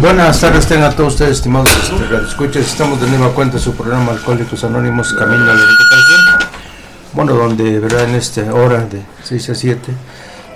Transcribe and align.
Buenas 0.00 0.40
tardes, 0.40 0.66
tengan 0.66 0.92
a 0.92 0.96
todos 0.96 1.14
ustedes, 1.14 1.38
estimados 1.38 1.68
escuchas. 2.28 2.64
Estamos 2.64 3.00
de 3.00 3.08
nueva 3.08 3.34
cuenta 3.34 3.56
en 3.56 3.62
su 3.62 3.74
programa 3.74 4.12
Alcohólicos 4.12 4.62
Anónimos 4.62 5.12
Camino 5.12 5.42
a 5.42 5.46
la 5.46 5.54
Recuperación. 5.54 6.50
Bueno, 7.12 7.34
donde, 7.34 7.80
verdad, 7.80 8.04
en 8.08 8.14
esta 8.14 8.54
hora 8.54 8.84
de 8.86 9.02
6 9.24 9.50
a 9.50 9.54
7, 9.56 9.92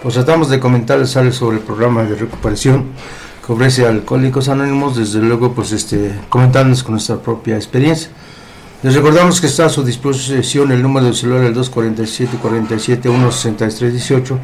pues 0.02 0.14
tratamos 0.14 0.50
de 0.50 0.60
comentarles 0.60 1.16
algo 1.16 1.32
sobre 1.32 1.56
el 1.56 1.64
programa 1.64 2.04
de 2.04 2.14
recuperación 2.14 2.92
que 3.44 3.52
ofrece 3.52 3.86
Alcohólicos 3.86 4.48
Anónimos, 4.48 4.96
desde 4.96 5.18
luego, 5.20 5.52
pues 5.52 5.72
este, 5.72 6.14
comentándonos 6.28 6.84
con 6.84 6.92
nuestra 6.92 7.16
propia 7.16 7.56
experiencia. 7.56 8.10
Les 8.84 8.94
recordamos 8.94 9.40
que 9.40 9.48
está 9.48 9.66
a 9.66 9.68
su 9.68 9.82
disposición 9.82 10.70
el 10.70 10.80
número 10.80 11.06
de 11.06 11.14
celular 11.14 11.42
el 11.42 11.54
247 11.54 12.36
47 12.40 13.08
163 13.08 13.92
18 13.92 14.38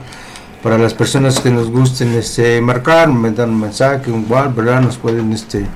para 0.62 0.76
las 0.78 0.94
personas 0.94 1.40
que 1.40 1.50
nos 1.50 1.70
gusten 1.70 2.14
este, 2.14 2.60
marcar, 2.60 3.08
mandar 3.08 3.48
un 3.48 3.60
mensaje, 3.60 4.10
un 4.10 4.26
WhatsApp, 4.28 4.56
¿verdad? 4.56 4.80
Nos 4.82 4.98
pueden 4.98 5.32
este, 5.32 5.66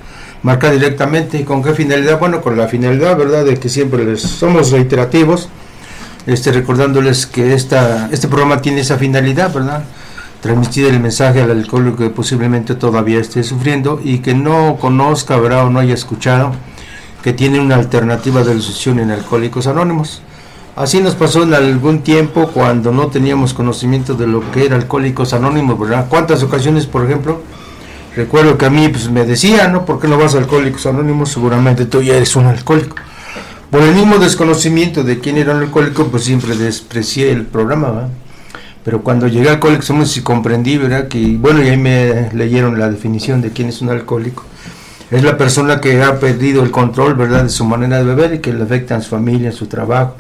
marcar 0.43 0.73
directamente. 0.73 1.39
¿Y 1.39 1.45
con 1.45 1.63
qué 1.63 1.73
finalidad? 1.73 2.19
Bueno, 2.19 2.43
con 2.43 2.57
la 2.57 2.69
finalidad, 2.69 3.17
¿verdad? 3.17 3.45
De 3.45 3.57
que 3.59 3.69
siempre 3.69 4.05
les 4.05 4.23
somos 4.23 4.71
reiterativos, 4.71 5.49
este, 6.27 6.53
recordándoles 6.53 7.27
que 7.27 7.55
esta, 7.55 8.09
este 8.13 8.29
programa 8.29 8.61
tiene 8.61 8.81
esa 8.81 8.99
finalidad, 8.99 9.53
¿verdad? 9.53 9.85
Transmitir 10.41 10.87
el 10.87 11.01
mensaje 11.01 11.41
al 11.41 11.51
alcohólico 11.51 11.97
que 11.97 12.11
posiblemente 12.11 12.75
todavía 12.75 13.21
esté 13.21 13.43
sufriendo 13.43 14.01
y 14.05 14.19
que 14.19 14.35
no 14.35 14.77
conozca, 14.79 15.39
¿verdad? 15.39 15.67
O 15.67 15.71
no 15.71 15.81
haya 15.81 15.95
escuchado 15.95 16.53
que 17.25 17.33
tiene 17.33 17.59
una 17.59 17.77
alternativa 17.77 18.45
de 18.45 18.55
la 18.55 19.01
en 19.01 19.11
Alcohólicos 19.11 19.67
Anónimos. 19.67 20.21
Así 20.77 21.01
nos 21.01 21.15
pasó 21.15 21.45
en 21.45 21.55
algún 21.55 22.03
tiempo 22.03 22.49
cuando 22.49 22.91
no 22.91 23.07
teníamos 23.07 23.55
conocimiento 23.55 24.15
de 24.15 24.27
lo 24.27 24.51
que 24.51 24.67
era 24.67 24.75
Alcohólicos 24.75 25.33
Anónimos, 25.33 25.79
¿verdad? 25.79 26.07
¿Cuántas 26.09 26.43
ocasiones, 26.43 26.87
por 26.87 27.05
ejemplo? 27.05 27.43
Recuerdo 28.17 28.59
que 28.59 28.67
a 28.67 28.71
mí 28.71 28.89
pues, 28.89 29.09
me 29.09 29.25
decían, 29.25 29.73
¿no? 29.73 29.85
¿Por 29.85 30.01
qué 30.01 30.09
no 30.09 30.19
vas 30.19 30.35
a 30.35 30.39
Alcohólicos 30.39 30.85
Anónimos? 30.87 31.31
Seguramente 31.31 31.87
tú 31.87 32.03
ya 32.03 32.17
eres 32.17 32.35
un 32.35 32.47
alcohólico. 32.47 32.97
Por 33.71 33.83
el 33.83 33.95
mismo 33.95 34.19
desconocimiento 34.19 35.05
de 35.05 35.21
quién 35.21 35.37
era 35.39 35.55
un 35.55 35.63
alcohólico, 35.63 36.09
pues 36.09 36.25
siempre 36.25 36.57
desprecié 36.57 37.31
el 37.31 37.45
programa, 37.45 37.93
¿verdad? 37.93 38.09
Pero 38.85 39.03
cuando 39.03 39.29
llegué 39.29 39.51
a 39.51 39.53
Alcohólicos 39.53 39.91
Anónimos 39.91 40.17
y 40.17 40.23
comprendí, 40.23 40.77
¿verdad? 40.77 41.07
Que, 41.07 41.37
bueno, 41.39 41.63
y 41.63 41.69
ahí 41.69 41.77
me 41.77 42.31
leyeron 42.33 42.81
la 42.81 42.91
definición 42.91 43.41
de 43.41 43.51
quién 43.51 43.69
es 43.69 43.81
un 43.81 43.91
alcohólico. 43.91 44.43
Es 45.11 45.23
la 45.23 45.37
persona 45.39 45.81
que 45.81 46.03
ha 46.03 46.19
perdido 46.19 46.65
el 46.65 46.73
control, 46.73 47.15
¿verdad?, 47.15 47.45
de 47.45 47.49
su 47.49 47.65
manera 47.65 47.99
de 47.99 48.05
beber 48.05 48.35
y 48.35 48.39
que 48.41 48.53
le 48.53 48.65
afecta 48.65 48.97
a 48.97 49.01
su 49.01 49.11
familia, 49.11 49.51
a 49.51 49.53
su 49.53 49.67
trabajo, 49.67 50.17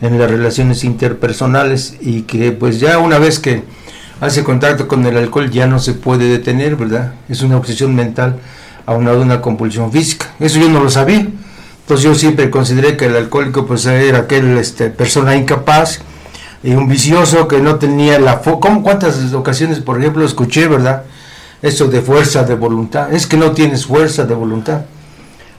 en 0.00 0.18
las 0.18 0.30
relaciones 0.30 0.84
interpersonales 0.84 1.96
y 2.00 2.22
que 2.22 2.52
pues 2.52 2.80
ya 2.80 2.98
una 2.98 3.18
vez 3.18 3.38
que 3.38 3.64
hace 4.20 4.44
contacto 4.44 4.88
con 4.88 5.04
el 5.06 5.16
alcohol 5.16 5.50
ya 5.50 5.66
no 5.66 5.78
se 5.78 5.94
puede 5.94 6.28
detener, 6.28 6.76
¿verdad? 6.76 7.14
Es 7.28 7.42
una 7.42 7.56
obsesión 7.56 7.94
mental 7.94 8.36
aunado 8.86 9.20
a 9.20 9.24
una 9.24 9.40
compulsión 9.40 9.92
física. 9.92 10.32
Eso 10.40 10.58
yo 10.58 10.68
no 10.68 10.82
lo 10.82 10.90
sabía. 10.90 11.26
Entonces 11.80 12.04
yo 12.04 12.14
siempre 12.14 12.50
consideré 12.50 12.96
que 12.96 13.06
el 13.06 13.16
alcohólico 13.16 13.66
pues 13.66 13.86
era 13.86 14.18
aquel 14.18 14.58
este, 14.58 14.90
persona 14.90 15.36
incapaz 15.36 16.00
y 16.62 16.72
un 16.72 16.88
vicioso 16.88 17.48
que 17.48 17.60
no 17.60 17.76
tenía 17.76 18.18
la... 18.18 18.40
¿Cómo 18.42 18.82
cuántas 18.82 19.32
ocasiones, 19.32 19.80
por 19.80 19.98
ejemplo, 19.98 20.24
escuché, 20.24 20.68
verdad? 20.68 21.04
Eso 21.62 21.86
de 21.86 22.02
fuerza 22.02 22.44
de 22.44 22.54
voluntad. 22.54 23.12
Es 23.12 23.26
que 23.26 23.36
no 23.36 23.52
tienes 23.52 23.86
fuerza 23.86 24.24
de 24.24 24.34
voluntad. 24.34 24.82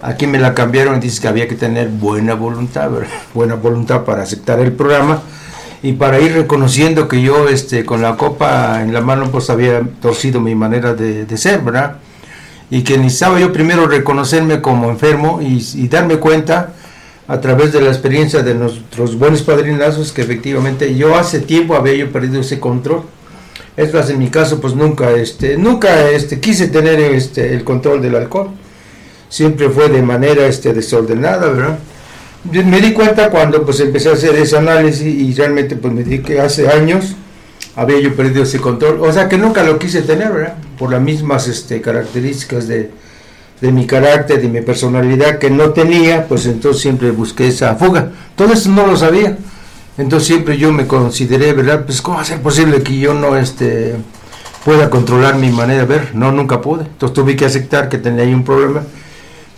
Aquí 0.01 0.27
me 0.27 0.39
la 0.39 0.53
cambiaron 0.53 0.97
y 0.97 0.99
dice 1.01 1.21
que 1.21 1.27
había 1.27 1.47
que 1.47 1.55
tener 1.55 1.89
buena 1.89 2.33
voluntad, 2.33 2.89
buena 3.33 3.55
voluntad 3.55 4.05
para 4.05 4.23
aceptar 4.23 4.59
el 4.59 4.71
programa 4.71 5.21
y 5.83 5.93
para 5.93 6.19
ir 6.19 6.33
reconociendo 6.33 7.07
que 7.07 7.21
yo 7.21 7.49
este, 7.49 7.85
con 7.85 8.01
la 8.01 8.15
copa 8.15 8.81
en 8.81 8.93
la 8.93 9.01
mano 9.01 9.29
pues 9.29 9.49
había 9.49 9.81
torcido 10.01 10.39
mi 10.39 10.55
manera 10.55 10.93
de, 10.93 11.25
ser, 11.37 11.61
¿verdad? 11.61 11.97
Y 12.69 12.83
que 12.83 12.97
necesitaba 12.97 13.39
yo 13.39 13.51
primero 13.51 13.87
reconocerme 13.87 14.61
como 14.61 14.89
enfermo 14.89 15.39
y, 15.41 15.87
darme 15.89 16.17
cuenta 16.17 16.73
a 17.27 17.41
través 17.41 17.73
de 17.73 17.81
la 17.81 17.89
experiencia 17.89 18.41
de 18.41 18.55
nuestros 18.55 19.17
buenos 19.17 19.41
padrinazos 19.41 20.11
que 20.11 20.21
efectivamente 20.21 20.95
yo 20.95 21.15
hace 21.17 21.39
tiempo 21.39 21.75
había 21.75 21.95
yo 21.95 22.11
perdido 22.11 22.41
ese 22.41 22.59
control. 22.59 23.03
Es 23.75 23.93
más, 23.93 24.09
en 24.09 24.19
mi 24.19 24.29
caso 24.29 24.61
pues 24.61 24.75
nunca, 24.75 25.11
este, 25.11 25.57
nunca 25.57 26.09
este, 26.09 26.39
quise 26.39 26.67
tener 26.67 26.99
este, 26.99 27.53
el 27.53 27.63
control 27.63 28.01
del 28.01 28.15
alcohol 28.15 28.51
siempre 29.29 29.69
fue 29.69 29.87
de 29.89 30.01
manera 30.01 30.45
este, 30.47 30.73
desordenada, 30.73 31.47
¿verdad? 31.47 31.79
Me 32.51 32.81
di 32.81 32.93
cuenta 32.93 33.29
cuando 33.29 33.63
pues 33.63 33.79
empecé 33.79 34.09
a 34.09 34.13
hacer 34.13 34.35
ese 34.35 34.57
análisis 34.57 35.05
y 35.05 35.33
realmente 35.33 35.75
pues 35.75 35.93
me 35.93 36.03
di 36.03 36.19
que 36.19 36.39
hace 36.39 36.69
años 36.69 37.15
había 37.75 37.99
yo 37.99 38.15
perdido 38.15 38.43
ese 38.43 38.59
control, 38.59 39.01
o 39.01 39.11
sea 39.11 39.29
que 39.29 39.37
nunca 39.37 39.63
lo 39.63 39.77
quise 39.77 40.01
tener, 40.01 40.31
¿verdad? 40.31 40.55
Por 40.77 40.91
las 40.91 41.01
mismas 41.01 41.47
este, 41.47 41.79
características 41.81 42.67
de, 42.67 42.89
de 43.61 43.71
mi 43.71 43.85
carácter, 43.85 44.41
de 44.41 44.47
mi 44.47 44.61
personalidad 44.61 45.37
que 45.37 45.49
no 45.49 45.71
tenía, 45.71 46.27
pues 46.27 46.45
entonces 46.45 46.81
siempre 46.81 47.11
busqué 47.11 47.47
esa 47.47 47.75
fuga. 47.75 48.11
Todo 48.35 48.53
eso 48.53 48.69
no 48.69 48.87
lo 48.87 48.97
sabía. 48.97 49.37
Entonces 49.97 50.27
siempre 50.27 50.57
yo 50.57 50.71
me 50.71 50.87
consideré, 50.87 51.51
¿verdad? 51.53 51.85
Pues 51.85 52.01
cómo 52.01 52.17
va 52.17 52.23
a 52.23 52.25
ser 52.25 52.41
posible 52.41 52.81
que 52.81 52.97
yo 52.97 53.13
no 53.13 53.35
este 53.37 53.95
pueda 54.63 54.89
controlar 54.89 55.35
mi 55.35 55.51
manera 55.51 55.81
de 55.81 55.85
ver. 55.85 56.15
No, 56.15 56.31
nunca 56.31 56.61
pude. 56.61 56.83
Entonces 56.83 57.13
tuve 57.13 57.35
que 57.35 57.45
aceptar 57.45 57.89
que 57.89 57.97
tenía 57.97 58.23
ahí 58.23 58.33
un 58.33 58.45
problema 58.45 58.83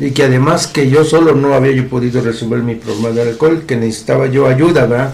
y 0.02 0.12
que 0.12 0.24
además 0.24 0.66
que 0.66 0.90
yo 0.90 1.06
solo 1.06 1.36
no 1.36 1.54
había 1.54 1.74
yo 1.74 1.88
podido 1.88 2.22
resolver 2.22 2.64
mi 2.64 2.74
problema 2.74 3.12
de 3.12 3.22
alcohol, 3.22 3.66
que 3.68 3.76
necesitaba 3.76 4.26
yo 4.26 4.48
ayuda, 4.48 4.88
¿verdad? 4.88 5.14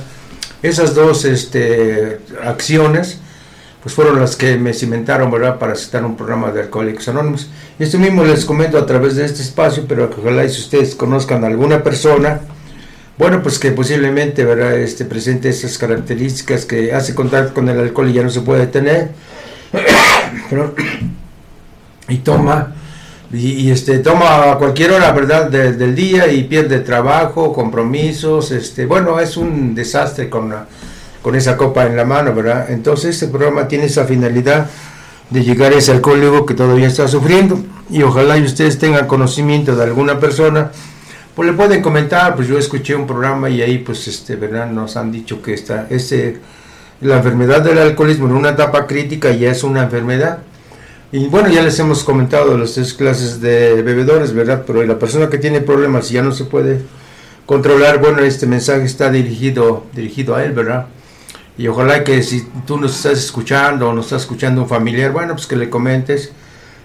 Esas 0.64 0.96
dos 0.96 1.26
este, 1.26 2.20
acciones 2.42 3.20
pues 3.84 3.94
fueron 3.94 4.18
las 4.20 4.38
que 4.38 4.56
me 4.58 4.74
cimentaron, 4.74 5.30
¿verdad?, 5.30 5.60
para 5.60 5.74
aceptar 5.74 6.06
un 6.06 6.16
programa 6.16 6.52
de 6.52 6.62
Alcohólicos 6.62 7.08
Anónimos. 7.10 7.50
Y 7.78 7.84
esto 7.84 8.00
mismo 8.00 8.24
les 8.24 8.46
comento 8.46 8.78
a 8.78 8.86
través 8.86 9.18
de 9.18 9.26
este 9.26 9.42
espacio, 9.42 9.84
pero 9.88 10.10
ojalá 10.18 10.48
si 10.48 10.62
ustedes 10.62 10.96
conozcan 10.96 11.44
a 11.44 11.48
alguna 11.48 11.84
persona, 11.84 12.40
bueno, 13.18 13.44
pues 13.44 13.60
que 13.60 13.72
posiblemente, 13.72 14.46
¿verdad?, 14.46 14.78
este, 14.78 15.04
presente 15.04 15.50
esas 15.50 15.78
características 15.78 16.64
que 16.64 16.94
hace 16.94 17.14
contacto 17.14 17.54
con 17.54 17.68
el 17.68 17.78
alcohol 17.78 18.10
y 18.10 18.14
ya 18.14 18.24
no 18.24 18.30
se 18.30 18.40
puede 18.40 18.68
tener, 18.68 19.12
y 22.08 22.18
toma 22.20 22.74
y, 23.32 23.70
este 23.72 24.00
toma 24.00 24.52
a 24.52 24.58
cualquier 24.58 24.92
hora 24.92 25.12
verdad 25.12 25.50
del 25.50 25.96
día 25.96 26.32
y 26.32 26.44
pierde 26.44 26.80
trabajo 26.80 27.52
compromisos 27.52 28.52
este 28.52 28.86
bueno 28.86 29.20
es 29.20 29.36
un 29.36 29.76
desastre 29.76 30.30
con 30.30 30.54
con 31.22 31.36
esa 31.36 31.58
copa 31.58 31.86
en 31.86 31.98
la 31.98 32.06
mano 32.06 32.34
verdad 32.34 32.72
entonces 32.72 33.16
este 33.16 33.28
programa 33.28 33.68
tiene 33.68 33.86
esa 33.86 34.06
finalidad 34.06 34.70
de 35.30 35.44
llegar 35.44 35.74
a 35.74 35.78
ese 35.78 35.92
alcohólico 35.92 36.46
que 36.46 36.54
todavía 36.54 36.88
está 36.88 37.08
sufriendo. 37.08 37.60
Y 37.90 38.04
ojalá 38.04 38.38
y 38.38 38.44
ustedes 38.44 38.80
tengan 38.80 39.08
conocimiento 39.08 39.76
de 39.76 39.84
alguna 39.84 40.20
persona 40.20 40.72
pues 41.36 41.48
le 41.48 41.54
pueden 41.54 41.84
comentar 41.84 42.36
pues 42.36 42.48
yo 42.48 42.58
escuché 42.58 42.96
un 42.96 43.06
programa 43.06 43.48
y 43.48 43.62
ahí 43.62 43.78
pues 43.78 44.08
este 44.08 44.36
verdad 44.36 44.70
nos 44.72 44.98
han 44.98 45.12
dicho 45.12 45.40
que 45.42 45.54
esta 45.54 45.86
ese 45.90 46.40
la 47.00 47.18
enfermedad 47.18 47.62
del 47.62 47.78
alcoholismo 47.78 48.26
en 48.26 48.34
una 48.34 48.50
etapa 48.50 48.88
crítica 48.88 49.32
ya 49.32 49.52
es 49.52 49.64
una 49.64 49.84
enfermedad 49.84 50.40
y 51.12 51.28
bueno, 51.28 51.50
ya 51.50 51.62
les 51.62 51.80
hemos 51.80 52.04
comentado 52.04 52.58
las 52.58 52.74
tres 52.74 52.94
clases 52.94 53.40
de 53.40 53.82
bebedores, 53.82 54.34
¿verdad? 54.34 54.64
Pero 54.68 54.84
la 54.84 55.00
persona 55.00 55.30
que 55.30 55.38
tiene 55.38 55.62
problemas 55.62 56.12
y 56.12 56.16
ya 56.16 56.22
no 56.22 56.34
se 56.34 56.44
puede 56.44 56.82
controlar, 57.46 58.00
bueno, 58.00 58.20
este 58.20 58.46
mensaje 58.46 58.84
está 58.84 59.10
dirigido, 59.10 59.86
dirigido 59.94 60.36
a 60.36 60.44
él, 60.44 60.52
¿verdad? 60.52 60.88
Y 61.58 61.68
ojalá 61.70 62.04
que 62.04 62.22
si 62.24 62.46
tú 62.66 62.78
nos 62.78 62.96
estás 62.96 63.20
escuchando 63.20 63.90
o 63.90 63.94
nos 63.94 64.08
estás 64.08 64.24
escuchando 64.24 64.62
un 64.62 64.68
familiar, 64.68 65.12
bueno, 65.12 65.34
pues 65.34 65.48
que 65.48 65.56
le 65.56 65.70
comentes, 65.70 66.34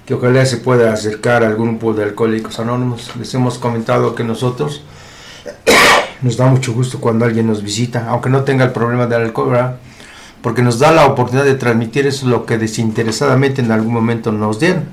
que 0.07 0.15
ojalá 0.15 0.47
se 0.47 0.59
pueda 0.59 0.93
acercar 0.93 1.43
a 1.43 1.49
algún 1.49 1.71
grupo 1.79 1.93
de 1.93 2.05
alcohólicos 2.05 2.61
anónimos. 2.61 3.11
Les 3.19 3.35
hemos 3.35 3.59
comentado 3.59 4.15
que 4.15 4.23
nosotros 4.23 4.83
nos 6.23 6.37
da 6.37 6.47
mucho 6.47 6.73
gusto 6.73 7.01
cuando 7.01 7.25
alguien 7.25 7.49
nos 7.49 7.63
visita, 7.63 8.07
aunque 8.09 8.31
no 8.31 8.45
tenga 8.45 8.65
el 8.65 8.71
problema 8.71 9.07
del 9.07 9.23
alcohol, 9.23 9.51
¿verdad? 9.51 9.77
Porque 10.43 10.63
nos 10.63 10.79
da 10.79 10.91
la 10.91 11.07
oportunidad 11.07 11.45
de 11.45 11.55
transmitir 11.55 12.07
eso 12.07 12.27
lo 12.29 12.45
que 12.45 12.59
desinteresadamente 12.59 13.63
en 13.63 13.71
algún 13.71 13.95
momento 13.95 14.33
nos 14.33 14.59
dieron. 14.59 14.85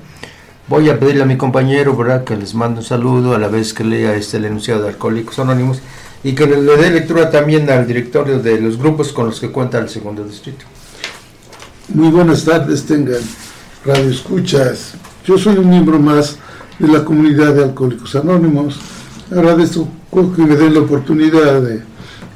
Voy 0.68 0.88
a 0.88 1.00
pedirle 1.00 1.24
a 1.24 1.26
mi 1.26 1.36
compañero 1.36 1.96
¿verdad? 1.96 2.22
que 2.22 2.36
les 2.36 2.54
mande 2.54 2.78
un 2.78 2.86
saludo 2.86 3.34
a 3.34 3.38
la 3.38 3.48
vez 3.48 3.74
que 3.74 3.82
lea 3.82 4.14
este 4.14 4.36
el 4.36 4.44
enunciado 4.44 4.82
de 4.82 4.90
Alcohólicos 4.90 5.40
Anónimos 5.40 5.80
y 6.22 6.32
que 6.34 6.46
le, 6.46 6.60
dé 6.62 6.90
lectura 6.90 7.28
también 7.28 7.68
al 7.68 7.88
directorio 7.88 8.38
de 8.38 8.60
los 8.60 8.78
grupos 8.78 9.12
con 9.12 9.26
los 9.26 9.40
que 9.40 9.50
cuenta 9.50 9.78
el 9.78 9.88
segundo 9.88 10.22
distrito. 10.24 10.64
Muy 11.92 12.08
buenas 12.08 12.44
tardes, 12.44 12.84
tengan 12.84 13.20
radio 13.84 14.10
escuchas. 14.10 14.92
Yo 15.26 15.36
soy 15.36 15.58
un 15.58 15.68
miembro 15.68 15.98
más 15.98 16.38
de 16.78 16.86
la 16.86 17.04
comunidad 17.04 17.52
de 17.54 17.64
Alcohólicos 17.64 18.14
Anónimos. 18.14 18.78
Agradezco 19.32 19.88
que 20.12 20.42
me 20.42 20.54
den 20.54 20.74
la 20.74 20.80
oportunidad 20.80 21.60
de 21.62 21.82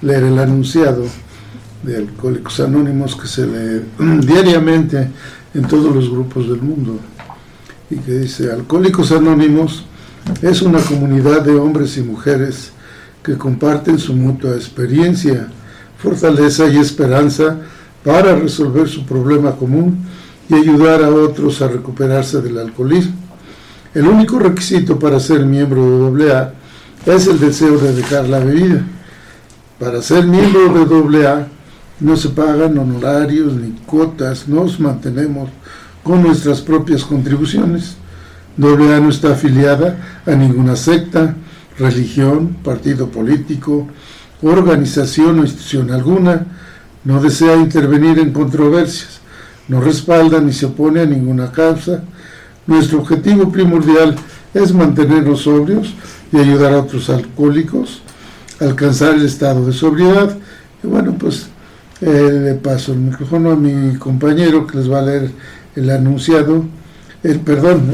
leer 0.02 0.24
el 0.24 0.38
anunciado 0.40 1.04
de 1.84 1.96
Alcohólicos 1.98 2.60
Anónimos 2.60 3.14
que 3.14 3.26
se 3.26 3.46
lee 3.46 3.84
diariamente 4.26 5.08
en 5.52 5.68
todos 5.68 5.94
los 5.94 6.10
grupos 6.10 6.48
del 6.48 6.62
mundo 6.62 6.98
y 7.90 7.96
que 7.96 8.12
dice 8.18 8.50
Alcohólicos 8.50 9.12
Anónimos 9.12 9.84
es 10.40 10.62
una 10.62 10.80
comunidad 10.80 11.42
de 11.42 11.54
hombres 11.54 11.96
y 11.98 12.02
mujeres 12.02 12.72
que 13.22 13.36
comparten 13.36 13.98
su 13.98 14.14
mutua 14.14 14.54
experiencia, 14.54 15.48
fortaleza 15.98 16.68
y 16.68 16.78
esperanza 16.78 17.58
para 18.02 18.34
resolver 18.34 18.88
su 18.88 19.04
problema 19.04 19.52
común 19.52 19.98
y 20.48 20.54
ayudar 20.54 21.02
a 21.02 21.10
otros 21.10 21.60
a 21.62 21.68
recuperarse 21.68 22.40
del 22.40 22.58
alcoholismo. 22.58 23.14
El 23.94 24.06
único 24.08 24.38
requisito 24.38 24.98
para 24.98 25.20
ser 25.20 25.46
miembro 25.46 26.12
de 26.12 26.32
AA 26.32 26.54
es 27.06 27.26
el 27.26 27.38
deseo 27.38 27.78
de 27.78 27.94
dejar 27.94 28.28
la 28.28 28.40
bebida. 28.40 28.82
Para 29.78 30.02
ser 30.02 30.26
miembro 30.26 30.84
de 30.84 31.26
AA 31.26 31.48
no 32.04 32.18
se 32.18 32.28
pagan 32.28 32.76
honorarios 32.76 33.54
ni 33.54 33.70
cuotas, 33.86 34.46
nos 34.46 34.78
mantenemos 34.78 35.48
con 36.02 36.22
nuestras 36.22 36.60
propias 36.60 37.02
contribuciones. 37.02 37.96
AA 38.58 39.00
no 39.00 39.08
está 39.08 39.32
afiliada 39.32 40.20
a 40.26 40.32
ninguna 40.32 40.76
secta, 40.76 41.34
religión, 41.78 42.58
partido 42.62 43.08
político, 43.08 43.88
organización 44.42 45.38
o 45.38 45.42
institución 45.44 45.90
alguna, 45.92 46.46
no 47.04 47.22
desea 47.22 47.56
intervenir 47.56 48.18
en 48.18 48.34
controversias, 48.34 49.20
no 49.68 49.80
respalda 49.80 50.40
ni 50.40 50.52
se 50.52 50.66
opone 50.66 51.00
a 51.00 51.06
ninguna 51.06 51.52
causa. 51.52 52.02
Nuestro 52.66 52.98
objetivo 52.98 53.50
primordial 53.50 54.14
es 54.52 54.74
mantenernos 54.74 55.40
sobrios 55.40 55.94
y 56.30 56.36
ayudar 56.36 56.74
a 56.74 56.80
otros 56.80 57.08
alcohólicos 57.08 58.02
a 58.60 58.64
alcanzar 58.64 59.14
el 59.14 59.24
estado 59.24 59.64
de 59.64 59.72
sobriedad. 59.72 60.36
Y 60.82 60.86
bueno, 60.86 61.16
pues 61.18 61.48
eh, 62.06 62.30
le 62.32 62.54
paso 62.54 62.92
el 62.92 62.98
micrófono 62.98 63.52
a 63.52 63.56
mi 63.56 63.96
compañero 63.96 64.66
que 64.66 64.76
les 64.76 64.92
va 64.92 64.98
a 64.98 65.02
leer 65.02 65.30
el 65.74 65.88
anunciado, 65.88 66.64
el 67.22 67.40
perdón, 67.40 67.92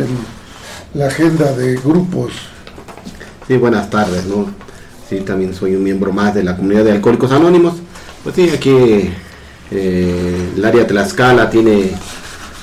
la 0.95 1.07
agenda 1.07 1.53
de 1.53 1.77
grupos. 1.77 2.33
Sí, 3.47 3.57
buenas 3.57 3.89
tardes, 3.89 4.27
¿no? 4.27 4.47
Sí, 5.09 5.21
también 5.21 5.55
soy 5.55 5.77
un 5.77 5.85
miembro 5.85 6.13
más 6.13 6.35
de 6.35 6.43
la 6.43 6.57
comunidad 6.57 6.85
de 6.85 6.93
Alcohólicos 6.93 7.31
Anónimos. 7.31 7.75
Pues 8.25 8.35
sí, 8.35 8.51
aquí 8.51 9.11
eh, 9.71 10.51
el 10.57 10.65
área 10.65 10.89
Tlaxcala 10.89 11.49
tiene, 11.49 11.93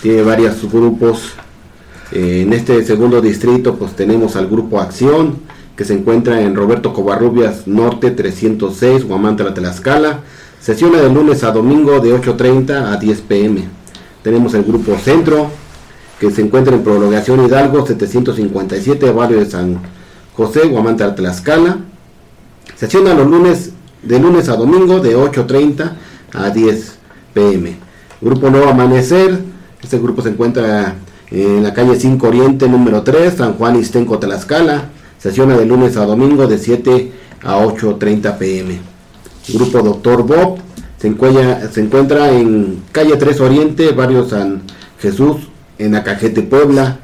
tiene 0.01 0.23
varios 0.23 0.69
grupos. 0.69 1.31
Eh, 2.11 2.41
en 2.45 2.51
este 2.51 2.83
segundo 2.83 3.21
distrito, 3.21 3.75
pues 3.75 3.95
tenemos 3.95 4.35
al 4.35 4.47
grupo 4.47 4.81
Acción, 4.81 5.39
que 5.77 5.85
se 5.85 5.94
encuentra 5.94 6.41
en 6.41 6.55
Roberto 6.55 6.94
Covarrubias 6.94 7.67
Norte 7.67 8.11
306, 8.11 9.05
Guamantla, 9.05 9.53
Tlaxcala. 9.53 10.19
Sesiona 10.68 11.00
de 11.00 11.10
lunes 11.10 11.46
a 11.46 11.52
domingo 11.52 12.02
de 12.02 12.14
8.30 12.14 12.92
a 12.92 12.98
10 12.98 13.22
pm. 13.22 13.69
Tenemos 14.22 14.54
el 14.54 14.66
grupo 14.66 14.98
Centro, 14.98 15.50
que 16.19 16.30
se 16.30 16.42
encuentra 16.42 16.75
en 16.75 16.84
Prolongación 16.84 17.46
Hidalgo 17.46 17.88
757, 17.88 19.10
barrio 19.12 19.40
de 19.40 19.46
San 19.46 19.80
José, 20.34 20.68
Guamantla, 20.68 21.16
Tlaxcala. 21.16 21.78
Sesiona 22.75 23.14
los 23.14 23.28
lunes, 23.28 23.72
de 24.04 24.19
lunes 24.19 24.50
a 24.50 24.58
domingo 24.58 25.00
de 25.00 25.16
8.30 25.16 25.94
a 26.34 26.50
10 26.50 26.98
pm. 27.34 27.78
Grupo 28.19 28.50
Nuevo 28.50 28.68
Amanecer, 28.68 29.40
este 29.81 30.00
grupo 30.00 30.22
se 30.22 30.31
encuentra 30.31 30.96
en 31.31 31.64
la 31.64 31.74
calle 31.74 31.98
5 31.98 32.28
Oriente 32.28 32.68
número 32.68 33.04
3, 33.04 33.36
San 33.38 33.54
Juan 33.54 33.80
Istenco, 33.80 34.19
Tlaxcala. 34.19 34.90
Sesiona 35.18 35.56
de 35.56 35.66
lunes 35.66 35.96
a 35.96 36.06
domingo 36.06 36.46
de 36.46 36.58
7 36.58 37.12
a 37.46 37.58
8.30 37.58 38.38
pm. 38.38 38.96
Grupo 39.49 39.81
Doctor 39.81 40.23
Bob 40.23 40.57
se 40.99 41.07
encuentra, 41.07 41.69
se 41.71 41.81
encuentra 41.81 42.31
en 42.31 42.83
calle 42.91 43.15
3 43.15 43.39
Oriente, 43.41 43.91
barrio 43.91 44.27
San 44.27 44.63
Jesús, 44.99 45.38
en 45.77 45.95
Acajete, 45.95 46.41
Puebla. 46.41 46.99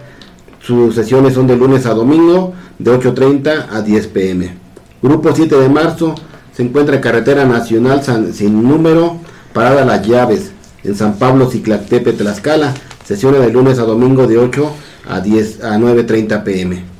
Sus 0.59 0.95
sesiones 0.95 1.33
son 1.33 1.47
de 1.47 1.55
lunes 1.55 1.85
a 1.85 1.93
domingo 1.93 2.53
de 2.79 2.91
8.30 2.91 3.67
a 3.71 3.81
10 3.81 4.07
pm. 4.07 4.57
Grupo 5.01 5.33
7 5.33 5.55
de 5.55 5.69
marzo 5.69 6.15
se 6.55 6.63
encuentra 6.63 6.95
en 6.95 7.01
carretera 7.01 7.45
nacional 7.45 8.01
sin 8.33 8.63
número, 8.63 9.17
parada 9.53 9.85
Las 9.85 10.07
Llaves, 10.07 10.51
en 10.83 10.95
San 10.95 11.15
Pablo, 11.15 11.49
Ciclatepe, 11.49 12.13
Tlaxcala. 12.13 12.73
Sesiones 13.05 13.41
de 13.41 13.51
lunes 13.51 13.79
a 13.79 13.83
domingo 13.83 14.27
de 14.27 14.37
8 14.37 14.71
a 15.09 15.19
10 15.19 15.63
a 15.63 15.77
9.30 15.77 16.43
pm. 16.43 16.92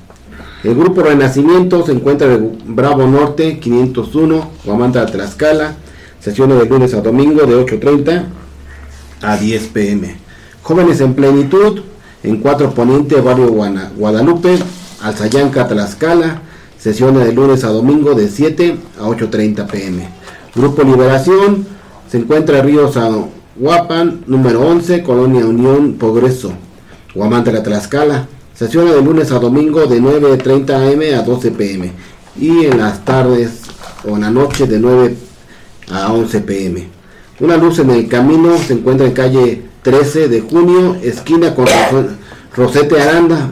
El 0.64 0.76
grupo 0.76 1.02
Renacimiento 1.02 1.86
se 1.86 1.92
encuentra 1.92 2.34
en 2.34 2.58
Bravo 2.68 3.06
Norte 3.06 3.60
501, 3.60 4.52
Guamanta, 4.64 5.06
Tlaxcala. 5.06 5.76
Sesiones 6.22 6.58
de 6.58 6.66
lunes 6.66 6.94
a 6.94 7.02
domingo 7.02 7.46
de 7.46 7.66
8.30 7.66 8.24
a 9.22 9.36
10 9.36 9.64
pm. 9.68 10.16
Jóvenes 10.62 11.02
en 11.02 11.16
Plenitud 11.16 11.82
en 12.24 12.38
Cuatro 12.38 12.74
Poniente, 12.74 13.20
Barrio 13.20 13.50
Guadalupe, 13.50 14.58
Alzayanca, 15.02 15.68
Tlaxcala. 15.68 16.42
Sesiones 16.80 17.26
de 17.26 17.34
lunes 17.34 17.66
a 17.66 17.68
domingo 17.68 18.14
de 18.14 18.30
7 18.30 18.78
a 19.02 19.04
8.30 19.04 19.68
pm. 19.68 20.08
Grupo 20.56 20.84
Liberación 20.84 21.66
se 22.10 22.20
encuentra 22.20 22.60
en 22.60 22.66
Río 22.68 22.90
San 22.90 23.26
Guapan, 23.58 24.24
número 24.28 24.62
11, 24.62 25.04
Colonia 25.04 25.46
Unión 25.46 25.96
Progreso, 26.00 26.54
Guamanta, 27.14 27.62
Tlaxcala. 27.62 28.28
Sesiones 28.56 28.94
de 28.94 29.02
lunes 29.02 29.32
a 29.32 29.40
domingo 29.40 29.88
de 29.88 30.00
9.30 30.00 30.94
am 30.94 31.20
a 31.20 31.24
12 31.24 31.52
pm. 31.52 31.92
Y 32.40 32.66
en 32.66 32.78
las 32.78 33.04
tardes 33.04 33.62
o 34.08 34.16
en 34.16 34.22
la 34.22 34.30
noche 34.30 34.68
de 34.68 34.80
9 34.80 35.16
a 35.92 36.14
11 36.14 36.42
pm. 36.42 36.88
Una 37.40 37.58
luz 37.58 37.80
en 37.80 37.90
el 37.90 38.08
camino 38.08 38.56
se 38.58 38.74
encuentra 38.74 39.08
en 39.08 39.14
calle 39.14 39.64
13 39.82 40.28
de 40.28 40.42
junio, 40.42 40.96
esquina 41.02 41.56
con 41.56 41.66
Rosete 42.56 43.02
Aranda, 43.02 43.52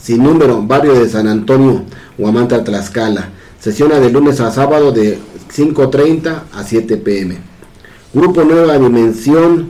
sin 0.00 0.24
número, 0.24 0.60
barrio 0.60 0.94
de 0.94 1.08
San 1.08 1.28
Antonio, 1.28 1.84
Huamanta, 2.18 2.64
Tlaxcala. 2.64 3.30
Sesiones 3.60 4.00
de 4.00 4.10
lunes 4.10 4.40
a 4.40 4.50
sábado 4.50 4.90
de 4.90 5.18
5.30 5.54 6.42
a 6.52 6.64
7 6.64 6.96
pm. 6.96 7.38
Grupo 8.12 8.42
Nueva 8.42 8.76
Dimensión 8.76 9.68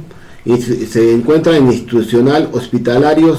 se 0.91 1.13
encuentra 1.13 1.57
en 1.59 1.71
institucional 1.71 2.49
hospitalario 2.53 3.37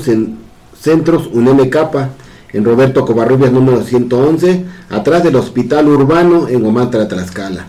Centros 0.83 1.30
UNM 1.31 1.69
Capa, 1.69 2.09
en 2.51 2.65
Roberto 2.65 3.06
Covarrubias 3.06 3.53
número 3.53 3.81
111, 3.83 4.65
atrás 4.89 5.24
del 5.24 5.38
Hospital 5.38 5.88
Urbano 5.88 6.50
en 6.50 6.65
Omantra, 6.65 7.07
Tlaxcala. 7.07 7.68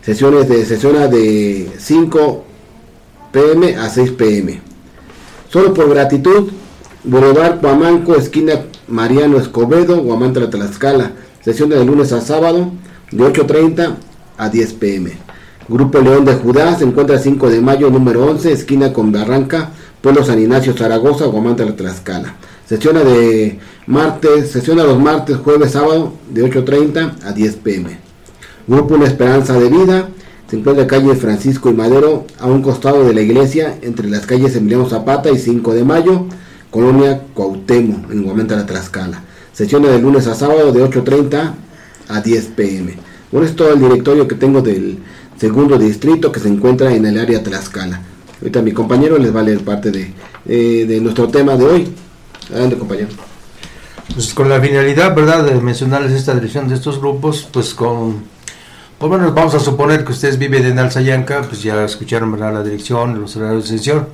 Sesiones 0.00 0.48
de 0.48 0.64
sesiones 0.64 1.10
de 1.10 1.70
5 1.76 2.44
pm 3.32 3.76
a 3.76 3.90
6 3.90 4.12
pm. 4.12 4.62
Solo 5.50 5.74
por 5.74 5.90
gratitud, 5.90 6.48
Boulevard 7.04 7.60
Guamanco, 7.60 8.14
esquina 8.14 8.62
Mariano 8.88 9.36
Escobedo, 9.36 10.02
Guamantra, 10.02 10.48
Tlaxcala. 10.48 11.12
Sesiones 11.44 11.80
de 11.80 11.84
lunes 11.84 12.14
a 12.14 12.22
sábado 12.22 12.72
de 13.10 13.24
8.30 13.24 13.96
a 14.38 14.48
10 14.48 14.72
pm. 14.72 15.12
Grupo 15.68 16.00
León 16.00 16.24
de 16.24 16.34
Judá 16.34 16.76
se 16.78 16.84
encuentra 16.84 17.18
5 17.18 17.50
de 17.50 17.60
mayo 17.60 17.90
número 17.90 18.24
11, 18.24 18.52
esquina 18.52 18.94
con 18.94 19.12
Barranca, 19.12 19.72
Pueblo 20.02 20.24
San 20.24 20.40
Ignacio, 20.40 20.76
Zaragoza, 20.76 21.26
Guamanta, 21.26 21.64
Tlaxcala. 21.64 22.34
Sesiona 22.68 23.04
de 23.04 23.60
martes, 23.86 24.50
sesiona 24.50 24.82
los 24.82 24.98
martes, 24.98 25.36
jueves, 25.36 25.70
sábado 25.70 26.14
de 26.28 26.44
8.30 26.44 27.22
a 27.22 27.32
10 27.32 27.56
pm. 27.56 27.98
Grupo 28.66 28.94
Una 28.94 29.06
Esperanza 29.06 29.58
de 29.58 29.68
Vida 29.68 30.08
se 30.50 30.56
encuentra 30.56 30.82
en 30.82 30.88
calle 30.88 31.14
Francisco 31.14 31.70
y 31.70 31.74
Madero, 31.74 32.26
a 32.40 32.46
un 32.46 32.62
costado 32.62 33.04
de 33.04 33.14
la 33.14 33.20
iglesia, 33.20 33.78
entre 33.80 34.10
las 34.10 34.26
calles 34.26 34.56
Emiliano 34.56 34.88
Zapata 34.88 35.30
y 35.30 35.38
5 35.38 35.72
de 35.72 35.84
mayo, 35.84 36.26
Colonia 36.70 37.22
Cuauhtémoc, 37.32 38.10
en 38.10 38.24
Guamanta, 38.24 38.66
Tlaxcala. 38.66 39.22
Sesiona 39.52 39.88
de 39.88 40.00
lunes 40.00 40.26
a 40.26 40.34
sábado 40.34 40.72
de 40.72 40.84
8.30 40.84 41.54
a 42.08 42.20
10 42.20 42.44
pm. 42.56 42.96
Bueno, 43.30 43.46
es 43.46 43.54
el 43.58 43.80
directorio 43.80 44.26
que 44.26 44.34
tengo 44.34 44.62
del 44.62 44.98
segundo 45.38 45.78
distrito 45.78 46.32
que 46.32 46.40
se 46.40 46.48
encuentra 46.48 46.92
en 46.92 47.06
el 47.06 47.20
área 47.20 47.42
Tlaxcala. 47.42 48.02
Ahorita 48.42 48.60
mi 48.60 48.72
compañero 48.72 49.18
les 49.18 49.34
va 49.34 49.38
a 49.38 49.44
leer 49.44 49.60
parte 49.60 49.92
de, 49.92 50.12
eh, 50.46 50.84
de 50.84 51.00
nuestro 51.00 51.28
tema 51.28 51.56
de 51.56 51.64
hoy. 51.64 51.94
Adelante, 52.50 52.76
compañero. 52.76 53.06
Pues 54.12 54.34
con 54.34 54.48
la 54.48 54.60
finalidad, 54.60 55.14
¿verdad?, 55.14 55.44
de 55.44 55.54
mencionarles 55.60 56.10
esta 56.10 56.34
dirección 56.34 56.66
de 56.66 56.74
estos 56.74 56.98
grupos, 56.98 57.48
pues 57.52 57.72
con, 57.72 58.24
pues 58.98 59.08
bueno, 59.08 59.32
vamos 59.32 59.54
a 59.54 59.60
suponer 59.60 60.04
que 60.04 60.10
ustedes 60.10 60.38
viven 60.38 60.66
en 60.66 60.80
Alzayanca, 60.80 61.42
pues 61.42 61.62
ya 61.62 61.84
escucharon, 61.84 62.32
¿verdad?, 62.32 62.52
la 62.52 62.64
dirección, 62.64 63.20
los 63.20 63.36
horarios 63.36 63.70
de 63.70 63.78
sesión. 63.78 64.08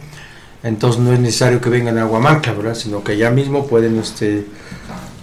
Entonces 0.63 1.01
no 1.01 1.11
es 1.15 1.21
necesario 1.21 1.63
que 1.63 1.71
vengan 1.71 1.97
a 1.97 2.03
Aguamanca, 2.03 2.53
¿verdad?, 2.53 2.75
sino 2.75 3.03
que 3.03 3.17
ya 3.17 3.31
mismo 3.31 3.67
pueden, 3.67 3.99
este, 3.99 4.45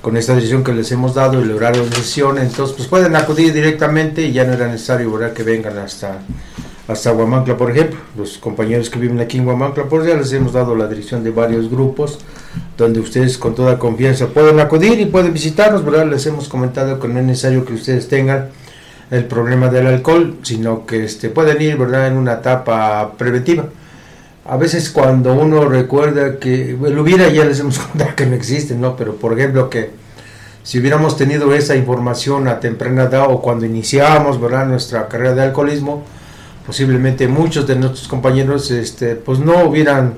con 0.02 0.18
esta 0.18 0.34
dirección 0.34 0.64
que 0.64 0.74
les 0.74 0.92
hemos 0.92 1.14
dado, 1.14 1.40
el 1.44 1.52
horario 1.52 1.86
de 1.86 1.96
sesión, 1.96 2.40
entonces 2.40 2.76
pues 2.76 2.88
pueden 2.88 3.16
acudir 3.16 3.54
directamente 3.54 4.24
y 4.24 4.32
ya 4.34 4.46
no 4.46 4.54
era 4.54 4.66
necesario, 4.66 5.12
¿verdad?, 5.12 5.34
que 5.34 5.44
vengan 5.44 5.78
hasta 5.78 6.22
hasta 6.88 7.12
Huamancla, 7.12 7.58
por 7.58 7.72
ejemplo. 7.72 8.00
Los 8.18 8.38
compañeros 8.38 8.90
que 8.90 9.00
viven 9.00 9.20
aquí 9.20 9.38
en 9.38 9.48
Huamancla, 9.48 9.86
por 9.86 10.06
ya 10.06 10.16
les 10.16 10.32
hemos 10.34 10.54
dado 10.54 10.76
la 10.76 10.88
dirección 10.88 11.24
de 11.24 11.32
varios 11.32 11.70
grupos 11.70 12.20
donde 12.78 13.00
ustedes 13.00 13.38
con 13.38 13.56
toda 13.56 13.80
confianza 13.80 14.28
pueden 14.28 14.60
acudir 14.60 15.00
y 15.00 15.06
pueden 15.06 15.34
visitarnos, 15.34 15.84
¿verdad? 15.84 16.08
Les 16.08 16.26
hemos 16.26 16.48
comentado 16.48 17.00
que 17.00 17.08
no 17.08 17.20
es 17.20 17.26
necesario 17.26 17.66
que 17.66 17.74
ustedes 17.74 18.08
tengan 18.08 18.50
el 19.12 19.26
problema 19.26 19.70
del 19.70 19.88
alcohol, 19.88 20.38
sino 20.44 20.86
que 20.86 21.06
este, 21.06 21.30
pueden 21.30 21.62
ir, 21.62 21.78
¿verdad?, 21.78 22.08
en 22.08 22.18
una 22.18 22.34
etapa 22.34 23.14
preventiva. 23.18 23.66
A 24.46 24.58
veces 24.58 24.90
cuando 24.90 25.34
uno 25.34 25.66
recuerda 25.66 26.38
que 26.38 26.72
el 26.72 27.00
hubiera, 27.00 27.30
ya 27.30 27.46
les 27.46 27.60
hemos 27.60 27.80
contado 27.92 28.16
que 28.16 28.26
no 28.26 28.36
existe, 28.36 28.76
¿no? 28.76 28.96
Pero 28.96 29.16
por 29.16 29.38
ejemplo 29.38 29.70
que 29.70 29.92
si 30.64 30.80
hubiéramos 30.80 31.18
tenido 31.18 31.54
esa 31.54 31.76
información 31.76 32.48
a 32.48 32.60
temprana 32.60 33.04
edad 33.04 33.28
o 33.30 33.42
cuando 33.42 33.66
iniciábamos, 33.66 34.42
¿verdad?, 34.42 34.66
nuestra 34.66 35.08
carrera 35.08 35.34
de 35.34 35.44
alcoholismo, 35.44 36.04
posiblemente 36.66 37.28
muchos 37.28 37.68
de 37.68 37.76
nuestros 37.76 38.08
compañeros 38.08 38.72
este, 38.72 39.16
pues 39.16 39.40
no 39.40 39.66
hubieran 39.66 40.16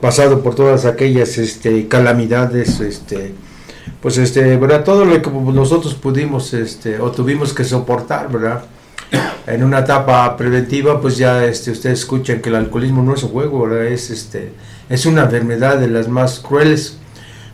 pasado 0.00 0.42
por 0.42 0.54
todas 0.54 0.84
aquellas 0.86 1.36
este, 1.38 1.88
calamidades, 1.88 2.80
este, 2.80 3.34
pues 4.00 4.16
este, 4.18 4.56
¿verdad? 4.56 4.84
Todo 4.84 5.04
lo 5.04 5.20
que 5.20 5.30
nosotros 5.30 5.94
pudimos 5.94 6.54
este, 6.54 7.00
o 7.00 7.10
tuvimos 7.10 7.52
que 7.52 7.64
soportar, 7.64 8.30
¿verdad? 8.30 8.64
En 9.46 9.64
una 9.64 9.80
etapa 9.80 10.36
preventiva, 10.36 11.00
pues 11.00 11.16
ya 11.16 11.44
este, 11.44 11.72
ustedes 11.72 12.00
escuchan 12.00 12.40
que 12.40 12.48
el 12.48 12.54
alcoholismo 12.54 13.02
no 13.02 13.14
es 13.14 13.22
un 13.22 13.30
juego, 13.30 13.66
¿verdad? 13.66 13.86
Es, 13.86 14.10
este, 14.10 14.52
es 14.88 15.06
una 15.06 15.24
enfermedad 15.24 15.78
de 15.78 15.88
las 15.88 16.08
más 16.08 16.38
crueles, 16.38 16.96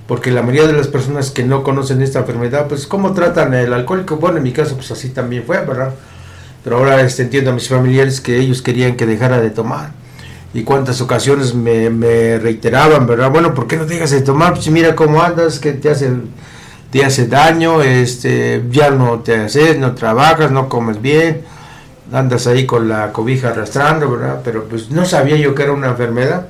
porque 0.07 0.31
la 0.31 0.43
mayoría 0.43 0.69
de 0.69 0.75
las 0.75 0.89
personas 0.89 1.31
que 1.31 1.43
no 1.43 1.65
conocen 1.65 2.01
esta 2.01 2.21
enfermedad, 2.21 2.69
pues 2.69 2.87
¿cómo 2.87 3.13
tratan 3.13 3.55
el 3.55 3.73
alcohólico? 3.73 4.17
Bueno, 4.17 4.37
en 4.37 4.45
mi 4.45 4.53
caso, 4.53 4.77
pues 4.77 4.91
así 4.93 5.09
también 5.09 5.43
fue, 5.45 5.57
¿verdad? 5.65 5.95
Pero 6.67 6.79
ahora 6.79 7.01
este, 7.01 7.23
entiendo 7.23 7.53
a 7.53 7.55
mis 7.55 7.69
familiares 7.69 8.21
que 8.21 8.41
ellos 8.41 8.61
querían 8.61 8.97
que 8.97 9.07
dejara 9.07 9.41
de 9.41 9.51
tomar 9.51 9.93
y 10.53 10.65
cuántas 10.65 11.01
ocasiones 11.01 11.55
me, 11.55 12.41
reiteraban, 12.41 13.07
¿verdad? 13.07 13.31
Bueno, 13.31 13.55
¿por 13.55 13.69
qué 13.69 13.77
no 13.77 13.87
dejas 13.87 14.11
de 14.11 14.21
tomar? 14.21 14.55
Pues 14.55 14.69
mira 14.71 14.97
cómo 14.97 15.23
andas, 15.23 15.61
que 15.61 15.75
te 15.75 15.91
hace, 15.91 16.11
te 16.91 17.05
hace 17.05 17.29
daño, 17.29 17.83
este, 17.83 18.65
ya 18.69 18.91
no 18.91 19.21
te 19.21 19.37
haces, 19.37 19.79
no 19.79 19.95
trabajas, 19.95 20.51
no 20.51 20.69
comes 20.69 21.01
bien, 21.01 21.43
andas 22.13 22.49
ahí 22.49 22.67
con 22.67 22.89
la 22.89 23.13
cobija 23.13 23.51
arrastrando, 23.51 24.11
¿verdad? 24.11 24.41
Pero 24.43 24.65
pues 24.65 24.91
no 24.91 25.05
sabía 25.05 25.37
yo 25.37 25.55
que 25.55 25.63
era 25.63 25.73
una 25.73 25.91
enfermedad. 25.91 26.49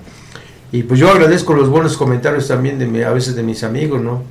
Y 0.72 0.84
pues 0.84 0.98
yo 0.98 1.10
agradezco 1.10 1.52
los 1.52 1.68
buenos 1.68 1.98
comentarios 1.98 2.48
también 2.48 2.78
de 2.78 3.04
a 3.04 3.10
veces 3.10 3.36
de 3.36 3.42
mis 3.42 3.62
amigos, 3.64 4.00
¿no? 4.00 4.22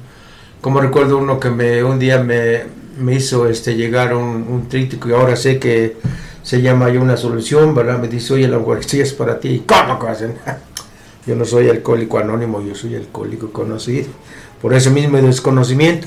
Como 0.62 0.82
recuerdo 0.82 1.20
uno 1.20 1.40
que 1.40 1.52
me 1.52 1.84
un 1.84 2.00
día 2.00 2.24
me, 2.24 2.64
me 2.98 3.16
hizo 3.16 3.48
este 3.48 3.76
llegar 3.76 4.16
un, 4.16 4.48
un 4.50 4.68
trítico 4.70 5.10
y 5.10 5.14
ahora 5.14 5.36
sé 5.36 5.60
que 5.60 5.98
se 6.46 6.62
llama 6.62 6.90
yo 6.90 7.02
una 7.02 7.18
solución, 7.18 7.74
¿verdad? 7.74 8.00
Me 8.00 8.08
dice, 8.08 8.36
oye, 8.36 8.48
la 8.48 8.58
Eucaristía 8.58 9.02
es 9.02 9.14
para 9.14 9.40
ti. 9.40 9.64
¿Cómo 9.66 9.98
que 10.00 10.08
hacen? 10.08 10.36
Yo 11.26 11.36
no 11.36 11.44
soy 11.44 11.70
alcohólico 11.70 12.20
anónimo, 12.20 12.62
yo 12.62 12.76
soy 12.76 12.94
alcohólico 12.94 13.52
conocido. 13.52 14.06
Por 14.62 14.76
eso 14.76 14.92
mismo 14.92 15.18
desconocimiento. 15.18 16.06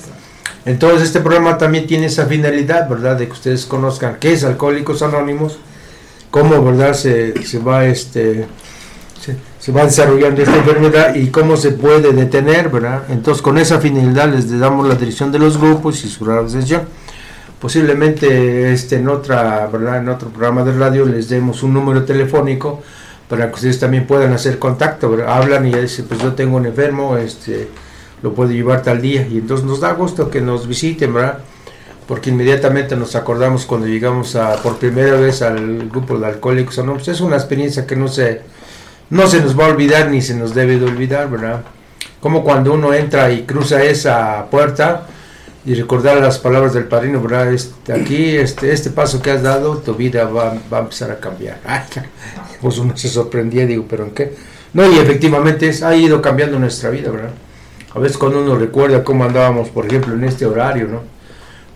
Entonces 0.65 1.09
este 1.09 1.19
programa 1.19 1.59
también 1.59 1.89
tiene 1.89 2.07
esa 2.07 2.27
finalidad, 2.27 2.89
¿verdad? 2.89 3.17
De 3.17 3.27
que 3.27 3.33
ustedes 3.33 3.67
conozcan 3.67 4.19
qué 4.21 4.35
es 4.35 4.45
Alcohólicos 4.45 5.03
Anónimos, 5.03 5.59
cómo, 6.31 6.63
¿verdad? 6.65 6.95
Se, 6.95 7.43
se 7.45 7.59
va 7.59 7.87
este... 7.87 8.47
Se, 9.21 9.37
se, 9.59 9.73
va 9.73 9.85
desarrollando 9.85 10.43
esta 10.43 10.57
enfermedad 10.57 11.15
y 11.15 11.29
cómo 11.29 11.57
se 11.57 11.73
puede 11.73 12.13
detener, 12.13 12.69
¿verdad? 12.69 13.05
Entonces 13.11 13.43
con 13.43 13.59
esa 13.59 13.81
finalidad 13.81 14.33
les 14.33 14.59
damos 14.59 14.87
la 14.87 14.95
dirección 14.95 15.33
de 15.33 15.39
los 15.39 15.59
grupos 15.59 16.05
y 16.05 16.09
su 16.09 16.25
organización 16.25 16.83
posiblemente 17.61 18.73
este, 18.73 18.97
en, 18.97 19.09
otra, 19.09 19.67
¿verdad? 19.67 19.99
en 19.99 20.09
otro 20.09 20.29
programa 20.29 20.65
de 20.65 20.73
radio 20.73 21.05
les 21.05 21.29
demos 21.29 21.63
un 21.63 21.75
número 21.75 22.05
telefónico 22.05 22.83
para 23.29 23.49
que 23.49 23.55
ustedes 23.57 23.79
también 23.79 24.07
puedan 24.07 24.33
hacer 24.33 24.59
contacto, 24.59 25.15
hablan 25.27 25.67
y 25.67 25.75
dicen, 25.75 26.07
pues 26.09 26.21
yo 26.23 26.33
tengo 26.33 26.57
un 26.57 26.65
enfermo, 26.65 27.19
este, 27.19 27.69
lo 28.23 28.33
puedo 28.33 28.51
llevar 28.51 28.83
tal 28.83 29.03
día, 29.03 29.27
y 29.29 29.37
entonces 29.37 29.67
nos 29.67 29.81
da 29.81 29.93
gusto 29.93 30.31
que 30.31 30.41
nos 30.41 30.67
visiten, 30.67 31.13
¿verdad? 31.13 31.41
Porque 32.07 32.31
inmediatamente 32.31 32.97
nos 32.97 33.15
acordamos 33.17 33.67
cuando 33.67 33.87
llegamos 33.87 34.35
a, 34.35 34.55
por 34.63 34.79
primera 34.79 35.13
vez 35.21 35.43
al 35.43 35.91
grupo 35.91 36.19
de 36.19 36.27
alcohólicos 36.27 36.79
no 36.79 36.95
pues 36.95 37.09
es 37.09 37.21
una 37.21 37.37
experiencia 37.37 37.87
que 37.87 37.97
no 37.97 38.09
se, 38.09 38.41
no 39.11 39.27
se 39.27 39.41
nos 39.41 39.59
va 39.59 39.67
a 39.67 39.69
olvidar 39.69 40.11
ni 40.11 40.23
se 40.23 40.35
nos 40.35 40.55
debe 40.55 40.79
de 40.79 40.85
olvidar, 40.85 41.31
¿verdad? 41.31 41.63
Como 42.21 42.45
cuando 42.45 42.73
uno 42.73 42.93
entra 42.95 43.31
y 43.31 43.43
cruza 43.43 43.83
esa 43.83 44.47
puerta, 44.51 45.07
y 45.69 45.75
recordar 45.75 46.19
las 46.19 46.39
palabras 46.39 46.73
del 46.73 46.85
padrino, 46.85 47.21
¿verdad? 47.21 47.53
Este, 47.53 47.93
aquí, 47.93 48.37
este, 48.37 48.73
este 48.73 48.89
paso 48.89 49.21
que 49.21 49.31
has 49.31 49.43
dado, 49.43 49.77
tu 49.77 49.95
vida 49.95 50.25
va, 50.25 50.55
va 50.73 50.79
a 50.79 50.81
empezar 50.81 51.11
a 51.11 51.21
cambiar. 51.21 51.61
pues 52.63 52.79
uno 52.79 52.97
se 52.97 53.09
sorprendía, 53.11 53.67
digo, 53.67 53.85
¿pero 53.87 54.05
en 54.05 54.13
qué? 54.13 54.35
No, 54.73 54.91
y 54.91 54.99
efectivamente 54.99 55.71
ha 55.85 55.95
ido 55.95 56.23
cambiando 56.23 56.59
nuestra 56.59 56.89
vida, 56.89 57.11
¿verdad? 57.11 57.33
A 57.95 57.99
veces 57.99 58.17
cuando 58.17 58.43
uno 58.43 58.57
recuerda 58.57 59.05
cómo 59.05 59.25
andábamos, 59.25 59.69
por 59.69 59.85
ejemplo, 59.85 60.15
en 60.15 60.25
este 60.25 60.47
horario, 60.47 60.89
¿no? 60.89 61.03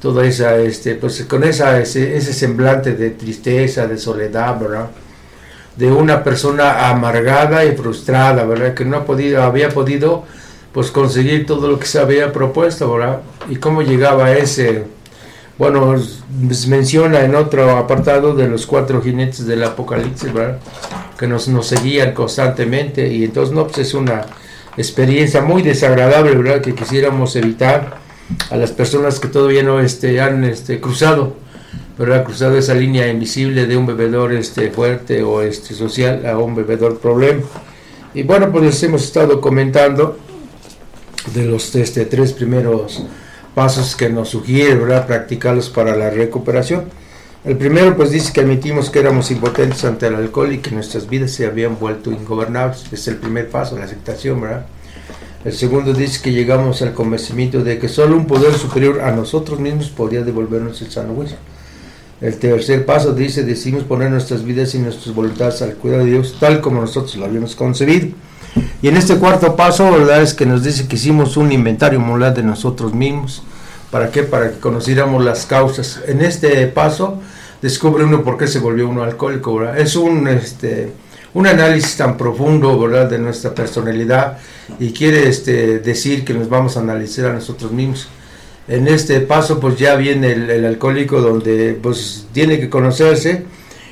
Toda 0.01 0.25
esa, 0.25 0.57
este, 0.57 0.95
pues 0.95 1.25
con 1.27 1.45
esa, 1.45 1.79
ese, 1.79 2.17
ese 2.17 2.33
semblante 2.33 2.95
de 2.95 3.11
tristeza, 3.11 3.87
de 3.87 3.99
soledad, 3.99 4.59
¿verdad? 4.59 4.89
De 5.77 5.91
una 5.91 6.23
persona 6.23 6.89
amargada 6.91 7.65
y 7.65 7.77
frustrada, 7.77 8.45
¿verdad? 8.45 8.75
Que 8.75 8.85
no 8.85 8.97
ha 8.99 9.05
podido, 9.05 9.43
había 9.43 9.71
podido 9.71 10.25
pues 10.73 10.91
conseguir 10.91 11.47
todo 11.47 11.69
lo 11.69 11.79
que 11.79 11.87
se 11.87 11.99
había 11.99 12.33
propuesto, 12.33 12.93
¿verdad? 12.93 13.21
Y 13.49 13.57
cómo 13.57 13.83
llegaba 13.83 14.33
ese, 14.33 14.85
bueno, 15.59 15.95
menciona 16.67 17.21
en 17.21 17.35
otro 17.35 17.77
apartado 17.77 18.35
de 18.35 18.49
los 18.49 18.67
cuatro 18.67 19.03
jinetes 19.03 19.47
del 19.47 19.63
Apocalipsis, 19.65 20.33
¿verdad? 20.33 20.59
Que 21.19 21.27
nos, 21.27 21.49
nos 21.49 21.67
seguían 21.67 22.15
constantemente 22.15 23.07
y 23.09 23.25
entonces, 23.25 23.55
no, 23.55 23.67
pues 23.67 23.79
es 23.79 23.95
una 23.95 24.23
experiencia 24.77 25.43
muy 25.43 25.63
desagradable, 25.63 26.35
¿verdad? 26.35 26.61
Que 26.63 26.75
quisiéramos 26.75 27.37
evitar 27.37 27.99
a 28.51 28.57
las 28.57 28.73
personas 28.73 29.21
que 29.21 29.29
todavía 29.29 29.63
no 29.63 29.81
este, 29.81 30.21
han 30.21 30.45
este, 30.45 30.81
cruzado, 30.81 31.37
¿verdad? 31.99 32.25
Cruzado 32.25 32.57
esa 32.57 32.75
línea 32.75 33.09
invisible 33.09 33.67
de 33.67 33.77
un 33.77 33.87
bebedor 33.87 34.33
este, 34.33 34.71
fuerte 34.71 35.23
o 35.23 35.43
este, 35.43 35.75
social 35.75 36.27
a 36.27 36.39
un 36.39 36.55
bebedor 36.55 36.99
problema. 36.99 37.43
Y 38.15 38.23
bueno, 38.23 38.51
pues 38.51 38.65
les 38.65 38.83
hemos 38.83 39.05
estado 39.05 39.41
comentando 39.41 40.19
de 41.35 41.45
los 41.45 41.75
este, 41.75 42.05
tres 42.05 42.33
primeros 42.33 43.05
pasos 43.55 43.97
que 43.97 44.09
nos 44.09 44.31
sugiere, 44.31 44.75
¿verdad? 44.75 45.07
Practicarlos 45.07 45.71
para 45.71 45.97
la 45.97 46.11
recuperación. 46.11 46.85
El 47.45 47.57
primero, 47.57 47.97
pues 47.97 48.11
dice 48.11 48.33
que 48.33 48.41
admitimos 48.41 48.89
que 48.89 49.01
éramos 49.01 49.31
impotentes 49.31 49.85
ante 49.85 50.07
el 50.07 50.15
alcohol 50.15 50.53
y 50.53 50.59
que 50.59 50.71
nuestras 50.71 51.09
vidas 51.09 51.33
se 51.33 51.45
habían 51.45 51.79
vuelto 51.79 52.13
ingobernables. 52.13 52.85
Es 52.93 53.09
el 53.09 53.17
primer 53.17 53.49
paso, 53.51 53.77
la 53.77 53.85
aceptación, 53.85 54.41
¿verdad? 54.41 54.67
El 55.45 55.53
segundo 55.53 55.93
dice 55.93 56.23
que 56.23 56.31
llegamos 56.31 56.83
al 56.83 56.95
convencimiento 56.95 57.65
de 57.65 57.81
que 57.81 57.89
solo 57.89 58.17
un 58.17 58.27
poder 58.27 58.55
superior 58.55 59.01
a 59.01 59.11
nosotros 59.11 59.59
mismos 59.59 59.89
podría 59.89 60.23
devolvernos 60.23 60.81
el 60.83 60.91
sano. 60.93 61.17
El 62.23 62.39
tercer 62.39 62.87
paso 62.87 63.15
dice, 63.15 63.43
decimos 63.43 63.83
poner 63.83 64.09
nuestras 64.09 64.45
vidas 64.45 64.77
y 64.77 64.79
nuestras 64.79 65.13
voluntades 65.13 65.61
al 65.61 65.75
cuidado 65.75 66.05
de 66.05 66.13
Dios, 66.13 66.37
tal 66.39 66.61
como 66.61 66.81
nosotros 66.81 67.17
lo 67.17 67.25
habíamos 67.25 67.57
concebido. 67.57 68.11
Y 68.81 68.87
en 68.87 68.97
este 68.97 69.17
cuarto 69.17 69.57
paso, 69.57 69.91
verdad 69.91 70.23
es 70.23 70.33
que 70.33 70.47
nos 70.47 70.63
dice 70.63 70.87
que 70.87 70.95
hicimos 70.95 71.37
un 71.37 71.51
inventario 71.51 71.99
moral 71.99 72.33
de 72.33 72.45
nosotros 72.45 72.95
mismos. 72.95 73.43
¿Para 73.91 74.13
qué? 74.13 74.23
Para 74.23 74.53
que 74.53 74.61
conociéramos 74.61 75.25
las 75.25 75.47
causas. 75.47 76.01
En 76.07 76.23
este 76.23 76.65
paso 76.69 77.21
descubre 77.61 78.05
uno 78.05 78.23
por 78.23 78.39
qué 78.39 78.47
se 78.47 78.61
volvió 78.61 78.89
uno 78.89 79.03
alcohólico. 79.03 79.57
¿verdad? 79.57 79.81
Es 79.81 79.97
un, 79.97 80.29
este, 80.29 80.93
un 81.35 81.49
análisis 81.49 81.97
tan 81.97 82.17
profundo 82.17 82.79
¿verdad? 82.79 83.11
de 83.11 83.19
nuestra 83.19 83.53
personalidad 83.53 84.39
y 84.79 84.93
quiere 84.93 85.29
este, 85.29 85.81
decir 85.81 86.25
que 86.25 86.35
nos 86.35 86.49
vamos 86.49 86.77
a 86.77 86.81
analizar 86.81 87.27
a 87.27 87.33
nosotros 87.33 87.73
mismos. 87.73 88.09
En 88.69 88.87
este 88.87 89.21
paso 89.21 89.59
pues 89.59 89.77
ya 89.77 89.97
viene 89.97 90.33
el, 90.33 90.65
alcohólico 90.65 91.21
donde 91.21 91.79
pues 91.83 92.27
tiene 92.33 92.61
que 92.61 92.71
conocerse 92.71 93.45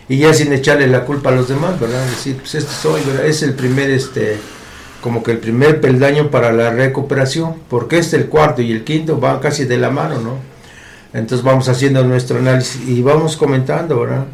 y 0.08 0.18
ya 0.18 0.32
sin 0.32 0.52
echarle 0.52 0.86
la 0.86 1.04
culpa 1.04 1.30
a 1.30 1.32
los 1.32 1.48
demás, 1.48 1.78
¿verdad? 1.78 2.04
Decir, 2.06 2.36
pues 2.36 2.54
este 2.54 2.72
soy, 2.72 3.02
¿verdad? 3.02 3.26
Es 3.26 3.42
el 3.42 3.54
primer, 3.54 3.90
este, 3.90 4.38
como 5.00 5.22
que 5.22 5.32
el 5.32 5.38
primer 5.38 5.80
peldaño 5.80 6.30
para 6.30 6.52
la 6.52 6.70
recuperación, 6.70 7.54
porque 7.68 7.98
este, 7.98 8.16
el 8.16 8.26
cuarto 8.26 8.62
y 8.62 8.72
el 8.72 8.84
quinto 8.84 9.18
van 9.18 9.38
casi 9.40 9.64
de 9.64 9.78
la 9.78 9.90
mano, 9.90 10.20
¿no? 10.20 10.38
Entonces 11.12 11.44
vamos 11.44 11.68
haciendo 11.68 12.04
nuestro 12.04 12.38
análisis 12.38 12.80
y 12.88 13.02
vamos 13.02 13.36
comentando, 13.36 14.00
¿verdad? 14.00 14.26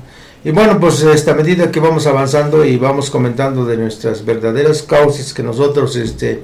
Y 0.45 0.51
bueno, 0.51 0.79
pues 0.79 1.03
esta 1.03 1.35
medida 1.35 1.71
que 1.71 1.81
vamos 1.81 2.07
avanzando 2.07 2.65
y 2.65 2.77
vamos 2.77 3.11
comentando 3.11 3.65
de 3.65 3.77
nuestras 3.77 4.25
verdaderas 4.25 4.83
causas 4.83 5.33
que 5.33 5.43
nosotros 5.43 5.97
este, 5.97 6.43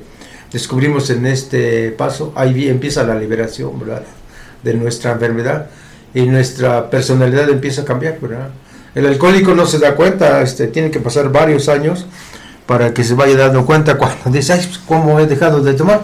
descubrimos 0.53 1.09
en 1.11 1.27
este 1.27 1.91
paso, 1.91 2.33
ahí 2.37 2.69
empieza 2.69 3.05
la 3.05 3.15
liberación, 3.15 3.79
¿verdad? 3.79 4.03
De 4.63 4.75
nuestra 4.75 5.13
enfermedad 5.13 5.67
y 6.15 6.23
nuestra 6.23 6.91
personalidad 6.91 7.49
empieza 7.49 7.83
a 7.83 7.85
cambiar, 7.85 8.21
¿verdad? 8.21 8.51
El 8.95 9.07
alcohólico 9.07 9.55
no 9.55 9.65
se 9.65 9.79
da 9.79 9.95
cuenta, 9.95 10.43
este, 10.43 10.67
tiene 10.67 10.91
que 10.91 11.01
pasar 11.01 11.33
varios 11.33 11.69
años 11.69 12.07
para 12.67 12.93
que 12.93 13.03
se 13.03 13.15
vaya 13.15 13.37
dando 13.37 13.65
cuenta 13.65 13.97
cuando 13.97 14.31
dice, 14.31 14.53
ay, 14.53 14.67
pues, 14.67 14.79
¿cómo 14.79 15.19
he 15.19 15.27
dejado 15.27 15.63
de 15.63 15.73
tomar? 15.75 16.03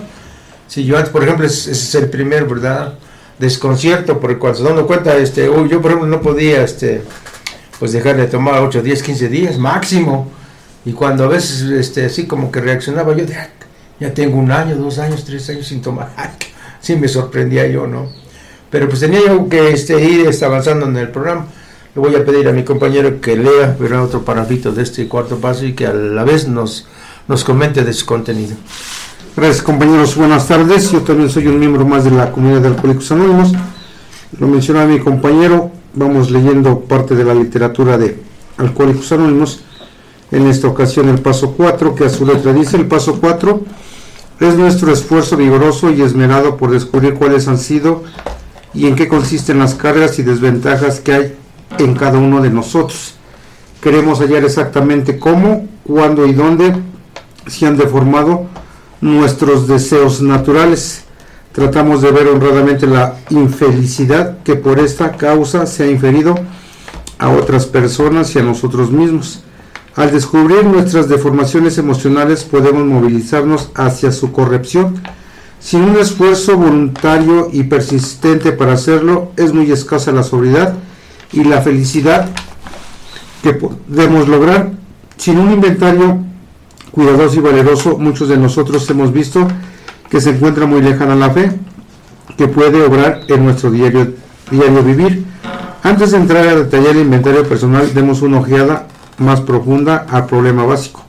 Si 0.67 0.85
yo 0.85 0.97
antes, 0.97 1.13
por 1.13 1.23
ejemplo, 1.23 1.47
ese 1.47 1.71
es 1.71 1.95
el 1.95 2.09
primer, 2.09 2.47
¿verdad? 2.47 2.95
Desconcierto, 3.39 4.19
porque 4.19 4.39
cuando 4.39 4.59
se 4.59 4.65
dan 4.65 4.87
cuenta, 4.87 5.17
este, 5.17 5.45
yo 5.45 5.81
por 5.81 5.91
ejemplo 5.91 6.07
no 6.07 6.21
podía, 6.21 6.63
este, 6.63 7.03
pues 7.79 7.93
dejar 7.93 8.17
de 8.17 8.27
tomar 8.27 8.61
8, 8.61 8.83
10, 8.83 9.03
15 9.03 9.29
días 9.29 9.59
máximo. 9.59 10.31
Y 10.85 10.93
cuando 10.93 11.25
a 11.25 11.29
veces, 11.29 11.63
este, 11.63 12.07
así 12.07 12.27
como 12.27 12.51
que 12.51 12.61
reaccionaba, 12.61 13.15
yo 13.15 13.27
de, 13.27 13.37
ya 14.01 14.15
tengo 14.15 14.39
un 14.39 14.51
año, 14.51 14.77
dos 14.77 14.99
años, 14.99 15.25
tres 15.25 15.49
años 15.51 15.67
sin 15.67 15.83
tomar. 15.83 16.11
sí 16.81 16.97
me 16.97 17.09
sorprendía 17.09 17.67
yo, 17.67 17.87
¿no? 17.87 18.09
Pero 18.71 18.89
pues 18.89 19.01
tenía 19.01 19.21
yo 19.27 19.49
que 19.49 19.71
este, 19.71 20.03
ir 20.03 20.27
este, 20.27 20.45
avanzando 20.45 20.87
en 20.87 20.97
el 20.97 21.11
programa 21.11 21.47
voy 21.99 22.15
a 22.15 22.25
pedir 22.25 22.49
a 22.49 22.53
mi 22.53 22.65
compañero 22.65 23.21
que 23.21 23.37
lea 23.37 23.77
pero 23.79 24.03
otro 24.03 24.25
parafito 24.25 24.73
de 24.73 24.83
este 24.83 25.09
cuarto 25.09 25.37
paso 25.39 25.67
y 25.67 25.73
que 25.73 25.87
a 25.87 25.93
la 25.93 26.25
vez 26.25 26.49
nos, 26.49 26.87
nos 27.27 27.45
comente 27.45 27.85
de 27.85 27.93
su 27.93 28.07
contenido. 28.07 28.57
Gracias 29.37 29.63
compañeros, 29.63 30.17
buenas 30.17 30.49
tardes. 30.49 30.91
Yo 30.91 31.01
también 31.03 31.31
soy 31.31 31.47
un 31.47 31.59
miembro 31.59 31.87
más 31.87 32.05
de 32.05 32.11
la 32.11 32.33
comunidad 32.33 32.63
de 32.63 32.69
Alcohólicos 32.69 33.11
Anónimos. 33.13 33.53
Lo 34.39 34.47
mencionaba 34.47 34.87
mi 34.87 34.99
compañero, 34.99 35.71
vamos 35.95 36.31
leyendo 36.31 36.81
parte 36.81 37.15
de 37.15 37.25
la 37.25 37.35
literatura 37.35 37.99
de 37.99 38.19
Alcohólicos 38.57 39.11
Anónimos 39.13 39.61
en 40.31 40.47
esta 40.47 40.69
ocasión 40.69 41.09
el 41.09 41.21
paso 41.21 41.55
4, 41.57 41.95
que 41.95 42.05
a 42.05 42.09
su 42.11 42.27
letra 42.27 42.53
dice 42.53 42.77
el 42.77 42.87
paso 42.87 43.19
4 43.21 43.63
es 44.41 44.57
nuestro 44.57 44.93
esfuerzo 44.93 45.37
vigoroso 45.37 45.91
y 45.91 46.03
esmerado 46.03 46.57
por 46.57 46.71
descubrir 46.71 47.15
cuáles 47.15 47.49
han 47.49 47.59
sido 47.59 48.05
y 48.73 48.87
en 48.87 48.95
qué 48.95 49.09
consisten 49.09 49.59
las 49.59 49.75
cargas 49.75 50.19
y 50.19 50.23
desventajas 50.23 51.01
que 51.01 51.13
hay 51.13 51.37
en 51.79 51.95
cada 51.95 52.19
uno 52.19 52.41
de 52.41 52.51
nosotros. 52.51 53.15
Queremos 53.81 54.21
hallar 54.21 54.45
exactamente 54.45 55.19
cómo, 55.19 55.67
cuándo 55.85 56.27
y 56.27 56.33
dónde 56.33 56.77
se 57.47 57.67
han 57.67 57.77
deformado 57.77 58.47
nuestros 59.01 59.67
deseos 59.67 60.21
naturales. 60.23 61.05
Tratamos 61.53 62.03
de 62.03 62.13
ver 62.13 62.29
honradamente 62.29 62.87
la 62.87 63.17
infelicidad 63.31 64.39
que 64.45 64.55
por 64.55 64.79
esta 64.79 65.13
causa 65.13 65.67
se 65.67 65.85
ha 65.85 65.91
inferido 65.91 66.39
a 67.19 67.31
otras 67.31 67.67
personas 67.67 68.35
y 68.35 68.39
a 68.39 68.43
nosotros 68.43 68.91
mismos. 68.93 69.43
Al 69.97 70.13
descubrir 70.13 70.65
nuestras 70.65 71.09
deformaciones 71.09 71.79
emocionales 71.79 72.45
podemos 72.45 72.85
movilizarnos 72.85 73.71
hacia 73.75 74.13
su 74.13 74.33
corrección. 74.33 75.01
Sin 75.61 75.83
un 75.83 75.97
esfuerzo 75.99 76.57
voluntario 76.57 77.49
y 77.53 77.65
persistente 77.65 78.53
para 78.53 78.75
hacerlo, 78.75 79.33
es 79.37 79.53
muy 79.53 79.71
escasa 79.73 80.13
la 80.13 80.23
sobriedad 80.23 80.75
y 81.33 81.45
la 81.45 81.63
felicidad 81.63 82.29
que 83.43 83.55
podemos 83.55 84.29
lograr. 84.29 84.71
Sin 85.17 85.39
un 85.39 85.53
inventario 85.53 86.19
cuidadoso 86.93 87.37
y 87.37 87.41
valeroso, 87.41 87.99
muchos 87.99 88.29
de 88.29 88.37
nosotros 88.37 88.89
hemos 88.91 89.13
visto 89.13 89.49
que 90.11 90.21
se 90.21 90.31
encuentra 90.31 90.67
muy 90.67 90.81
lejana 90.81 91.17
la 91.17 91.31
fe, 91.31 91.53
que 92.37 92.47
puede 92.47 92.83
obrar 92.83 93.23
en 93.29 93.45
nuestro 93.45 93.71
diario, 93.71 94.15
diario 94.51 94.83
vivir. 94.85 95.25
Antes 95.83 96.13
de 96.13 96.19
entrar 96.19 96.47
a 96.47 96.55
detallar 96.55 96.97
el 96.97 97.03
inventario 97.03 97.47
personal, 97.49 97.93
demos 97.95 98.23
una 98.23 98.39
ojeada 98.39 98.87
más 99.19 99.41
profunda 99.41 100.07
al 100.09 100.27
problema 100.27 100.65
básico. 100.65 101.05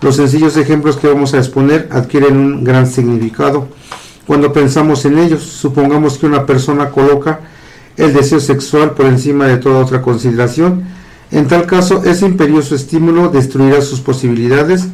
Los 0.00 0.16
sencillos 0.16 0.56
ejemplos 0.56 0.96
que 0.96 1.08
vamos 1.08 1.34
a 1.34 1.38
exponer 1.38 1.88
adquieren 1.90 2.36
un 2.36 2.64
gran 2.64 2.86
significado 2.86 3.68
cuando 4.26 4.52
pensamos 4.52 5.04
en 5.04 5.18
ellos. 5.18 5.42
Supongamos 5.42 6.18
que 6.18 6.26
una 6.26 6.44
persona 6.44 6.90
coloca 6.90 7.40
el 7.96 8.12
deseo 8.12 8.40
sexual 8.40 8.92
por 8.92 9.06
encima 9.06 9.46
de 9.46 9.56
toda 9.56 9.82
otra 9.82 10.02
consideración. 10.02 10.84
En 11.30 11.48
tal 11.48 11.66
caso, 11.66 12.04
ese 12.04 12.26
imperioso 12.26 12.74
estímulo 12.74 13.30
destruirá 13.30 13.80
sus 13.80 14.00
posibilidades 14.00 14.86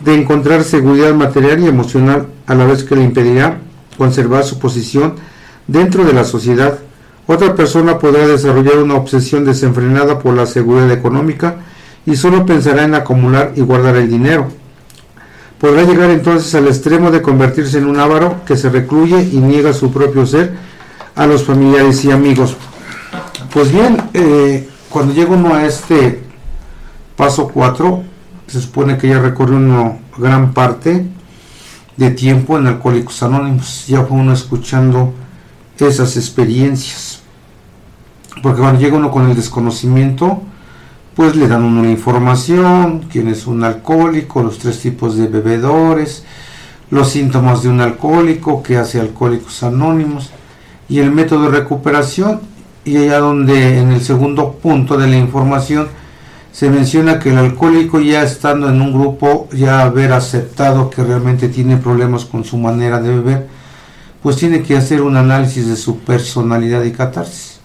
de 0.00 0.14
encontrar 0.14 0.64
seguridad 0.64 1.14
material 1.14 1.60
y 1.60 1.68
emocional 1.68 2.26
a 2.46 2.54
la 2.54 2.66
vez 2.66 2.84
que 2.84 2.96
le 2.96 3.04
impedirá 3.04 3.60
conservar 3.96 4.44
su 4.44 4.58
posición 4.58 5.14
dentro 5.66 6.04
de 6.04 6.12
la 6.12 6.24
sociedad. 6.24 6.78
Otra 7.26 7.54
persona 7.54 7.98
podrá 7.98 8.26
desarrollar 8.26 8.78
una 8.78 8.94
obsesión 8.94 9.44
desenfrenada 9.44 10.18
por 10.18 10.34
la 10.34 10.46
seguridad 10.46 10.90
económica 10.90 11.56
y 12.06 12.16
solo 12.16 12.46
pensará 12.46 12.84
en 12.84 12.94
acumular 12.94 13.52
y 13.56 13.60
guardar 13.60 13.96
el 13.96 14.10
dinero. 14.10 14.48
Podrá 15.58 15.82
llegar 15.82 16.10
entonces 16.10 16.54
al 16.54 16.66
extremo 16.68 17.10
de 17.10 17.20
convertirse 17.20 17.78
en 17.78 17.86
un 17.86 18.00
avaro 18.00 18.44
que 18.46 18.56
se 18.56 18.70
recluye 18.70 19.22
y 19.22 19.38
niega 19.38 19.72
su 19.72 19.92
propio 19.92 20.24
ser 20.24 20.54
a 21.14 21.26
los 21.26 21.44
familiares 21.44 22.04
y 22.04 22.10
amigos. 22.10 22.56
Pues 23.52 23.70
bien, 23.70 24.00
eh, 24.14 24.68
cuando 24.88 25.12
llega 25.12 25.30
uno 25.30 25.54
a 25.54 25.66
este 25.66 26.22
paso 27.16 27.48
4, 27.48 28.02
se 28.46 28.60
supone 28.60 28.96
que 28.96 29.08
ya 29.08 29.18
recorrió 29.18 29.56
una 29.56 29.98
gran 30.16 30.54
parte 30.54 31.06
de 31.96 32.10
tiempo 32.10 32.56
en 32.56 32.66
Alcohólicos 32.66 33.22
Anónimos, 33.22 33.86
ya 33.86 34.02
fue 34.02 34.16
uno 34.16 34.32
escuchando 34.32 35.12
esas 35.88 36.16
experiencias. 36.16 37.20
Porque 38.42 38.60
cuando 38.60 38.80
llega 38.80 38.96
uno 38.96 39.10
con 39.10 39.28
el 39.28 39.36
desconocimiento, 39.36 40.42
pues 41.14 41.36
le 41.36 41.48
dan 41.48 41.64
una 41.64 41.90
información, 41.90 43.06
quién 43.10 43.28
es 43.28 43.46
un 43.46 43.64
alcohólico, 43.64 44.42
los 44.42 44.58
tres 44.58 44.80
tipos 44.80 45.16
de 45.16 45.26
bebedores, 45.26 46.24
los 46.90 47.08
síntomas 47.08 47.62
de 47.62 47.68
un 47.68 47.80
alcohólico, 47.80 48.62
qué 48.62 48.76
hace 48.76 49.00
Alcohólicos 49.00 49.62
Anónimos 49.62 50.30
y 50.88 50.98
el 50.98 51.10
método 51.12 51.44
de 51.44 51.58
recuperación 51.58 52.40
y 52.84 52.96
allá 52.96 53.18
donde 53.18 53.78
en 53.78 53.92
el 53.92 54.00
segundo 54.00 54.52
punto 54.52 54.96
de 54.96 55.06
la 55.06 55.16
información 55.16 55.88
se 56.52 56.68
menciona 56.68 57.20
que 57.20 57.30
el 57.30 57.38
alcohólico 57.38 58.00
ya 58.00 58.22
estando 58.22 58.68
en 58.68 58.80
un 58.80 58.92
grupo, 58.92 59.48
ya 59.52 59.82
haber 59.82 60.12
aceptado 60.12 60.90
que 60.90 61.04
realmente 61.04 61.48
tiene 61.48 61.76
problemas 61.76 62.24
con 62.24 62.44
su 62.44 62.58
manera 62.58 63.00
de 63.00 63.10
beber, 63.10 63.48
pues 64.22 64.36
tiene 64.36 64.62
que 64.62 64.76
hacer 64.76 65.00
un 65.02 65.16
análisis 65.16 65.68
de 65.68 65.76
su 65.76 65.98
personalidad 65.98 66.82
y 66.82 66.90
catarsis. 66.90 67.60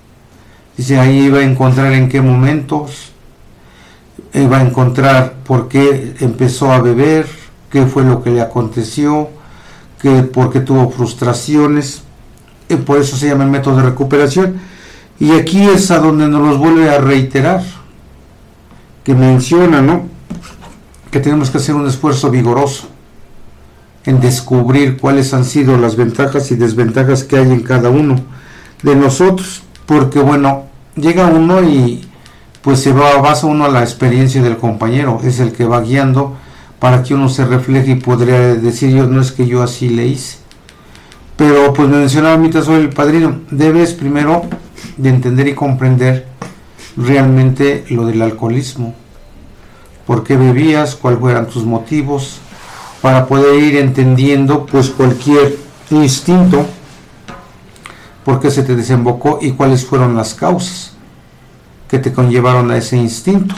Dice, 0.78 1.00
ahí 1.00 1.30
va 1.30 1.40
a 1.40 1.44
encontrar 1.44 1.94
en 1.94 2.10
qué 2.10 2.22
momentos, 2.22 3.12
eh, 4.36 4.50
va 4.50 4.58
a 4.58 4.64
encontrar 4.64 5.36
por 5.46 5.70
qué 5.70 6.14
empezó 6.20 6.70
a 6.74 6.82
beber, 6.82 7.26
qué 7.70 7.86
fue 7.86 8.04
lo 8.04 8.22
que 8.22 8.32
le 8.32 8.42
aconteció, 8.42 9.30
que, 10.02 10.24
por 10.24 10.52
qué 10.52 10.60
tuvo 10.60 10.92
frustraciones, 10.92 12.02
y 12.68 12.76
por 12.76 13.00
eso 13.00 13.16
se 13.16 13.30
llama 13.30 13.46
el 13.46 13.50
método 13.50 13.78
de 13.78 13.84
recuperación. 13.84 14.60
Y 15.22 15.32
aquí 15.32 15.62
es 15.62 15.90
a 15.90 16.00
donde 16.00 16.28
nos 16.28 16.46
los 16.46 16.58
vuelve 16.58 16.90
a 16.90 17.00
reiterar, 17.00 17.64
que 19.06 19.16
menciona, 19.16 19.82
¿no? 19.82 20.04
Que 21.12 21.22
tenemos 21.22 21.50
que 21.50 21.60
hacer 21.60 21.74
un 21.74 21.88
esfuerzo 21.88 22.30
vigoroso 22.30 22.90
en 24.04 24.20
descubrir 24.20 24.98
cuáles 24.98 25.34
han 25.34 25.46
sido 25.46 25.78
las 25.78 25.96
ventajas 25.96 26.52
y 26.52 26.56
desventajas 26.56 27.24
que 27.24 27.38
hay 27.38 27.50
en 27.50 27.62
cada 27.62 27.90
uno 27.90 28.18
de 28.84 28.98
nosotros, 28.98 29.64
porque 29.86 30.20
bueno, 30.20 30.66
llega 30.98 31.28
uno 31.28 31.64
y 31.64 32.06
pues 32.66 32.80
se 32.80 32.94
va, 32.94 33.22
basa 33.22 33.46
uno 33.46 33.66
a 33.66 33.70
la 33.70 33.82
experiencia 33.82 34.42
del 34.42 34.58
compañero, 34.58 35.22
es 35.24 35.40
el 35.40 35.52
que 35.52 35.66
va 35.66 35.82
guiando 35.82 36.36
para 36.80 37.04
que 37.04 37.14
uno 37.14 37.30
se 37.30 37.46
refleje 37.46 37.92
y 37.92 37.96
podría 37.96 38.56
decir 38.56 38.90
yo, 38.90 39.06
no 39.06 39.22
es 39.22 39.32
que 39.32 39.46
yo 39.46 39.62
así 39.62 39.88
le 39.88 40.08
hice. 40.08 40.40
Pero 41.38 41.72
pues 41.74 41.88
me 41.88 41.98
mencionaba 41.98 42.42
soy 42.64 42.82
el 42.82 42.90
padrino, 42.90 43.42
debes 43.52 43.94
primero 43.94 44.42
de 44.98 45.10
entender 45.10 45.48
y 45.48 45.54
comprender 45.54 46.26
realmente 46.98 47.86
lo 47.90 48.08
del 48.08 48.24
alcoholismo, 48.24 48.96
por 50.08 50.24
qué 50.24 50.36
bebías, 50.36 50.96
cuáles 50.96 51.20
fueran 51.20 51.46
tus 51.46 51.66
motivos, 51.66 52.40
para 53.00 53.28
poder 53.28 53.62
ir 53.62 53.76
entendiendo 53.78 54.66
pues 54.66 54.90
cualquier 54.90 55.56
instinto, 55.92 56.66
por 58.24 58.40
qué 58.40 58.50
se 58.50 58.64
te 58.64 58.76
desembocó 58.76 59.38
y 59.40 59.52
cuáles 59.52 59.86
fueron 59.86 60.16
las 60.16 60.34
causas 60.34 60.95
que 61.90 62.00
te 62.00 62.12
conllevaron 62.12 62.72
a 62.72 62.78
ese 62.78 62.98
instinto. 62.98 63.56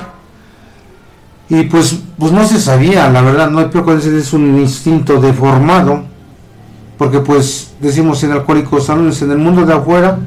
Y 1.50 1.64
pues, 1.64 2.00
pues 2.18 2.32
no 2.32 2.46
se 2.46 2.60
sabía, 2.60 3.10
la 3.10 3.22
verdad, 3.22 3.50
no 3.50 3.60
hay 3.60 3.68
cuando 3.68 3.98
es 3.98 4.34
un 4.34 4.60
instinto 4.60 5.22
deformado, 5.22 6.04
porque 6.98 7.20
pues 7.20 7.72
decimos 7.80 8.22
en 8.24 8.34
Alcohólicos 8.34 8.90
Anónimos, 8.90 9.22
en 9.22 9.32
el 9.32 9.38
mundo 9.38 9.66
de 9.66 9.74
afuera, 9.74 10.20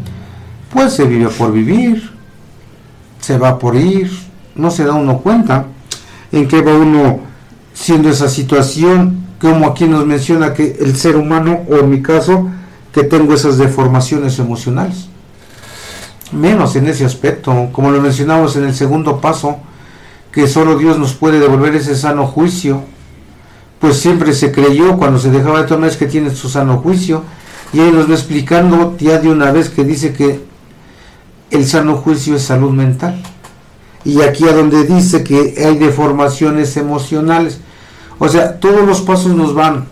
pues 0.72 0.94
se 0.94 1.04
vive 1.04 1.28
por 1.28 1.52
vivir, 1.52 2.10
se 3.20 3.36
va 3.36 3.58
por 3.58 3.76
ir, 3.76 4.10
no 4.54 4.70
se 4.70 4.84
da 4.84 4.94
uno 4.94 5.18
cuenta 5.18 5.66
en 6.32 6.48
qué 6.48 6.62
va 6.62 6.74
uno 6.74 7.20
siendo 7.74 8.08
esa 8.08 8.28
situación, 8.28 9.26
como 9.38 9.66
aquí 9.66 9.86
nos 9.86 10.06
menciona 10.06 10.54
que 10.54 10.78
el 10.80 10.96
ser 10.96 11.16
humano, 11.16 11.60
o 11.68 11.76
en 11.76 11.90
mi 11.90 12.00
caso, 12.00 12.48
que 12.94 13.04
tengo 13.04 13.34
esas 13.34 13.58
deformaciones 13.58 14.38
emocionales 14.38 15.10
menos 16.32 16.76
en 16.76 16.86
ese 16.86 17.04
aspecto, 17.04 17.68
como 17.72 17.90
lo 17.90 18.00
mencionamos 18.00 18.56
en 18.56 18.64
el 18.64 18.74
segundo 18.74 19.20
paso, 19.20 19.58
que 20.32 20.46
solo 20.46 20.76
Dios 20.78 20.98
nos 20.98 21.14
puede 21.14 21.40
devolver 21.40 21.74
ese 21.74 21.96
sano 21.96 22.26
juicio, 22.26 22.82
pues 23.80 23.98
siempre 23.98 24.32
se 24.32 24.52
creyó 24.52 24.96
cuando 24.96 25.18
se 25.18 25.30
dejaba 25.30 25.62
de 25.62 25.68
tomar 25.68 25.88
es 25.88 25.96
que 25.96 26.06
tiene 26.06 26.30
su 26.30 26.48
sano 26.48 26.78
juicio, 26.78 27.22
y 27.72 27.80
ahí 27.80 27.90
nos 27.92 28.08
va 28.08 28.14
explicando 28.14 28.96
ya 28.98 29.18
de 29.18 29.30
una 29.30 29.52
vez 29.52 29.70
que 29.70 29.84
dice 29.84 30.12
que 30.12 30.40
el 31.50 31.66
sano 31.66 31.96
juicio 31.96 32.36
es 32.36 32.42
salud 32.42 32.70
mental. 32.72 33.20
Y 34.04 34.22
aquí 34.22 34.48
a 34.48 34.52
donde 34.52 34.84
dice 34.84 35.22
que 35.22 35.54
hay 35.64 35.76
deformaciones 35.76 36.76
emocionales. 36.76 37.60
O 38.18 38.28
sea, 38.28 38.58
todos 38.58 38.86
los 38.86 39.02
pasos 39.02 39.34
nos 39.34 39.54
van 39.54 39.86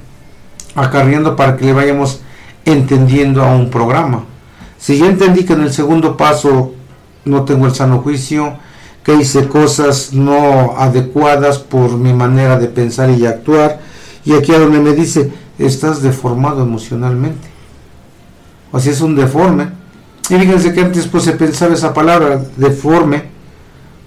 acarreando 0.74 1.36
para 1.36 1.56
que 1.56 1.66
le 1.66 1.72
vayamos 1.72 2.20
entendiendo 2.64 3.42
a 3.42 3.54
un 3.54 3.70
programa. 3.70 4.24
Si 4.88 4.96
ya 4.96 5.04
entendí 5.04 5.44
que 5.44 5.52
en 5.52 5.60
el 5.60 5.70
segundo 5.70 6.16
paso 6.16 6.72
no 7.26 7.44
tengo 7.44 7.66
el 7.66 7.74
sano 7.74 7.98
juicio, 7.98 8.54
que 9.04 9.16
hice 9.16 9.46
cosas 9.46 10.14
no 10.14 10.78
adecuadas 10.78 11.58
por 11.58 11.98
mi 11.98 12.14
manera 12.14 12.58
de 12.58 12.68
pensar 12.68 13.10
y 13.10 13.26
actuar, 13.26 13.80
y 14.24 14.32
aquí 14.32 14.54
a 14.54 14.58
donde 14.58 14.78
me 14.78 14.94
dice, 14.94 15.30
estás 15.58 16.00
deformado 16.00 16.62
emocionalmente. 16.62 17.48
O 18.72 18.80
sea, 18.80 18.92
es 18.92 19.02
un 19.02 19.14
deforme. 19.14 19.68
Y 20.30 20.36
fíjense 20.36 20.72
que 20.72 20.80
antes 20.80 21.06
pues 21.06 21.24
se 21.24 21.32
pensaba 21.32 21.74
esa 21.74 21.92
palabra, 21.92 22.40
deforme, 22.56 23.24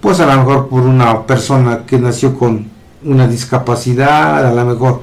pues 0.00 0.18
a 0.18 0.26
lo 0.26 0.36
mejor 0.36 0.68
por 0.68 0.82
una 0.82 1.24
persona 1.24 1.86
que 1.86 2.00
nació 2.00 2.36
con 2.36 2.66
una 3.04 3.28
discapacidad, 3.28 4.44
a 4.48 4.52
lo 4.52 4.64
mejor 4.64 5.00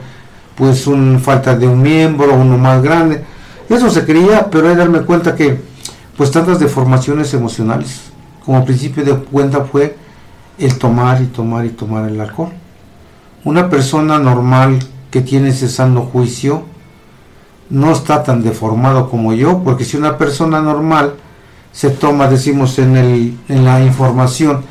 pues 0.58 0.88
una 0.88 1.20
falta 1.20 1.56
de 1.56 1.70
un 1.70 1.82
miembro, 1.82 2.34
uno 2.34 2.58
más 2.58 2.84
grande, 2.84 3.24
eso 3.70 3.90
se 3.90 4.04
creía, 4.04 4.50
pero 4.50 4.68
hay 4.68 4.76
darme 4.76 5.04
cuenta 5.04 5.36
que 5.36 5.69
pues 6.20 6.32
tantas 6.32 6.60
deformaciones 6.60 7.34
emocionales, 7.34 8.12
como 8.44 8.66
principio 8.66 9.06
de 9.06 9.16
cuenta 9.16 9.64
fue 9.64 9.96
el 10.58 10.78
tomar 10.78 11.22
y 11.22 11.28
tomar 11.28 11.66
y 11.66 11.70
tomar 11.70 12.10
el 12.10 12.20
alcohol. 12.20 12.50
una 13.46 13.70
persona 13.70 14.20
normal 14.20 14.80
que 15.12 15.22
tiene 15.22 15.48
ese 15.48 15.70
sano 15.70 16.02
juicio 16.02 16.64
no 17.70 17.94
está 17.94 18.22
tan 18.22 18.44
deformado 18.44 19.10
como 19.10 19.32
yo, 19.32 19.64
porque 19.64 19.86
si 19.86 19.96
una 19.96 20.18
persona 20.18 20.60
normal 20.60 21.14
se 21.72 21.90
toma, 21.90 22.28
decimos 22.28 22.78
en, 22.80 22.98
el, 22.98 23.38
en 23.48 23.64
la 23.64 23.82
información, 23.82 24.64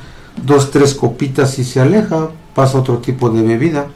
dos, 0.45 0.71
tres 0.71 0.95
copitas 0.95 1.59
y 1.59 1.65
se 1.65 1.81
aleja, 1.81 2.29
pasa 2.55 2.77
otro 2.77 2.99
tipo 2.99 3.31
de 3.31 3.41
bebida. 3.41 3.87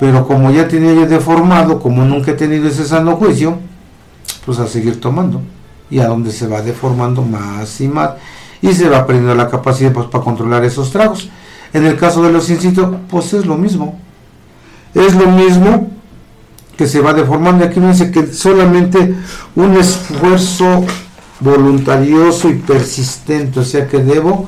Pero 0.00 0.26
como 0.26 0.50
ya 0.50 0.66
tenía 0.66 0.92
yo 0.92 1.06
deformado, 1.06 1.78
como 1.78 2.04
nunca 2.04 2.32
he 2.32 2.34
tenido 2.34 2.66
ese 2.66 2.84
sano 2.84 3.14
juicio, 3.14 3.58
pues 4.44 4.58
a 4.58 4.66
seguir 4.66 5.00
tomando. 5.00 5.40
Y 5.90 5.98
a 5.98 6.06
donde 6.06 6.32
se 6.32 6.46
va 6.46 6.62
deformando 6.62 7.22
más 7.22 7.80
y 7.80 7.88
más. 7.88 8.12
Y 8.62 8.72
se 8.72 8.88
va 8.88 9.06
perdiendo 9.06 9.34
la 9.34 9.48
capacidad 9.48 9.92
pues, 9.92 10.06
para 10.06 10.24
controlar 10.24 10.64
esos 10.64 10.90
tragos. 10.90 11.28
En 11.72 11.84
el 11.84 11.96
caso 11.96 12.22
de 12.22 12.32
los 12.32 12.48
incitos, 12.50 12.88
pues 13.08 13.32
es 13.34 13.46
lo 13.46 13.56
mismo. 13.56 13.98
Es 14.94 15.14
lo 15.14 15.26
mismo 15.26 15.90
que 16.76 16.86
se 16.86 17.00
va 17.00 17.12
deformando. 17.12 17.64
Aquí 17.64 17.80
no 17.80 17.88
dice 17.88 18.10
que 18.10 18.26
solamente 18.28 19.14
un 19.54 19.76
esfuerzo 19.76 20.84
voluntarioso 21.40 22.48
y 22.48 22.54
persistente, 22.54 23.60
o 23.60 23.64
sea 23.64 23.86
que 23.86 23.98
debo, 23.98 24.46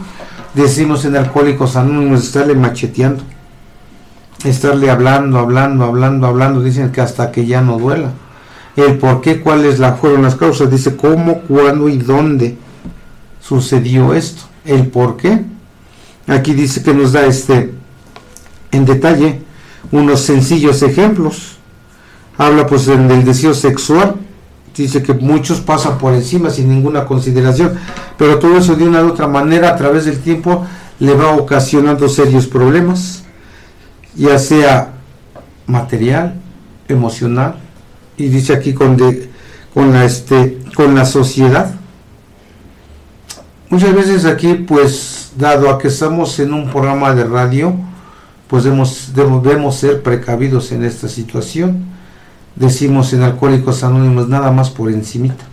decimos 0.55 1.05
en 1.05 1.17
Alcohólicos 1.17 1.77
Anónimos, 1.77 2.25
estarle 2.25 2.55
macheteando, 2.55 3.23
estarle 4.45 4.91
hablando, 4.91 5.39
hablando, 5.39 5.85
hablando, 5.85 6.27
hablando, 6.27 6.63
dicen 6.63 6.93
que 6.93 7.01
hasta 7.01 7.31
que 7.31 7.47
ya 7.47 7.61
no 7.61 7.79
duela. 7.79 8.13
El 8.77 8.99
por 8.99 9.23
qué, 9.23 9.41
cuáles 9.41 9.81
fueron 10.01 10.23
las 10.23 10.35
causas, 10.35 10.71
dice 10.71 10.97
cómo, 10.97 11.41
cuándo 11.41 11.89
y 11.89 11.97
dónde 11.97 12.57
sucedió 13.41 14.13
esto, 14.13 14.43
el 14.65 14.89
por 14.89 15.17
qué. 15.17 15.43
Aquí 16.27 16.53
dice 16.53 16.83
que 16.83 16.93
nos 16.93 17.13
da 17.13 17.25
este 17.25 17.73
en 18.73 18.85
detalle 18.85 19.41
unos 19.93 20.21
sencillos 20.21 20.83
ejemplos. 20.83 21.57
Habla 22.37 22.67
pues 22.67 22.87
del 22.87 23.25
deseo 23.25 23.55
sexual, 23.55 24.17
dice 24.77 25.03
que 25.03 25.15
muchos 25.15 25.61
pasan 25.61 25.97
por 25.97 26.13
encima 26.13 26.51
sin 26.51 26.69
ninguna 26.69 27.07
consideración, 27.07 27.79
pero 28.19 28.39
todo 28.39 28.59
eso 28.59 28.75
de 28.75 28.87
una 28.87 29.03
u 29.03 29.09
otra 29.09 29.27
manera 29.27 29.71
a 29.71 29.77
través 29.77 30.05
del 30.05 30.19
tiempo 30.19 30.67
le 30.99 31.15
va 31.15 31.33
ocasionando 31.33 32.09
serios 32.09 32.47
problemas, 32.47 33.25
ya 34.15 34.39
sea 34.39 34.93
material, 35.67 36.35
emocional, 36.89 37.57
y 38.17 38.29
dice 38.29 38.53
aquí 38.53 38.75
con, 38.75 38.97
de, 38.97 39.31
con, 39.75 39.93
la, 39.93 40.05
este, 40.05 40.59
con 40.75 40.95
la 40.95 41.05
sociedad. 41.05 41.75
Muchas 43.69 43.95
veces 43.95 44.25
aquí, 44.25 44.55
pues, 44.55 45.33
dado 45.37 45.71
a 45.71 45.79
que 45.79 45.89
estamos 45.89 46.39
en 46.39 46.53
un 46.53 46.71
programa 46.71 47.15
de 47.15 47.25
radio, 47.25 47.75
pues 48.49 48.65
debemos, 48.65 49.13
debemos 49.15 49.77
ser 49.77 50.03
precavidos 50.03 50.73
en 50.73 50.85
esta 50.85 51.09
situación 51.09 51.97
decimos 52.57 53.13
en 53.13 53.23
Alcohólicos 53.23 53.85
Anónimos 53.85 54.29
nada 54.29 54.51
más 54.51 54.71
por 54.71 54.91
encimita. 54.91 55.45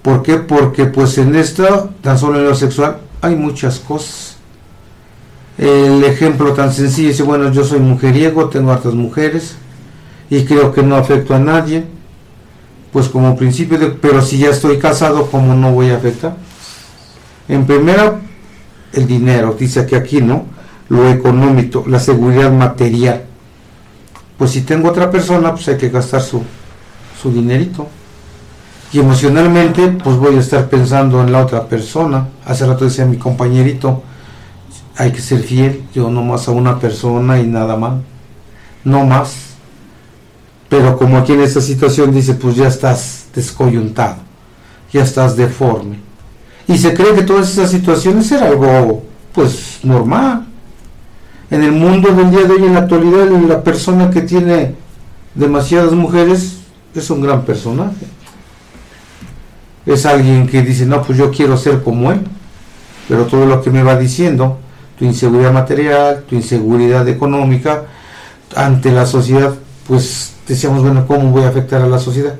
¿Por 0.00 0.22
qué? 0.22 0.38
Porque 0.38 0.86
pues 0.86 1.16
en 1.18 1.36
esto, 1.36 1.90
tan 2.00 2.18
solo 2.18 2.40
en 2.40 2.46
lo 2.46 2.54
sexual, 2.56 2.98
hay 3.20 3.36
muchas 3.36 3.78
cosas. 3.78 4.36
El 5.58 6.02
ejemplo 6.02 6.54
tan 6.54 6.72
sencillo 6.72 7.10
es, 7.10 7.24
bueno, 7.24 7.52
yo 7.52 7.62
soy 7.62 7.78
mujeriego, 7.78 8.48
tengo 8.48 8.72
hartas 8.72 8.94
mujeres 8.94 9.56
y 10.36 10.44
creo 10.44 10.72
que 10.72 10.82
no 10.82 10.96
afecto 10.96 11.34
a 11.34 11.38
nadie. 11.38 11.84
Pues 12.92 13.08
como 13.08 13.36
principio, 13.36 13.78
de, 13.78 13.86
pero 13.86 14.20
si 14.20 14.38
ya 14.38 14.50
estoy 14.50 14.78
casado, 14.78 15.30
¿cómo 15.30 15.54
no 15.54 15.72
voy 15.72 15.90
a 15.90 15.96
afectar? 15.96 16.36
En 17.48 17.64
primera, 17.66 18.20
el 18.92 19.06
dinero, 19.06 19.56
dice 19.58 19.86
que 19.86 19.96
aquí, 19.96 20.20
¿no? 20.20 20.44
Lo 20.88 21.08
económico, 21.08 21.84
la 21.86 21.98
seguridad 21.98 22.52
material 22.52 23.24
pues 24.42 24.50
si 24.50 24.62
tengo 24.62 24.88
otra 24.88 25.08
persona, 25.08 25.52
pues 25.52 25.68
hay 25.68 25.76
que 25.76 25.88
gastar 25.88 26.20
su, 26.20 26.42
su 27.20 27.32
dinerito. 27.32 27.86
Y 28.92 28.98
emocionalmente, 28.98 29.86
pues 30.02 30.16
voy 30.16 30.34
a 30.34 30.40
estar 30.40 30.68
pensando 30.68 31.22
en 31.22 31.30
la 31.30 31.44
otra 31.44 31.68
persona. 31.68 32.26
Hace 32.44 32.66
rato 32.66 32.84
decía 32.84 33.04
mi 33.04 33.18
compañerito, 33.18 34.02
hay 34.96 35.12
que 35.12 35.20
ser 35.20 35.44
fiel, 35.44 35.84
yo 35.94 36.10
no 36.10 36.24
más 36.24 36.48
a 36.48 36.50
una 36.50 36.80
persona 36.80 37.38
y 37.38 37.46
nada 37.46 37.76
más. 37.76 38.00
No 38.82 39.06
más. 39.06 39.51
Pero 40.72 40.96
como 40.96 41.18
aquí 41.18 41.32
en 41.34 41.42
esta 41.42 41.60
situación 41.60 42.14
dice, 42.14 42.32
pues 42.32 42.56
ya 42.56 42.66
estás 42.66 43.26
descoyuntado, 43.34 44.16
ya 44.90 45.02
estás 45.02 45.36
deforme. 45.36 45.98
Y 46.66 46.78
se 46.78 46.94
cree 46.94 47.14
que 47.14 47.24
todas 47.24 47.52
esas 47.52 47.70
situaciones 47.70 48.32
era 48.32 48.46
algo, 48.46 49.02
pues, 49.34 49.80
normal 49.82 50.46
en 51.52 51.62
el 51.62 51.72
mundo 51.72 52.10
del 52.14 52.30
día 52.30 52.44
de 52.44 52.54
hoy, 52.54 52.64
en 52.64 52.72
la 52.72 52.80
actualidad, 52.80 53.28
la 53.46 53.62
persona 53.62 54.08
que 54.08 54.22
tiene 54.22 54.74
demasiadas 55.34 55.92
mujeres 55.92 56.60
es 56.94 57.10
un 57.10 57.20
gran 57.20 57.44
personaje. 57.44 58.06
Es 59.84 60.06
alguien 60.06 60.48
que 60.48 60.62
dice, 60.62 60.86
no, 60.86 61.02
pues 61.02 61.18
yo 61.18 61.30
quiero 61.30 61.58
ser 61.58 61.82
como 61.82 62.10
él. 62.10 62.22
Pero 63.06 63.26
todo 63.26 63.44
lo 63.44 63.60
que 63.60 63.68
me 63.68 63.82
va 63.82 63.98
diciendo, 63.98 64.60
tu 64.98 65.04
inseguridad 65.04 65.52
material, 65.52 66.24
tu 66.26 66.36
inseguridad 66.36 67.06
económica, 67.06 67.82
ante 68.56 68.90
la 68.90 69.04
sociedad, 69.04 69.52
pues 69.86 70.34
decíamos, 70.46 70.82
bueno, 70.82 71.06
¿cómo 71.06 71.30
voy 71.30 71.44
a 71.44 71.48
afectar 71.48 71.82
a 71.82 71.88
la 71.88 71.98
sociedad? 71.98 72.36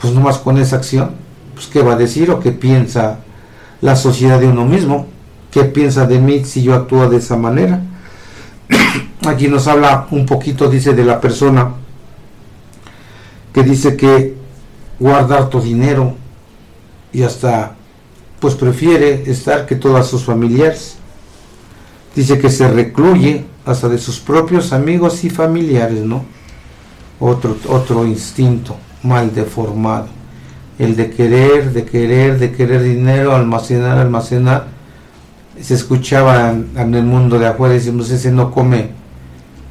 Pues 0.00 0.12
nomás 0.12 0.38
con 0.38 0.58
esa 0.58 0.76
acción, 0.76 1.12
pues 1.54 1.66
qué 1.66 1.82
va 1.82 1.94
a 1.94 1.96
decir 1.96 2.30
o 2.30 2.40
qué 2.40 2.52
piensa 2.52 3.20
la 3.80 3.96
sociedad 3.96 4.40
de 4.40 4.48
uno 4.48 4.64
mismo, 4.64 5.06
qué 5.50 5.64
piensa 5.64 6.06
de 6.06 6.18
mí 6.18 6.44
si 6.44 6.62
yo 6.62 6.74
actúo 6.74 7.08
de 7.08 7.18
esa 7.18 7.36
manera. 7.36 7.82
Aquí 9.26 9.48
nos 9.48 9.66
habla 9.68 10.06
un 10.10 10.26
poquito, 10.26 10.68
dice, 10.68 10.92
de 10.92 11.04
la 11.04 11.20
persona 11.20 11.72
que 13.52 13.62
dice 13.62 13.96
que 13.96 14.34
guardar 14.98 15.50
tu 15.50 15.60
dinero 15.60 16.14
y 17.12 17.22
hasta 17.22 17.76
pues 18.40 18.54
prefiere 18.54 19.30
estar 19.30 19.66
que 19.66 19.76
todas 19.76 20.08
sus 20.08 20.24
familiares. 20.24 20.96
Dice 22.14 22.38
que 22.38 22.50
se 22.50 22.68
recluye 22.68 23.44
hasta 23.64 23.88
de 23.88 23.98
sus 23.98 24.18
propios 24.18 24.72
amigos 24.72 25.22
y 25.22 25.30
familiares, 25.30 26.00
¿no? 26.00 26.24
Otro, 27.24 27.56
otro 27.68 28.04
instinto 28.04 28.76
mal 29.04 29.32
deformado. 29.32 30.08
El 30.78 30.96
de 30.96 31.10
querer, 31.10 31.72
de 31.72 31.84
querer, 31.84 32.40
de 32.40 32.50
querer 32.50 32.82
dinero, 32.82 33.34
almacenar, 33.36 33.98
almacenar 33.98 34.66
se 35.60 35.74
escuchaba 35.74 36.50
en, 36.50 36.94
el 36.94 37.04
mundo 37.04 37.38
de 37.38 37.46
afuera, 37.46 37.74
decimos, 37.74 38.10
ese 38.10 38.32
no 38.32 38.50
come 38.50 38.90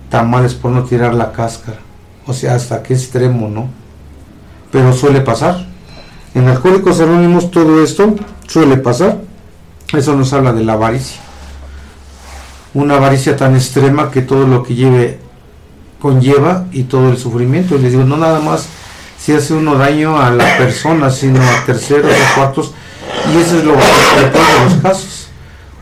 tamales 0.10 0.54
por 0.54 0.72
no 0.72 0.84
tirar 0.84 1.14
la 1.14 1.34
cáscara. 1.34 1.80
O 2.26 2.34
sea, 2.34 2.56
hasta 2.56 2.82
qué 2.82 2.94
extremo, 2.94 3.50
¿no? 3.50 3.70
Pero 4.72 4.94
suele 4.94 5.20
pasar. 5.20 5.66
En 6.34 6.48
Alcohólicos 6.48 7.02
Anónimos 7.02 7.52
todo 7.52 7.84
esto 7.84 8.16
suele 8.48 8.78
pasar. 8.78 9.20
Eso 9.92 10.16
nos 10.16 10.32
habla 10.32 10.54
de 10.54 10.64
la 10.64 10.74
avaricia. 10.74 11.20
Una 12.74 12.96
avaricia 12.96 13.36
tan 13.36 13.56
extrema 13.56 14.12
que 14.12 14.22
todo 14.22 14.48
lo 14.48 14.64
que 14.64 14.76
lleve 14.76 15.20
conlleva 16.02 16.66
y 16.72 16.84
todo 16.84 17.10
el 17.10 17.18
sufrimiento. 17.18 17.76
Y 17.76 17.80
les 17.80 17.92
digo, 17.92 18.04
no 18.04 18.18
nada 18.18 18.40
más 18.40 18.68
si 19.18 19.34
hace 19.34 19.54
uno 19.54 19.76
daño 19.76 20.20
a 20.20 20.32
la 20.32 20.58
persona, 20.58 21.10
sino 21.12 21.40
a 21.42 21.66
terceros, 21.66 22.12
a 22.12 22.36
cuartos. 22.36 22.74
Y 23.34 23.38
eso 23.38 23.60
es 23.60 23.64
lo 23.64 23.74
que 23.74 23.80
de 23.80 24.66
los 24.66 24.82
casos 24.82 25.22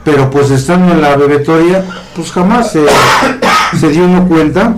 pero 0.04 0.30
pues 0.30 0.50
estando 0.50 0.94
en 0.94 1.02
la 1.02 1.16
bebetoria, 1.16 1.86
pues 2.16 2.32
jamás 2.32 2.72
se, 2.72 3.90
dio 3.90 4.06
uno 4.06 4.28
cuenta 4.28 4.76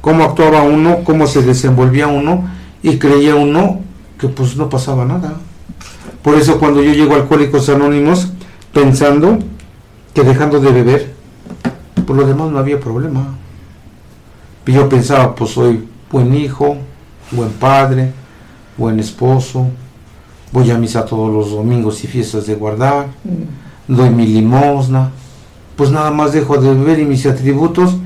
cómo 0.00 0.24
actuaba 0.24 0.62
uno, 0.62 1.00
cómo 1.04 1.26
se 1.26 1.42
desenvolvía 1.42 2.06
uno 2.06 2.48
y 2.82 2.98
creía 2.98 3.34
uno 3.34 3.80
que 4.18 4.28
pues 4.28 4.56
no 4.56 4.70
pasaba 4.70 5.04
nada. 5.04 5.34
Por 6.22 6.36
eso 6.36 6.58
cuando 6.58 6.82
yo 6.82 6.92
llego 6.92 7.14
a 7.14 7.16
Alcohólicos 7.16 7.68
Anónimos, 7.68 8.32
pensando 8.72 9.38
que 10.14 10.22
dejando 10.22 10.58
de 10.60 10.72
beber, 10.72 11.14
por 12.06 12.16
lo 12.16 12.26
demás 12.26 12.50
no 12.50 12.58
había 12.58 12.80
problema. 12.80 13.36
Y 14.66 14.72
yo 14.72 14.88
pensaba, 14.88 15.34
pues 15.34 15.52
soy 15.52 15.88
buen 16.10 16.34
hijo, 16.34 16.76
buen 17.30 17.50
padre, 17.50 18.12
buen 18.76 18.98
esposo, 18.98 19.68
voy 20.52 20.70
a 20.70 20.78
misa 20.78 21.04
todos 21.04 21.32
los 21.32 21.50
domingos 21.50 22.02
y 22.04 22.06
fiestas 22.06 22.46
de 22.46 22.54
guardar, 22.54 23.06
mm. 23.24 23.94
doy 23.94 24.10
mi 24.10 24.26
limosna, 24.26 25.10
pues 25.76 25.90
nada 25.90 26.10
más 26.10 26.32
dejo 26.32 26.58
de 26.58 26.74
beber 26.74 26.98
y 26.98 27.04
mis 27.04 27.26
atributos 27.26 27.96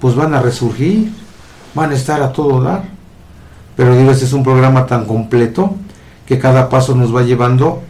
pues 0.00 0.14
van 0.14 0.34
a 0.34 0.40
resurgir, 0.42 1.10
van 1.74 1.90
a 1.90 1.94
estar 1.94 2.22
a 2.22 2.32
todo 2.32 2.62
dar. 2.62 2.84
Pero 3.76 3.96
digo, 3.96 4.10
este 4.10 4.24
es 4.26 4.32
un 4.32 4.42
programa 4.42 4.86
tan 4.86 5.06
completo 5.06 5.74
que 6.26 6.38
cada 6.38 6.68
paso 6.68 6.94
nos 6.94 7.14
va 7.14 7.22
llevando 7.22 7.82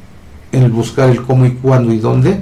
en 0.52 0.62
el 0.62 0.70
buscar 0.70 1.10
el 1.10 1.22
cómo 1.22 1.46
y 1.46 1.54
cuándo 1.54 1.92
y 1.92 1.98
dónde 1.98 2.40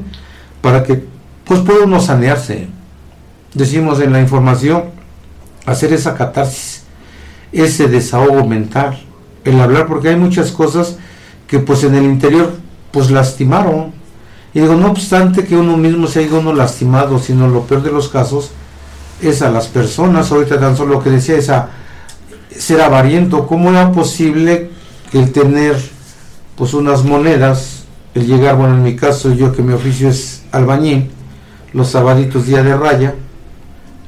para 0.61 0.83
que 0.83 1.05
pues 1.45 1.61
pueda 1.61 1.85
uno 1.85 2.01
sanearse. 2.01 2.69
Decimos 3.53 4.01
en 4.01 4.13
la 4.13 4.21
información, 4.21 4.85
hacer 5.67 5.93
esa 5.93 6.15
catarsis, 6.15 6.83
ese 7.53 7.89
desahogo 7.89 8.45
mental, 8.47 9.01
el 9.45 9.61
hablar, 9.61 9.87
porque 9.87 10.09
hay 10.09 10.17
muchas 10.17 10.51
cosas 10.51 10.97
que 11.47 11.59
pues 11.59 11.85
en 11.85 11.95
el 11.95 12.05
interior 12.05 12.53
pues 12.91 13.11
lastimaron. 13.11 13.93
Y 14.53 14.61
digo, 14.61 14.75
no 14.75 14.91
obstante 14.91 15.45
que 15.45 15.57
uno 15.57 15.77
mismo 15.77 16.07
se 16.07 16.21
haya 16.21 16.39
uno 16.39 16.53
lastimado, 16.53 17.19
sino 17.19 17.49
lo 17.49 17.63
peor 17.63 17.83
de 17.83 17.91
los 17.91 18.09
casos, 18.09 18.51
es 19.21 19.43
a 19.43 19.51
las 19.51 19.67
personas, 19.67 20.31
ahorita 20.31 20.59
tan 20.59 20.77
solo 20.77 20.95
lo 20.95 21.03
que 21.03 21.11
decía 21.11 21.37
esa 21.37 21.71
ser 22.57 22.81
avariento, 22.81 23.47
¿cómo 23.47 23.71
era 23.71 23.91
posible 23.93 24.71
el 25.13 25.33
tener 25.33 25.77
pues 26.57 26.75
unas 26.75 27.05
monedas, 27.05 27.85
el 28.15 28.27
llegar, 28.27 28.57
bueno 28.57 28.75
en 28.75 28.83
mi 28.83 28.95
caso 28.95 29.33
yo 29.33 29.53
que 29.53 29.63
mi 29.63 29.73
oficio 29.73 30.09
es 30.09 30.45
albañil, 30.53 31.11
los 31.73 31.89
sabaditos 31.89 32.47
día 32.47 32.63
de 32.63 32.77
raya, 32.77 33.15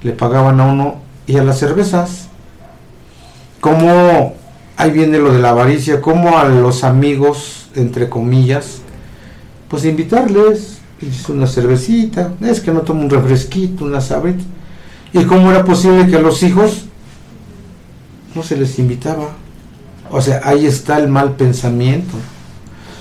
le 0.03 0.13
pagaban 0.13 0.61
a 0.61 0.67
uno 0.67 1.06
y 1.27 1.37
a 1.37 1.45
las 1.45 1.59
cervezas. 1.59 2.29
¿Cómo 3.61 4.35
ahí 4.77 4.91
viene 4.91 5.19
lo 5.19 5.33
de 5.33 5.41
la 5.41 5.51
avaricia? 5.51 6.01
¿Cómo 6.01 6.39
a 6.39 6.45
los 6.45 6.85
amigos, 6.85 7.69
entre 7.75 8.09
comillas, 8.09 8.81
pues 9.69 9.85
invitarles 9.85 10.77
una 11.29 11.47
cervecita, 11.47 12.33
es 12.41 12.61
que 12.61 12.73
no 12.73 12.81
tomo 12.81 13.03
un 13.03 13.11
refresquito, 13.11 13.85
una 13.85 14.01
sabrita. 14.01 14.45
¿Y 15.13 15.25
cómo 15.25 15.51
era 15.51 15.65
posible 15.65 16.07
que 16.07 16.17
a 16.17 16.21
los 16.21 16.43
hijos 16.43 16.87
no 18.35 18.43
se 18.43 18.57
les 18.57 18.79
invitaba? 18.79 19.31
O 20.11 20.21
sea, 20.21 20.41
ahí 20.45 20.67
está 20.67 20.99
el 20.99 21.09
mal 21.09 21.33
pensamiento. 21.37 22.15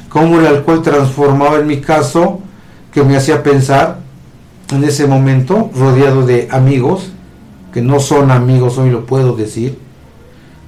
Cómo 0.10 0.40
el 0.40 0.48
alcohol 0.48 0.82
transformaba 0.82 1.60
en 1.60 1.68
mi 1.68 1.82
caso, 1.82 2.42
que 2.92 3.04
me 3.04 3.18
hacía 3.18 3.44
pensar 3.44 4.00
en 4.72 4.84
ese 4.84 5.08
momento, 5.08 5.70
rodeado 5.76 6.26
de 6.26 6.48
amigos, 6.52 7.12
que 7.76 7.82
no 7.82 8.00
son 8.00 8.32
amigos, 8.32 8.78
hoy 8.78 8.90
lo 8.90 9.06
puedo 9.06 9.36
decir, 9.36 9.78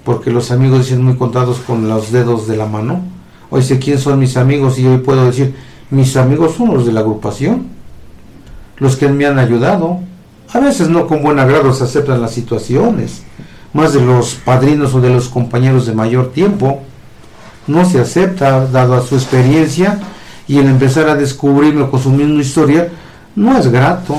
porque 0.04 0.30
los 0.30 0.52
amigos 0.52 0.80
dicen 0.80 1.02
muy 1.02 1.16
contados 1.16 1.60
con 1.60 1.88
los 1.88 2.12
dedos 2.12 2.50
de 2.50 2.58
la 2.58 2.66
mano. 2.66 3.00
Hoy 3.50 3.64
sé 3.64 3.80
quién 3.80 3.98
son 3.98 4.20
mis 4.20 4.36
amigos 4.36 4.78
y 4.78 4.86
hoy 4.86 4.98
puedo 4.98 5.24
decir, 5.24 5.56
mis 5.90 6.18
amigos 6.18 6.56
son 6.58 6.74
los 6.74 6.86
de 6.86 6.92
la 6.92 7.00
agrupación, 7.00 7.68
los 8.76 8.98
que 8.98 9.08
me 9.08 9.26
han 9.26 9.40
ayudado. 9.40 10.02
A 10.52 10.60
veces 10.60 10.90
no 10.90 11.08
con 11.08 11.24
buen 11.24 11.40
agrado 11.40 11.74
se 11.74 11.86
aceptan 11.86 12.20
las 12.20 12.34
situaciones, 12.34 13.24
más 13.72 13.94
de 13.94 14.02
los 14.02 14.36
padrinos 14.36 14.94
o 14.94 15.00
de 15.00 15.10
los 15.10 15.30
compañeros 15.30 15.86
de 15.86 15.94
mayor 15.94 16.34
tiempo. 16.34 16.82
No 17.68 17.86
se 17.86 18.02
acepta, 18.02 18.66
dado 18.66 18.96
a 18.96 19.02
su 19.02 19.16
experiencia 19.16 19.98
y 20.46 20.58
el 20.58 20.68
empezar 20.68 21.08
a 21.08 21.16
descubrirlo 21.16 21.90
con 21.90 22.04
su 22.04 22.10
misma 22.10 22.42
historia, 22.42 22.90
no 23.34 23.58
es 23.58 23.72
grato, 23.72 24.18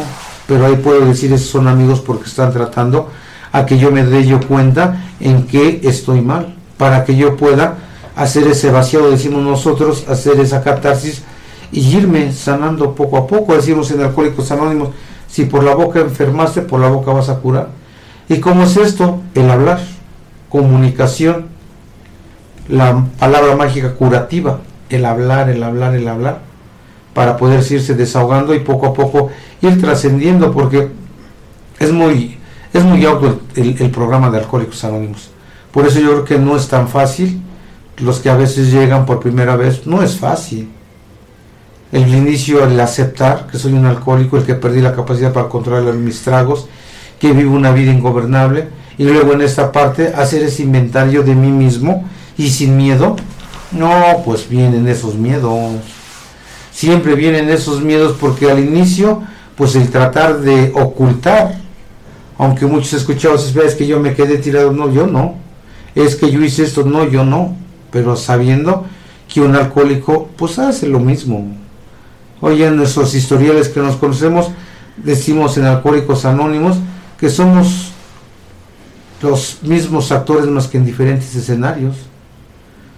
pero 0.48 0.64
ahí 0.64 0.76
puedo 0.76 1.04
decir 1.04 1.30
esos 1.30 1.50
son 1.50 1.68
amigos 1.68 2.00
porque 2.00 2.24
están 2.24 2.50
tratando 2.52 3.10
a 3.52 3.66
que 3.66 3.78
yo 3.78 3.90
me 3.90 4.02
dé 4.02 4.26
yo 4.26 4.40
cuenta 4.40 5.04
en 5.20 5.46
que 5.46 5.82
estoy 5.84 6.22
mal, 6.22 6.56
para 6.78 7.04
que 7.04 7.14
yo 7.14 7.36
pueda 7.36 7.76
hacer 8.16 8.46
ese 8.46 8.70
vaciado, 8.70 9.10
decimos 9.10 9.42
nosotros, 9.42 10.06
hacer 10.08 10.40
esa 10.40 10.62
catarsis 10.62 11.22
y 11.70 11.80
irme 11.94 12.32
sanando 12.32 12.94
poco 12.94 13.18
a 13.18 13.26
poco. 13.26 13.54
Decimos 13.54 13.90
en 13.90 14.00
Alcohólicos 14.00 14.50
Anónimos, 14.50 14.88
si 15.28 15.44
por 15.44 15.62
la 15.62 15.74
boca 15.74 16.00
enfermaste, 16.00 16.62
por 16.62 16.80
la 16.80 16.88
boca 16.88 17.12
vas 17.12 17.28
a 17.28 17.36
curar. 17.36 17.68
¿Y 18.30 18.40
cómo 18.40 18.62
es 18.62 18.76
esto? 18.78 19.20
El 19.34 19.50
hablar, 19.50 19.80
comunicación, 20.48 21.48
la 22.68 23.04
palabra 23.18 23.54
mágica 23.54 23.92
curativa, 23.94 24.60
el 24.88 25.04
hablar, 25.04 25.50
el 25.50 25.62
hablar, 25.62 25.94
el 25.94 26.08
hablar, 26.08 26.47
para 27.18 27.36
poder 27.36 27.64
irse 27.68 27.96
desahogando 27.96 28.54
y 28.54 28.60
poco 28.60 28.86
a 28.86 28.94
poco 28.94 29.28
ir 29.60 29.80
trascendiendo, 29.80 30.52
porque 30.52 30.88
es 31.80 31.90
muy, 31.90 32.38
es 32.72 32.84
muy 32.84 33.04
el, 33.04 33.76
el 33.76 33.90
programa 33.90 34.30
de 34.30 34.38
Alcohólicos 34.38 34.84
Anónimos. 34.84 35.28
Por 35.72 35.84
eso 35.84 35.98
yo 35.98 36.10
creo 36.12 36.24
que 36.24 36.38
no 36.38 36.56
es 36.56 36.68
tan 36.68 36.86
fácil. 36.86 37.42
Los 37.96 38.20
que 38.20 38.30
a 38.30 38.36
veces 38.36 38.70
llegan 38.70 39.04
por 39.04 39.18
primera 39.18 39.56
vez, 39.56 39.84
no 39.84 40.00
es 40.00 40.16
fácil 40.16 40.70
el 41.90 42.14
inicio, 42.14 42.64
el 42.64 42.78
aceptar 42.78 43.48
que 43.50 43.58
soy 43.58 43.72
un 43.72 43.86
alcohólico, 43.86 44.36
el 44.36 44.44
que 44.44 44.54
perdí 44.54 44.80
la 44.80 44.94
capacidad 44.94 45.32
para 45.32 45.48
controlar 45.48 45.94
mis 45.94 46.22
tragos, 46.22 46.68
que 47.18 47.32
vivo 47.32 47.52
una 47.52 47.72
vida 47.72 47.90
ingobernable, 47.90 48.68
y 48.96 49.02
luego 49.02 49.32
en 49.32 49.40
esta 49.40 49.72
parte 49.72 50.12
hacer 50.14 50.44
ese 50.44 50.62
inventario 50.62 51.24
de 51.24 51.34
mí 51.34 51.50
mismo 51.50 52.04
y 52.36 52.48
sin 52.50 52.76
miedo. 52.76 53.16
No, 53.72 54.22
pues 54.24 54.48
vienen 54.48 54.86
esos 54.86 55.16
miedos. 55.16 55.97
Siempre 56.78 57.16
vienen 57.16 57.50
esos 57.50 57.82
miedos 57.82 58.16
porque 58.20 58.48
al 58.48 58.60
inicio, 58.60 59.20
pues 59.56 59.74
el 59.74 59.90
tratar 59.90 60.42
de 60.42 60.70
ocultar, 60.76 61.58
aunque 62.38 62.66
muchos 62.66 62.92
escuchados 62.92 63.52
es 63.52 63.74
que 63.74 63.84
yo 63.84 63.98
me 63.98 64.14
quedé 64.14 64.38
tirado, 64.38 64.70
no, 64.70 64.88
yo 64.88 65.08
no. 65.08 65.34
Es 65.96 66.14
que 66.14 66.30
yo 66.30 66.40
hice 66.40 66.62
esto, 66.62 66.84
no, 66.84 67.04
yo 67.08 67.24
no. 67.24 67.56
Pero 67.90 68.14
sabiendo 68.14 68.86
que 69.26 69.40
un 69.40 69.56
alcohólico, 69.56 70.28
pues 70.36 70.60
hace 70.60 70.86
lo 70.86 71.00
mismo 71.00 71.52
Hoy 72.40 72.62
en 72.62 72.76
nuestros 72.76 73.12
historiales 73.12 73.70
que 73.70 73.80
nos 73.80 73.96
conocemos, 73.96 74.46
decimos 74.98 75.58
en 75.58 75.64
Alcohólicos 75.64 76.24
Anónimos 76.26 76.76
que 77.18 77.28
somos 77.28 77.90
los 79.20 79.58
mismos 79.64 80.12
actores 80.12 80.46
más 80.46 80.68
que 80.68 80.78
en 80.78 80.84
diferentes 80.84 81.34
escenarios 81.34 81.96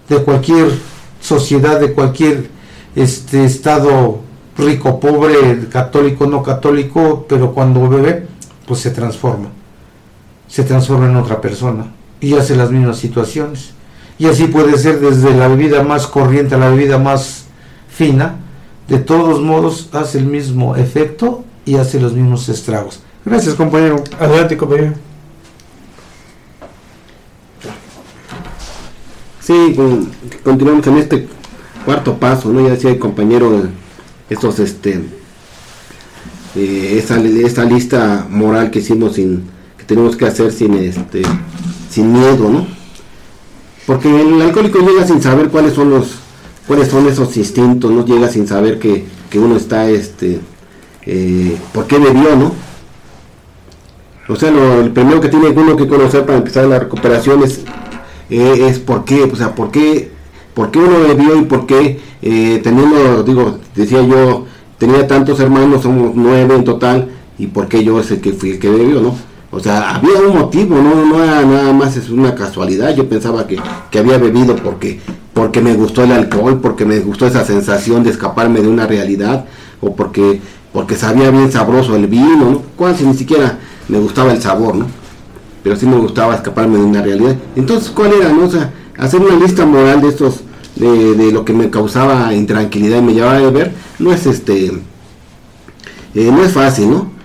de 0.07 0.19
cualquier 0.19 0.71
sociedad, 1.23 1.81
de 1.81 1.95
cualquier 1.95 2.60
este 2.95 3.45
estado 3.45 4.21
rico, 4.57 5.01
pobre, 5.01 5.69
católico, 5.69 6.27
no 6.27 6.43
católico, 6.43 7.27
pero 7.29 7.53
cuando 7.53 7.89
bebe, 7.89 8.27
pues 8.67 8.81
se 8.81 8.91
transforma. 8.91 9.49
Se 10.49 10.65
transforma 10.65 11.07
en 11.07 11.17
otra 11.17 11.41
persona 11.41 11.93
y 12.21 12.35
hace 12.35 12.57
las 12.57 12.71
mismas 12.71 12.99
situaciones. 12.99 13.73
Y 14.19 14.27
así 14.27 14.47
puede 14.47 14.77
ser 14.77 15.01
desde 15.01 15.35
la 15.35 15.49
bebida 15.49 15.83
más 15.83 16.07
corriente 16.07 16.55
a 16.55 16.59
la 16.59 16.69
bebida 16.69 16.99
más 16.99 17.47
fina, 17.89 18.37
de 18.89 18.99
todos 18.99 19.41
modos 19.41 19.89
hace 19.93 20.19
el 20.19 20.27
mismo 20.27 20.77
efecto 20.77 21.45
y 21.65 21.77
hace 21.77 22.01
los 22.01 22.13
mismos 22.13 22.49
estragos. 22.49 23.01
Gracias, 23.25 23.55
compañero. 23.55 24.03
Adelante, 24.19 24.57
compañero. 24.57 24.95
Sí, 29.41 29.77
continuamos 30.45 30.87
en 30.87 30.97
este 30.99 31.29
cuarto 31.85 32.19
paso, 32.19 32.53
¿no? 32.53 32.61
Ya 32.61 32.71
decía 32.71 32.91
el 32.91 32.99
compañero, 32.99 33.69
estos, 34.29 34.59
este, 34.59 35.01
eh, 36.57 36.99
esa, 36.99 37.21
esa, 37.21 37.65
lista 37.65 38.27
moral 38.29 38.71
que 38.71 38.81
hicimos 38.81 39.15
sin, 39.15 39.45
que 39.79 39.85
tenemos 39.85 40.17
que 40.17 40.27
hacer 40.27 40.53
sin, 40.53 40.75
este, 40.75 41.23
sin 41.91 42.13
miedo, 42.13 42.51
¿no? 42.51 42.67
Porque 43.87 44.09
el 44.09 44.41
alcohólico 44.41 44.79
llega 44.81 45.07
sin 45.07 45.23
saber 45.23 45.49
cuáles 45.49 45.75
son 45.75 45.91
los 45.91 46.21
cuáles 46.71 46.87
son 46.87 47.09
esos 47.09 47.37
instintos, 47.37 47.91
no 47.91 48.05
llega 48.05 48.29
sin 48.29 48.47
saber 48.47 48.79
que, 48.79 49.05
uno 49.35 49.57
está, 49.57 49.91
este, 49.91 50.39
eh, 51.05 51.57
por 51.73 51.89
qué 51.89 51.99
bebió, 51.99 52.37
¿no? 52.37 52.53
O 54.29 54.37
sea, 54.37 54.53
lo, 54.53 54.81
el 54.81 54.93
primero 54.93 55.21
que 55.21 55.29
tiene 55.29 55.49
uno 55.49 55.75
que 55.75 55.89
conocer 55.89 56.25
para 56.25 56.39
empezar 56.39 56.67
la 56.67 56.79
recuperación 56.79 57.43
es, 57.43 57.63
eh, 58.31 58.69
es 58.69 58.79
por 58.79 59.05
qué, 59.05 59.25
o 59.25 59.35
sea, 59.35 59.57
por 59.57 59.73
qué, 59.73 60.13
por 60.55 60.71
qué 60.71 60.79
uno 60.79 61.01
bebió 61.01 61.37
y 61.37 61.43
por 61.43 61.67
qué, 61.67 62.01
eh, 62.23 62.61
teniendo, 62.63 63.23
digo, 63.23 63.59
decía 63.75 64.03
yo, 64.03 64.47
tenía 64.79 65.07
tantos 65.07 65.41
hermanos, 65.41 65.83
somos 65.83 66.13
nueve 66.15 66.55
en 66.55 66.65
total, 66.65 67.09
y 67.39 67.47
por 67.47 67.69
qué 67.69 67.83
yo 67.83 67.99
es 67.99 68.11
el 68.11 68.21
que 68.21 68.33
fui 68.33 68.51
el 68.51 68.59
que 68.59 68.69
bebió, 68.69 69.01
¿no? 69.01 69.15
O 69.53 69.59
sea, 69.59 69.97
había 69.97 70.21
un 70.21 70.39
motivo, 70.39 70.77
no, 70.77 71.07
no 71.07 71.25
era 71.25 71.43
nada 71.43 71.73
más 71.73 71.97
es 71.97 72.11
una 72.11 72.35
casualidad. 72.35 72.95
Yo 72.95 73.09
pensaba 73.09 73.47
que, 73.47 73.59
que, 73.91 73.99
había 73.99 74.17
bebido 74.17 74.55
porque, 74.57 75.01
porque 75.35 75.61
me 75.61 75.75
gustó 75.75 76.05
el 76.05 76.13
alcohol, 76.13 76.61
porque 76.61 76.85
me 76.85 77.01
gustó 77.01 77.27
esa 77.27 77.45
sensación 77.45 78.05
de 78.05 78.11
escaparme 78.11 78.61
de 78.61 78.69
una 78.69 78.87
realidad, 78.87 79.47
o 79.81 79.97
porque, 79.97 80.41
porque 80.73 80.95
sabía 80.95 81.31
bien 81.31 81.51
sabroso 81.51 81.97
el 81.97 82.07
vino, 82.07 82.51
¿no? 82.51 82.63
Casi 82.79 83.05
ni 83.05 83.15
siquiera 83.15 83.59
me 83.89 83.99
gustaba 83.99 84.33
el 84.33 84.41
sabor, 84.41 84.77
¿no? 84.77 84.87
Pero 85.65 85.75
sí 85.75 85.85
me 85.85 85.97
gustaba 85.97 86.37
escaparme 86.37 86.79
de 86.79 86.85
una 86.85 87.03
realidad. 87.03 87.37
Entonces, 87.57 87.91
¿cuál 87.91 88.13
era, 88.13 88.29
no? 88.29 88.45
O 88.45 88.51
sea, 88.51 88.73
hacer 89.01 89.21
una 89.21 89.37
lista 89.37 89.67
moral 89.67 90.01
de 90.03 90.09
estos, 90.09 90.41
de, 90.77 91.33
lo 91.33 91.45
que 91.45 91.53
me 91.53 91.71
causaba 91.71 92.33
intranquilidad 92.35 92.99
y 92.99 93.03
me 93.03 93.15
llevaba 93.15 93.37
a 93.37 93.41
beber, 93.41 93.73
no 93.99 94.13
es 94.13 94.27
este, 94.27 94.67
eh, 96.15 96.31
no 96.33 96.45
es 96.45 96.53
fácil, 96.53 96.91
¿no? 96.91 97.21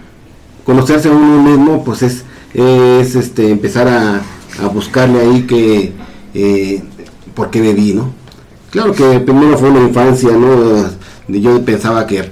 conocerse 0.66 1.08
a 1.08 1.12
uno 1.12 1.44
mismo, 1.44 1.84
pues 1.84 2.02
es, 2.02 2.24
es 2.54 3.16
este, 3.16 3.50
empezar 3.52 3.88
a, 3.88 4.22
buscarle 4.74 5.20
ahí 5.20 5.42
que, 5.44 5.92
eh, 6.34 6.82
por 7.34 7.50
qué 7.50 7.60
bebí, 7.60 7.94
¿no? 7.94 8.14
Claro 8.72 8.94
que 8.94 9.20
primero 9.20 9.58
fue 9.58 9.70
una 9.70 9.82
infancia, 9.82 10.32
¿no? 10.32 10.90
Yo 11.28 11.64
pensaba 11.66 12.08
que 12.08 12.32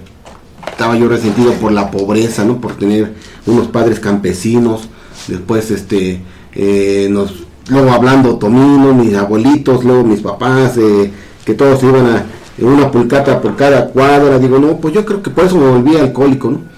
estaba 0.71 0.97
yo 0.97 1.10
resentido 1.10 1.51
por 1.56 1.73
la 1.73 1.91
pobreza, 1.91 2.45
¿no? 2.45 2.62
Por 2.62 2.75
tener 2.77 3.13
unos 3.45 3.67
padres 3.67 3.99
campesinos, 3.99 4.88
después 5.27 5.69
este, 5.69 6.21
eh, 6.53 7.08
nos, 7.12 7.42
luego 7.69 7.91
hablando 7.91 8.38
Tomino, 8.38 8.93
mis 8.93 9.15
abuelitos, 9.15 9.84
luego 9.84 10.04
mis 10.04 10.21
papás, 10.21 10.78
eh, 10.78 11.12
que 11.45 11.54
todos 11.54 11.82
iban 11.84 12.06
a 12.06 12.26
una 12.60 12.91
pulcata 12.91 13.41
por 13.41 13.56
cada 13.56 13.88
cuadra, 13.88 14.38
digo, 14.39 14.60
no, 14.60 14.78
pues 14.78 14.93
yo 14.93 15.06
creo 15.06 15.21
que 15.21 15.30
por 15.30 15.45
eso 15.45 15.58
me 15.58 15.69
volví 15.69 15.97
alcohólico, 15.97 16.52
¿no? 16.52 16.73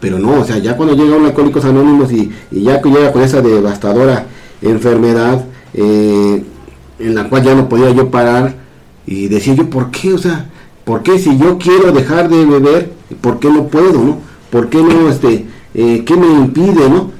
Pero 0.00 0.18
no, 0.18 0.40
o 0.40 0.44
sea, 0.44 0.58
ya 0.58 0.76
cuando 0.76 0.94
llega 0.94 1.16
un 1.16 1.26
Alcohólicos 1.26 1.64
Anónimos 1.64 2.12
y, 2.12 2.30
y 2.50 2.62
ya 2.62 2.80
que 2.80 2.88
llega 2.88 3.12
con 3.12 3.22
esa 3.22 3.42
devastadora 3.42 4.26
enfermedad, 4.62 5.44
eh, 5.74 6.44
en 6.98 7.14
la 7.14 7.28
cual 7.28 7.42
ya 7.42 7.54
no 7.54 7.68
podía 7.68 7.90
yo 7.90 8.10
parar, 8.10 8.54
y 9.06 9.28
decía 9.28 9.54
yo, 9.54 9.68
¿por 9.68 9.90
qué? 9.90 10.12
O 10.12 10.18
sea, 10.18 10.46
¿por 10.84 11.02
qué 11.02 11.18
si 11.18 11.36
yo 11.36 11.58
quiero 11.58 11.92
dejar 11.92 12.28
de 12.28 12.44
beber, 12.44 12.92
por 13.20 13.40
qué 13.40 13.50
no 13.50 13.66
puedo, 13.66 14.04
no? 14.04 14.18
¿Por 14.50 14.68
qué 14.68 14.78
no, 14.78 15.08
este, 15.08 15.46
eh, 15.74 16.04
qué 16.04 16.16
me 16.16 16.26
impide, 16.26 16.88
no? 16.88 17.10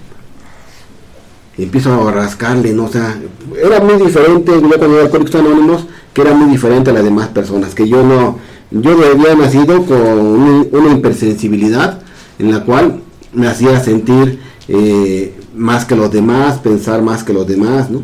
Empiezo 1.58 2.08
a 2.08 2.12
rascarle, 2.12 2.72
¿no? 2.72 2.84
O 2.84 2.88
sea, 2.88 3.18
era 3.62 3.80
muy 3.80 3.94
diferente, 3.94 4.52
yo 4.52 4.68
cuando 4.68 4.94
era 4.94 5.04
Alcohólicos 5.04 5.34
Anónimos, 5.34 5.86
que 6.12 6.22
era 6.22 6.34
muy 6.34 6.50
diferente 6.50 6.90
a 6.90 6.92
las 6.92 7.04
demás 7.04 7.28
personas, 7.28 7.74
que 7.74 7.88
yo 7.88 8.02
no, 8.02 8.38
yo 8.70 8.92
había 8.92 9.34
nacido 9.34 9.84
con 9.84 9.98
una, 9.98 10.92
hipersensibilidad 10.94 12.00
en 12.38 12.52
la 12.52 12.64
cual 12.64 13.00
me 13.32 13.48
hacía 13.48 13.80
sentir 13.80 14.40
eh, 14.68 15.34
más 15.54 15.84
que 15.84 15.96
los 15.96 16.10
demás, 16.10 16.58
pensar 16.58 17.02
más 17.02 17.24
que 17.24 17.32
los 17.32 17.46
demás, 17.46 17.90
¿no? 17.90 18.02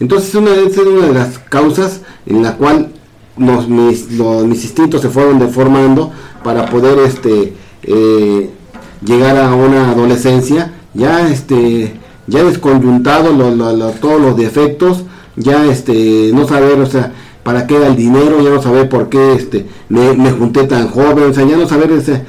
Entonces 0.00 0.34
una, 0.34 0.54
esa 0.54 0.80
es 0.80 0.86
una 0.86 1.06
de 1.06 1.14
las 1.14 1.38
causas 1.38 2.00
en 2.24 2.42
la 2.42 2.56
cual 2.56 2.90
los, 3.36 3.68
mis, 3.68 4.10
los, 4.12 4.46
mis 4.46 4.64
instintos 4.64 5.02
se 5.02 5.10
fueron 5.10 5.38
deformando 5.38 6.10
para 6.42 6.66
poder 6.66 6.98
este 7.00 7.54
eh, 7.82 8.50
llegar 9.04 9.36
a 9.36 9.54
una 9.54 9.90
adolescencia 9.90 10.72
ya 10.94 11.28
este 11.28 11.99
ya 12.30 12.44
desconyuntado 12.44 13.30
todos 14.00 14.20
los 14.20 14.36
defectos 14.36 15.04
ya 15.36 15.66
este 15.66 16.30
no 16.32 16.46
saber 16.46 16.78
o 16.80 16.86
sea 16.86 17.12
para 17.42 17.66
qué 17.66 17.76
era 17.76 17.88
el 17.88 17.96
dinero 17.96 18.40
ya 18.42 18.50
no 18.50 18.62
saber 18.62 18.88
por 18.88 19.08
qué 19.08 19.34
este 19.34 19.66
me, 19.88 20.30
junté 20.30 20.64
tan 20.64 20.88
joven 20.88 21.30
o 21.30 21.34
sea 21.34 21.44
ya 21.44 21.56
no 21.56 21.68
saber 21.68 21.92
ese 21.92 22.22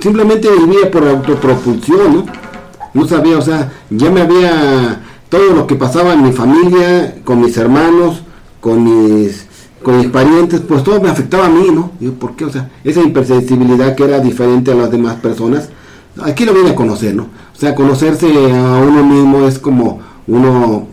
simplemente 0.00 0.48
vivía 0.50 0.90
por 0.90 1.06
autopropulsión 1.06 2.26
no 2.94 3.06
sabía 3.06 3.38
o 3.38 3.42
sea 3.42 3.72
ya 3.90 4.10
me 4.10 4.22
había 4.22 5.02
todo 5.28 5.52
lo 5.54 5.66
que 5.66 5.76
pasaba 5.76 6.14
en 6.14 6.24
mi 6.24 6.32
familia 6.32 7.16
con 7.24 7.40
mis 7.40 7.56
hermanos 7.56 8.22
con 8.60 8.84
mis 8.84 9.48
parientes, 10.08 10.60
pues 10.60 10.82
todo 10.82 11.00
me 11.00 11.08
afectaba 11.08 11.46
a 11.46 11.50
mí, 11.50 11.68
¿no? 11.72 11.92
¿por 12.12 12.36
qué? 12.36 12.44
O 12.44 12.50
sea, 12.50 12.70
esa 12.84 13.00
hipersensibilidad 13.00 13.94
que 13.94 14.04
era 14.04 14.20
diferente 14.20 14.72
a 14.72 14.74
las 14.74 14.90
demás 14.90 15.16
personas, 15.16 15.70
aquí 16.22 16.44
lo 16.44 16.54
viene 16.54 16.70
a 16.70 16.74
conocer, 16.74 17.14
¿no? 17.14 17.24
O 17.24 17.60
sea, 17.60 17.74
conocerse 17.74 18.26
a 18.26 18.76
uno 18.78 19.04
mismo 19.04 19.46
es 19.46 19.58
como 19.58 20.00
uno, 20.26 20.86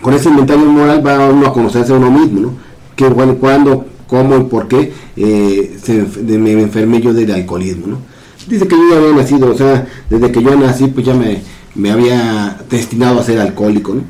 con 0.00 0.14
ese 0.14 0.28
inventario 0.28 0.66
moral 0.66 1.06
va 1.06 1.28
uno 1.28 1.46
a 1.46 1.52
conocerse 1.52 1.92
a 1.92 1.96
uno 1.96 2.10
mismo, 2.10 2.40
¿no? 2.40 2.52
Que 2.94 3.06
cuándo, 3.06 3.86
cómo 4.06 4.36
y 4.36 4.44
por 4.44 4.68
qué 4.68 4.92
eh, 5.16 5.78
me 6.26 6.52
enfermé 6.52 7.00
yo 7.00 7.12
del 7.12 7.30
alcoholismo, 7.32 7.86
¿no? 7.86 7.98
Dice 8.46 8.68
que 8.68 8.76
yo 8.76 8.90
ya 8.90 8.98
había 8.98 9.12
nacido, 9.12 9.50
o 9.50 9.54
sea, 9.54 9.86
desde 10.08 10.30
que 10.30 10.42
yo 10.42 10.54
nací, 10.54 10.86
pues 10.86 11.04
ya 11.04 11.14
me, 11.14 11.42
me 11.74 11.90
había 11.90 12.58
destinado 12.70 13.20
a 13.20 13.24
ser 13.24 13.40
alcohólico, 13.40 13.94
¿no? 13.94 14.02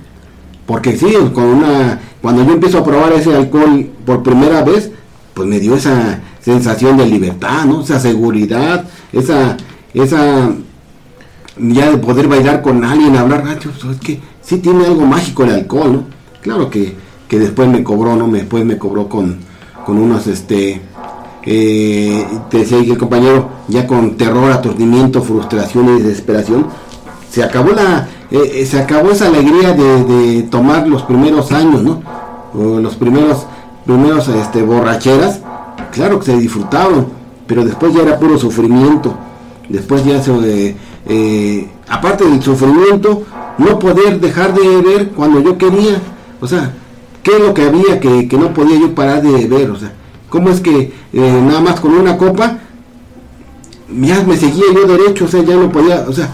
Porque 0.67 0.97
sí, 0.97 1.15
con 1.33 1.45
una, 1.45 2.01
cuando 2.21 2.45
yo 2.45 2.53
empiezo 2.53 2.79
a 2.79 2.85
probar 2.85 3.13
ese 3.13 3.35
alcohol 3.35 3.89
por 4.05 4.23
primera 4.23 4.63
vez, 4.63 4.91
pues 5.33 5.49
me 5.49 5.61
dio 5.61 5.77
esa 5.77 6.21
sensación 6.41 6.97
de 6.97 7.07
libertad, 7.07 7.65
¿no? 7.65 7.83
Esa 7.83 8.01
seguridad, 8.01 8.85
esa, 9.13 9.57
esa, 10.03 10.51
ya 11.57 11.91
de 11.91 11.99
poder 11.99 12.29
bailar 12.29 12.63
con 12.63 12.85
alguien, 12.85 13.17
hablar, 13.17 13.45
ah, 13.47 13.57
es 13.91 14.01
que 14.01 14.21
sí 14.43 14.59
tiene 14.59 14.85
algo 14.87 15.07
mágico 15.07 15.45
el 15.45 15.51
alcohol, 15.51 15.93
¿no? 15.93 16.05
Claro 16.43 16.71
que, 16.71 16.95
que 17.29 17.39
después 17.39 17.69
me 17.69 17.83
cobró, 17.83 18.15
¿no? 18.15 18.29
Después 18.29 18.65
me 18.65 18.79
cobró 18.79 19.09
con, 19.09 19.39
con 19.85 19.99
unos, 19.99 20.27
este, 20.27 20.83
eh, 21.45 22.27
te 22.51 22.59
decía 22.59 22.79
el 22.79 22.99
compañero, 22.99 23.49
ya 23.69 23.87
con 23.87 24.17
terror, 24.17 24.53
aturdimiento, 24.53 25.23
frustración 25.23 25.97
y 25.97 26.03
desesperación, 26.03 26.67
se 27.31 27.43
acabó 27.43 27.71
la, 27.71 28.09
eh, 28.31 28.53
eh, 28.55 28.67
se 28.67 28.79
acabó 28.79 29.11
esa 29.11 29.29
alegría 29.29 29.73
de, 29.73 30.43
tomar 30.51 30.87
los 30.87 31.03
primeros 31.05 31.53
años, 31.53 31.83
¿no? 31.83 32.03
los 32.55 32.97
primeros, 32.97 33.47
primeros 33.85 34.29
este, 34.29 34.63
borracheras, 34.63 35.41
claro 35.93 36.19
que 36.19 36.27
se 36.27 36.39
disfrutaron, 36.39 37.09
pero 37.47 37.65
después 37.65 37.95
ya 37.95 38.03
era 38.03 38.19
puro 38.19 38.39
sufrimiento. 38.39 39.17
Después 39.69 40.05
ya 40.05 40.23
se, 40.23 40.77
eh, 41.07 41.69
aparte 41.89 42.25
del 42.25 42.43
sufrimiento, 42.43 43.25
no 43.59 43.79
poder 43.79 44.21
dejar 44.21 44.55
de 44.55 44.67
beber 44.67 45.09
cuando 45.11 45.41
yo 45.41 45.59
quería. 45.59 46.01
O 46.41 46.47
sea, 46.47 46.73
¿qué 47.23 47.33
es 47.33 47.41
lo 47.41 47.55
que 47.55 47.63
había 47.63 47.99
que, 48.01 48.29
que 48.29 48.37
no 48.39 48.53
podía 48.53 48.79
yo 48.79 48.95
parar 48.95 49.23
de 49.23 49.33
beber? 49.33 49.71
O 49.71 49.79
sea, 49.79 49.93
¿cómo 50.29 50.51
es 50.51 50.61
que 50.61 50.93
nada 51.13 51.61
más 51.61 51.81
con 51.81 51.93
una 51.93 52.17
copa 52.17 52.59
ya 54.01 54.23
me 54.25 54.37
seguía 54.37 54.67
yo 54.75 54.87
derecho? 54.87 55.25
O 55.25 55.29
sea, 55.29 55.43
ya 55.43 55.57
no 55.57 55.71
podía, 55.71 56.05
o 56.09 56.13
sea, 56.13 56.31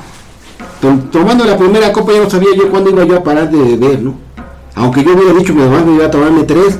tomando 1.10 1.44
la 1.44 1.56
primera 1.56 1.92
copa 1.92 2.12
ya 2.12 2.22
no 2.22 2.30
sabía 2.30 2.50
yo 2.56 2.70
cuándo 2.70 2.90
iba 2.90 3.04
yo 3.04 3.18
a 3.18 3.22
parar 3.22 3.50
de 3.50 3.76
beber, 3.76 4.02
¿no? 4.02 4.14
Aunque 4.74 5.04
yo 5.04 5.14
hubiera 5.14 5.32
dicho 5.34 5.54
que 5.54 5.60
además 5.60 5.84
me 5.86 5.94
iba 5.94 6.06
a 6.06 6.10
tomarme 6.10 6.44
tres, 6.44 6.78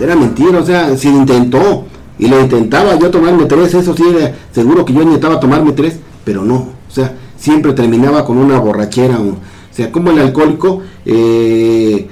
era 0.00 0.14
mentira, 0.14 0.60
o 0.60 0.64
sea, 0.64 0.96
si 0.96 1.08
intentó 1.08 1.84
y 2.18 2.28
lo 2.28 2.40
intentaba 2.40 2.98
yo 2.98 3.10
tomarme 3.10 3.44
tres, 3.46 3.74
eso 3.74 3.94
sí 3.94 4.04
era 4.08 4.34
seguro 4.52 4.84
que 4.84 4.92
yo 4.92 5.02
intentaba 5.02 5.38
tomarme 5.38 5.72
tres, 5.72 5.98
pero 6.24 6.44
no, 6.44 6.54
o 6.54 6.90
sea, 6.90 7.14
siempre 7.36 7.72
terminaba 7.72 8.24
con 8.24 8.38
una 8.38 8.58
borrachera, 8.58 9.18
o, 9.20 9.36
sea, 9.70 9.92
como 9.92 10.10
el 10.10 10.18
alcohólico 10.18 10.82
eh, 11.04 12.08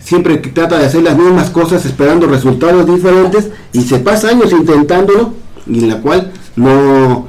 siempre 0.00 0.38
trata 0.38 0.78
de 0.78 0.86
hacer 0.86 1.02
las 1.02 1.16
mismas 1.16 1.50
cosas 1.50 1.84
esperando 1.84 2.26
resultados 2.26 2.86
diferentes 2.86 3.50
y 3.72 3.82
se 3.82 3.98
pasa 3.98 4.30
años 4.30 4.52
intentándolo 4.52 5.32
y 5.66 5.80
en 5.80 5.88
la 5.88 6.00
cual 6.00 6.32
no 6.56 7.26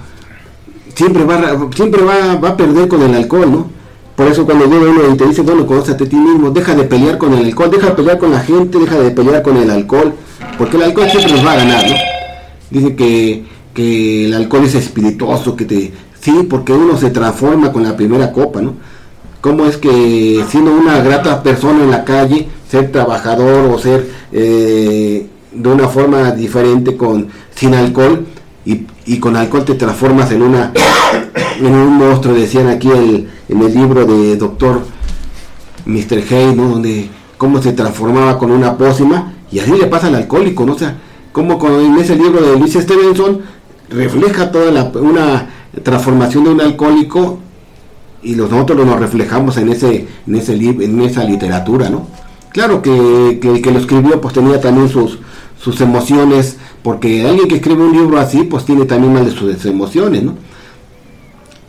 siempre 0.95 1.23
va, 1.23 1.69
siempre 1.75 2.03
va, 2.03 2.35
va 2.35 2.49
a 2.49 2.57
perder 2.57 2.87
con 2.87 3.01
el 3.03 3.13
alcohol, 3.13 3.51
¿no? 3.51 3.77
Por 4.15 4.25
eso 4.25 4.45
cuando 4.45 4.65
llega 4.65 4.89
uno 4.89 5.13
y 5.13 5.15
te 5.15 5.27
dice, 5.27 5.43
bueno, 5.43 5.67
conócete 5.67 6.05
a 6.05 6.09
ti 6.09 6.15
mismo, 6.15 6.49
deja 6.49 6.73
de 6.73 6.85
pelear 6.85 7.19
con 7.19 7.33
el 7.33 7.45
alcohol, 7.45 7.69
deja 7.69 7.89
de 7.89 7.93
pelear 7.93 8.17
con 8.17 8.31
la 8.31 8.39
gente, 8.39 8.79
deja 8.79 8.97
de 8.97 9.11
pelear 9.11 9.43
con 9.43 9.57
el 9.57 9.69
alcohol, 9.69 10.13
porque 10.57 10.77
el 10.77 10.83
alcohol 10.83 11.09
siempre 11.09 11.31
nos 11.33 11.45
va 11.45 11.53
a 11.53 11.57
ganar, 11.57 11.85
¿no? 11.87 11.95
Dice 12.69 12.95
que, 12.95 13.45
que 13.73 14.25
el 14.25 14.33
alcohol 14.33 14.65
es 14.65 14.75
espirituoso, 14.75 15.55
que 15.55 15.65
te... 15.65 15.93
Sí, 16.19 16.45
porque 16.49 16.73
uno 16.73 16.97
se 16.97 17.11
transforma 17.11 17.71
con 17.71 17.83
la 17.83 17.95
primera 17.95 18.31
copa, 18.31 18.61
¿no? 18.61 18.73
¿Cómo 19.39 19.65
es 19.65 19.77
que 19.77 20.43
siendo 20.49 20.73
una 20.73 20.99
grata 21.01 21.43
persona 21.43 21.83
en 21.83 21.91
la 21.91 22.03
calle, 22.03 22.47
ser 22.69 22.91
trabajador 22.91 23.71
o 23.71 23.77
ser 23.77 24.09
eh, 24.31 25.27
de 25.53 25.69
una 25.69 25.87
forma 25.87 26.31
diferente 26.31 26.97
con 26.97 27.27
sin 27.55 27.75
alcohol, 27.75 28.25
y, 28.65 29.19
con 29.19 29.37
alcohol 29.37 29.63
te 29.63 29.75
transformas 29.75 30.29
en 30.31 30.41
una 30.41 30.73
en 31.59 31.73
un 31.73 31.97
monstruo, 31.97 32.35
decían 32.35 32.67
aquí 32.67 32.89
el, 32.89 33.29
en 33.47 33.61
el 33.61 33.73
libro 33.73 34.05
de 34.05 34.35
doctor 34.35 34.81
Mr. 35.85 36.23
Hay, 36.29 36.53
¿no? 36.53 36.69
Donde 36.71 37.09
cómo 37.37 37.61
se 37.61 37.71
transformaba 37.71 38.37
con 38.37 38.51
una 38.51 38.77
pócima 38.77 39.36
y 39.51 39.59
así 39.59 39.71
le 39.71 39.87
pasa 39.87 40.07
al 40.07 40.15
alcohólico, 40.15 40.65
¿no? 40.65 40.73
O 40.73 40.79
sea, 40.79 40.97
como 41.31 41.57
con, 41.57 41.73
en 41.79 41.97
ese 41.97 42.15
libro 42.15 42.41
de 42.41 42.57
Luis 42.59 42.73
Stevenson 42.73 43.41
refleja 43.89 44.51
toda 44.51 44.71
la, 44.71 44.83
una 44.95 45.47
transformación 45.83 46.43
de 46.43 46.49
un 46.51 46.61
alcohólico 46.61 47.39
y 48.23 48.35
nosotros 48.35 48.85
nos 48.85 48.99
reflejamos 48.99 49.57
en 49.57 49.69
ese 49.69 50.07
en 50.25 50.35
ese 50.35 50.53
en 50.53 51.01
esa 51.01 51.23
literatura, 51.23 51.89
¿no? 51.89 52.07
Claro 52.51 52.81
que, 52.81 53.39
que 53.41 53.61
que 53.61 53.71
lo 53.71 53.79
escribió 53.79 54.19
pues 54.19 54.33
tenía 54.33 54.59
también 54.59 54.89
sus 54.89 55.19
sus 55.59 55.79
emociones 55.81 56.57
porque 56.83 57.27
alguien 57.27 57.47
que 57.47 57.55
escribe 57.55 57.83
un 57.83 57.91
libro 57.91 58.17
así, 58.17 58.43
pues 58.43 58.65
tiene 58.65 58.85
también 58.85 59.13
mal 59.13 59.25
de 59.25 59.31
sus 59.31 59.65
emociones, 59.65 60.23
¿no? 60.23 60.35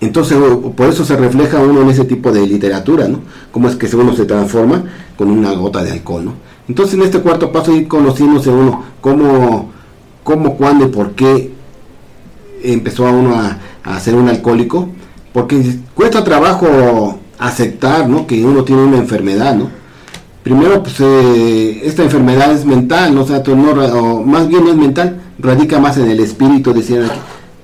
Entonces, 0.01 0.39
por 0.77 0.89
eso 0.89 1.05
se 1.05 1.17
refleja 1.17 1.59
uno 1.59 1.83
en 1.83 1.91
ese 1.91 2.05
tipo 2.05 2.31
de 2.31 2.47
literatura, 2.47 3.09
¿no? 3.09 3.21
Cómo 3.51 3.69
es 3.69 3.75
que 3.75 3.95
uno 3.97 4.15
se 4.15 4.27
transforma 4.27 4.85
con 5.17 5.29
una 5.29 5.53
gota 5.53 5.83
de 5.83 5.91
alcohol, 5.91 6.27
¿no? 6.27 6.35
Entonces, 6.69 6.95
en 6.95 7.03
este 7.03 7.21
cuarto 7.21 7.51
paso, 7.51 7.73
ir 7.75 7.89
conociéndose 7.89 8.51
uno 8.51 8.85
cómo, 9.01 9.71
cómo, 10.23 10.57
cuándo 10.57 10.87
y 10.87 10.89
por 10.89 11.13
qué 11.13 11.53
empezó 12.63 13.07
a 13.07 13.13
uno 13.13 13.37
a, 13.37 13.59
a 13.85 14.01
ser 14.01 14.15
un 14.15 14.29
alcohólico, 14.29 14.89
porque 15.33 15.77
cuesta 15.95 16.25
trabajo 16.25 17.19
aceptar, 17.39 18.09
¿no? 18.09 18.27
Que 18.27 18.45
uno 18.45 18.65
tiene 18.65 18.83
una 18.83 18.99
enfermedad, 18.99 19.55
¿no? 19.55 19.79
primero, 20.49 20.83
pues 20.83 20.97
eh, 21.01 21.83
esta 21.85 22.03
enfermedad 22.03 22.51
es 22.53 22.65
mental, 22.65 23.15
¿no? 23.15 23.21
o 23.23 23.27
sea, 23.27 23.43
o 23.47 24.25
más 24.25 24.49
bien 24.49 24.65
no 24.65 24.71
es 24.71 24.77
mental, 24.77 25.21
radica 25.39 25.79
más 25.79 25.99
en 25.99 26.09
el 26.09 26.21
espíritu, 26.21 26.73
decían 26.73 27.11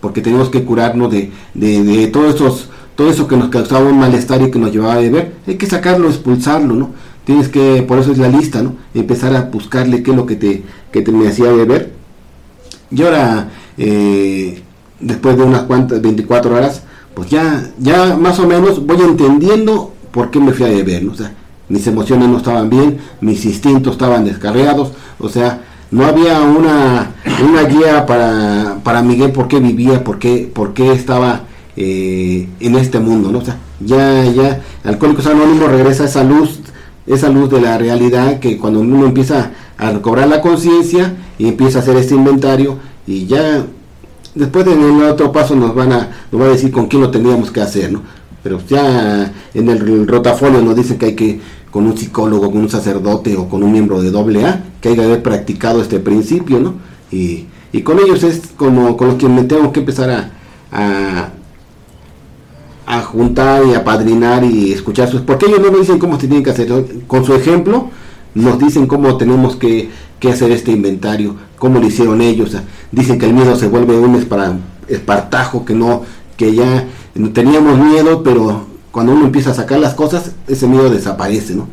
porque 0.03 0.20
tenemos 0.20 0.51
que 0.51 0.64
curarnos 0.64 1.11
de, 1.11 1.33
de, 1.55 1.83
de 1.83 2.07
todos 2.09 2.35
esos, 2.35 2.68
todo 2.95 3.09
eso 3.09 3.26
que 3.26 3.39
nos 3.39 3.49
causaba 3.49 3.89
un 3.89 3.99
malestar 3.99 4.43
y 4.43 4.51
que 4.51 4.59
nos 4.59 4.70
llevaba 4.70 4.95
a 4.95 4.99
beber, 4.99 5.33
hay 5.47 5.55
que 5.55 5.64
sacarlo, 5.64 6.09
expulsarlo, 6.09 6.74
¿no? 6.74 6.91
Tienes 7.25 7.49
que, 7.49 7.83
por 7.87 7.99
eso 7.99 8.12
es 8.12 8.18
la 8.18 8.29
lista, 8.29 8.62
¿no? 8.62 8.75
Empezar 8.95 9.35
a 9.35 9.43
buscarle 9.43 10.03
qué 10.03 10.11
es 10.11 10.16
lo 10.16 10.27
que 10.27 10.37
te, 10.37 10.62
que 10.93 11.03
te 11.03 11.11
me 11.11 11.29
hacía 11.29 11.51
beber. 11.51 11.93
Y 12.91 13.03
ahora, 13.03 13.49
eh, 13.79 14.62
después 15.01 15.37
de 15.37 15.43
unas 15.43 15.62
cuantas, 15.62 16.03
24 16.03 16.55
horas, 16.55 16.83
pues 17.14 17.31
ya, 17.31 17.70
ya 17.79 18.16
más 18.16 18.39
o 18.39 18.47
menos 18.47 18.85
voy 18.85 19.01
entendiendo 19.01 19.93
por 20.11 20.31
qué 20.31 20.41
me 20.41 20.53
fui 20.53 20.66
a 20.66 20.68
beber, 20.68 21.05
¿no? 21.05 21.12
O 21.12 21.16
sea, 21.16 21.33
mis 21.68 21.87
emociones 21.87 22.29
no 22.29 22.37
estaban 22.37 22.68
bien, 22.68 22.99
mis 23.20 23.45
instintos 23.45 23.95
estaban 23.95 24.25
descarriados, 24.25 24.93
o 25.18 25.29
sea, 25.29 25.62
no 25.91 26.05
había 26.05 26.41
una, 26.41 27.12
una 27.49 27.62
guía 27.62 28.05
para, 28.05 28.79
para 28.83 29.03
Miguel 29.03 29.33
por 29.33 29.49
qué 29.49 29.61
vivía, 29.61 30.05
por 30.05 30.18
qué, 30.18 30.51
por 30.53 30.75
qué 30.75 30.93
estaba 30.93 31.43
eh, 31.77 32.49
en 32.61 32.75
este 32.77 32.99
mundo, 32.99 33.31
¿no? 33.31 33.39
O 33.39 33.45
sea, 33.45 33.59
ya, 33.81 34.25
ya, 34.25 34.61
Alcohólicos 34.85 35.27
Anónimos 35.27 35.70
regresa 35.70 36.05
esa 36.05 36.22
luz, 36.25 36.61
esa 37.07 37.29
luz 37.29 37.51
de 37.51 37.61
la 37.61 37.79
realidad 37.79 38.39
que 38.39 38.59
cuando 38.59 38.81
uno 38.81 39.07
empieza 39.07 39.51
a 39.77 39.91
recobrar 39.91 40.29
la 40.29 40.41
conciencia 40.41 41.15
y 41.39 41.49
empieza 41.49 41.79
a 41.79 41.83
hacer 41.83 41.97
este 41.97 42.15
inventario 42.15 42.79
y 43.07 43.27
ya 43.27 43.65
después 44.35 44.67
en 44.67 44.83
el 44.83 45.03
otro 45.03 45.33
paso 45.33 45.55
nos 45.55 45.75
van 45.75 45.93
a, 45.93 46.09
nos 46.33 46.41
va 46.41 46.47
a 46.47 46.51
decir 46.51 46.73
con 46.73 46.87
quién 46.87 47.03
lo 47.03 47.11
tendríamos 47.11 47.51
que 47.51 47.61
hacer, 47.61 47.93
¿no? 47.93 48.03
pero 48.45 48.61
ya 48.69 49.33
en 49.55 49.69
el 49.71 50.07
rotafolio 50.07 50.61
nos 50.61 50.77
dicen 50.77 50.99
que 50.99 51.07
hay 51.07 51.15
que 51.17 51.41
con 51.71 51.87
un 51.87 51.97
psicólogo, 51.97 52.53
con 52.53 52.61
un 52.61 52.69
sacerdote 52.69 53.37
o 53.37 53.49
con 53.49 53.63
un 53.65 53.73
miembro 53.73 54.01
de 54.03 54.11
doble 54.11 54.45
A, 54.45 54.63
que 54.81 54.91
hay 54.91 54.95
que 54.95 55.03
haber 55.03 55.23
practicado 55.23 55.81
este 55.81 55.99
principio, 55.99 56.61
¿no? 56.61 56.75
Y, 57.11 57.47
y 57.73 57.81
con 57.81 57.99
ellos 57.99 58.23
es 58.23 58.43
como 58.55 58.97
con 58.99 59.09
los 59.09 59.17
que 59.17 59.27
tengo 59.45 59.73
que 59.73 59.81
empezar 59.81 60.31
a, 60.71 61.31
a 62.87 63.01
juntar 63.03 63.64
y 63.66 63.74
a 63.74 63.85
padrinar 63.85 64.45
y 64.45 64.72
escuchar 64.72 65.09
sus... 65.09 65.22
Porque 65.22 65.47
ellos 65.47 65.61
no 65.61 65.72
me 65.72 65.78
dicen 65.78 65.99
cómo 65.99 66.18
se 66.20 66.28
tiene 66.28 66.43
que 66.43 66.51
hacer. 66.51 66.68
Con 67.07 67.24
su 67.24 67.35
ejemplo 67.35 67.91
nos 68.35 68.59
dicen 68.59 68.87
cómo 68.87 69.16
tenemos 69.16 69.57
que, 69.57 69.91
que 70.20 70.30
hacer 70.30 70.51
este 70.51 70.72
inventario, 70.72 71.37
cómo 71.59 71.78
lo 71.78 71.87
hicieron 71.87 72.20
ellos. 72.20 72.57
dicen 72.93 73.18
que 73.18 73.26
el 73.26 73.35
miedo 73.35 73.57
se 73.57 73.68
vuelve 73.68 73.99
un 73.99 74.16
espartajo, 74.89 75.64
que 75.64 75.74
no 75.74 76.03
que 76.37 76.55
ya 76.55 76.87
teníamos 77.32 77.78
miedo, 77.78 78.22
pero 78.22 78.66
cuando 78.91 79.12
uno 79.12 79.26
empieza 79.26 79.51
a 79.51 79.55
sacar 79.55 79.78
las 79.78 79.95
cosas, 79.95 80.32
ese 80.47 80.66
miedo 80.66 80.91
desaparece, 80.91 81.55
¿no? 81.55 81.68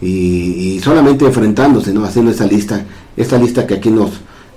Y, 0.00 0.80
solamente 0.82 1.24
enfrentándose, 1.24 1.92
¿no? 1.92 2.04
Haciendo 2.04 2.30
esa 2.30 2.46
lista, 2.46 2.84
esa 3.16 3.38
lista 3.38 3.66
que 3.66 3.74
aquí 3.74 3.90
nos, 3.90 4.10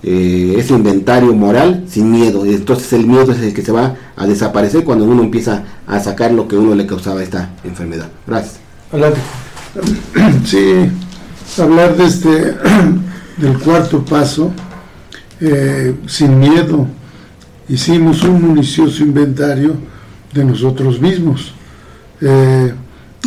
eh, 0.04 0.56
ese 0.58 0.74
inventario 0.74 1.34
moral 1.34 1.86
sin 1.88 2.12
miedo. 2.12 2.45
Entonces 2.45 2.93
el 2.93 3.08
miedo 3.08 3.32
es 3.32 3.39
el 3.39 3.54
que 3.54 3.62
se 3.62 3.72
va 3.72 3.95
a 4.16 4.28
desaparecer 4.28 4.84
cuando 4.84 5.06
uno 5.06 5.24
empieza 5.24 5.64
a 5.88 6.00
sacar 6.00 6.32
lo 6.32 6.48
que 6.48 6.56
uno 6.56 6.76
le 6.76 6.86
causaba 6.86 7.24
esta 7.24 7.50
enfermedad. 7.64 8.10
Gracias. 8.26 8.60
Sí, 10.45 10.89
hablar 11.62 11.95
de 11.95 12.06
este, 12.06 12.30
del 13.38 13.60
cuarto 13.64 14.04
paso, 14.04 14.52
eh, 15.39 15.95
sin 16.08 16.39
miedo, 16.39 16.88
hicimos 17.70 18.24
un 18.24 18.48
minucioso 18.48 19.04
inventario 19.04 19.76
de 20.34 20.45
nosotros 20.45 21.00
mismos. 21.00 21.54
Eh, 22.22 22.74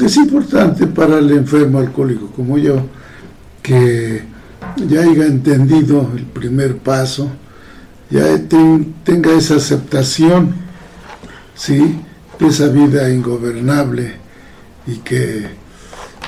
es 0.03 0.17
importante 0.17 0.87
para 0.87 1.19
el 1.19 1.31
enfermo 1.31 1.79
alcohólico 1.79 2.27
como 2.35 2.59
yo 2.59 2.83
que 3.63 4.23
ya 4.77 5.03
haya 5.03 5.27
entendido 5.27 6.11
el 6.17 6.25
primer 6.25 6.79
paso, 6.79 7.31
ya 8.11 8.25
tenga 9.05 9.33
esa 9.33 9.57
aceptación, 9.57 10.55
¿sí? 11.55 12.01
de 12.39 12.47
esa 12.47 12.69
vida 12.69 13.11
ingobernable 13.11 14.15
y 14.87 14.97
que, 14.97 15.47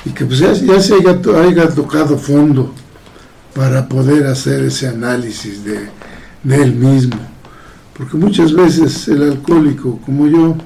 y 0.05 0.11
que 0.11 0.25
pues 0.27 0.39
ya, 0.39 0.55
se 0.55 0.95
haya, 0.95 1.19
haya, 1.41 1.69
tocado 1.69 2.19
fondo 2.19 2.73
para 3.55 3.89
poder 3.89 4.27
hacer 4.27 4.63
ese 4.65 4.89
análisis 4.89 5.65
de, 5.65 5.89
de 6.43 6.63
él 6.63 6.75
mismo. 6.75 7.19
Porque 7.97 8.17
muchas 8.17 8.53
veces 8.53 9.09
el 9.09 9.23
alcohólico 9.23 9.99
como 10.05 10.27
yo, 10.27 10.57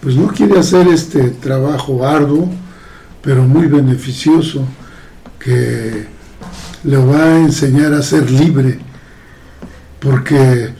pues 0.00 0.16
no 0.16 0.28
quiere 0.28 0.58
hacer 0.58 0.88
este 0.88 1.30
trabajo 1.30 2.06
arduo, 2.06 2.48
pero 3.22 3.42
muy 3.42 3.66
beneficioso, 3.66 4.64
que 5.38 6.15
le 6.84 6.96
va 6.96 7.24
a 7.24 7.38
enseñar 7.38 7.92
a 7.94 8.02
ser 8.02 8.30
libre, 8.30 8.78
porque 10.00 10.70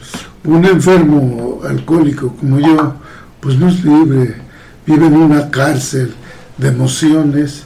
un 0.43 0.65
enfermo 0.65 1.61
alcohólico 1.67 2.33
como 2.35 2.59
yo, 2.59 2.95
pues 3.39 3.57
no 3.57 3.67
es 3.67 3.83
libre, 3.83 4.35
vive 4.85 5.07
en 5.07 5.15
una 5.15 5.49
cárcel 5.49 6.13
de 6.57 6.69
emociones 6.69 7.63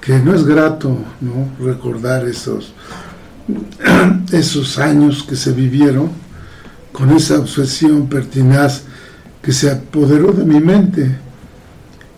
que 0.00 0.18
no 0.18 0.34
es 0.34 0.44
grato 0.44 0.98
¿no? 1.20 1.64
recordar 1.64 2.26
esos, 2.26 2.72
esos 4.32 4.78
años 4.78 5.22
que 5.22 5.36
se 5.36 5.52
vivieron 5.52 6.10
con 6.92 7.10
esa 7.10 7.38
obsesión 7.38 8.08
pertinaz 8.08 8.82
que 9.42 9.52
se 9.52 9.70
apoderó 9.70 10.32
de 10.32 10.44
mi 10.44 10.60
mente 10.60 11.16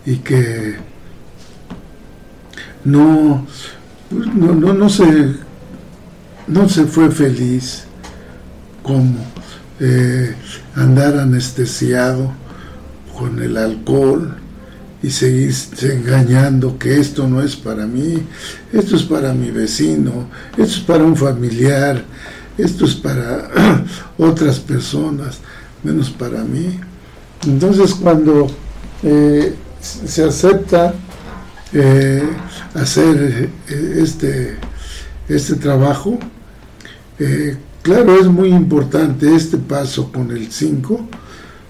y 0.05 0.17
que 0.17 0.77
no, 2.85 3.45
no, 4.09 4.55
no, 4.55 4.73
no, 4.73 4.89
se, 4.89 5.35
no 6.49 6.67
se 6.67 6.85
fue 6.85 7.11
feliz 7.11 7.83
como 8.81 9.15
eh, 9.79 10.35
andar 10.75 11.17
anestesiado 11.17 12.31
con 13.17 13.41
el 13.41 13.55
alcohol 13.55 14.35
y 15.01 15.11
seguir 15.11 15.53
engañando 15.83 16.77
que 16.77 16.99
esto 16.99 17.27
no 17.27 17.41
es 17.41 17.55
para 17.55 17.85
mí, 17.85 18.23
esto 18.73 18.95
es 18.95 19.03
para 19.03 19.33
mi 19.33 19.51
vecino, 19.51 20.27
esto 20.57 20.63
es 20.63 20.79
para 20.79 21.03
un 21.03 21.15
familiar, 21.15 22.03
esto 22.57 22.85
es 22.85 22.95
para 22.95 23.49
otras 24.17 24.59
personas, 24.59 25.37
menos 25.83 26.09
para 26.09 26.43
mí. 26.43 26.79
Entonces 27.45 27.93
cuando 27.93 28.47
eh, 29.03 29.55
se 29.81 30.23
acepta 30.23 30.93
eh, 31.71 32.23
hacer 32.73 33.49
este, 33.69 34.57
este 35.29 35.55
trabajo, 35.55 36.19
claro, 37.81 38.19
es 38.19 38.27
muy 38.27 38.49
importante 38.49 39.35
este 39.35 39.57
paso 39.57 40.11
con 40.11 40.31
el 40.31 40.51
5, 40.51 40.99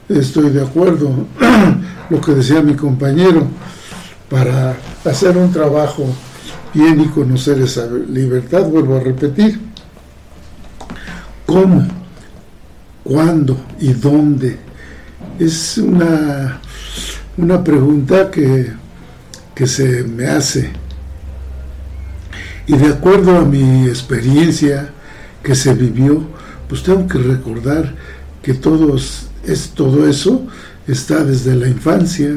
estoy 0.09 0.49
de 0.49 0.61
acuerdo, 0.61 1.27
lo 2.09 2.21
que 2.21 2.33
decía 2.33 2.61
mi 2.61 2.75
compañero, 2.75 3.47
para 4.29 4.77
hacer 5.05 5.37
un 5.37 5.51
trabajo 5.51 6.05
bien 6.73 7.01
y 7.01 7.07
conocer 7.07 7.59
esa 7.61 7.87
libertad, 7.87 8.63
vuelvo 8.63 8.97
a 8.97 8.99
repetir, 8.99 9.59
¿cómo? 11.45 11.87
¿Cuándo? 13.03 13.57
¿Y 13.79 13.93
dónde? 13.93 14.69
es 15.39 15.77
una, 15.77 16.59
una 17.37 17.63
pregunta 17.63 18.29
que, 18.29 18.71
que 19.55 19.67
se 19.67 20.03
me 20.03 20.27
hace. 20.27 20.69
Y 22.67 22.75
de 22.75 22.87
acuerdo 22.87 23.37
a 23.37 23.45
mi 23.45 23.87
experiencia 23.87 24.93
que 25.43 25.55
se 25.55 25.73
vivió, 25.73 26.23
pues 26.67 26.83
tengo 26.83 27.07
que 27.07 27.17
recordar 27.17 27.95
que 28.41 28.53
todos, 28.53 29.27
es, 29.43 29.69
todo 29.69 30.07
eso 30.07 30.45
está 30.87 31.23
desde 31.23 31.55
la 31.55 31.67
infancia, 31.67 32.31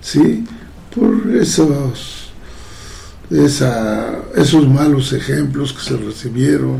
¿sí? 0.00 0.44
Por 0.94 1.36
esos, 1.36 2.32
esa, 3.30 4.18
esos 4.34 4.68
malos 4.68 5.12
ejemplos 5.12 5.72
que 5.72 5.82
se 5.82 5.96
recibieron, 5.96 6.78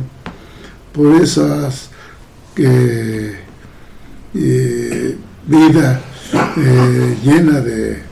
por 0.93 1.20
esas 1.20 1.91
que 2.55 3.37
eh, 4.35 5.16
vida 5.47 6.01
eh, 6.57 7.16
llena 7.22 7.61
de 7.61 8.11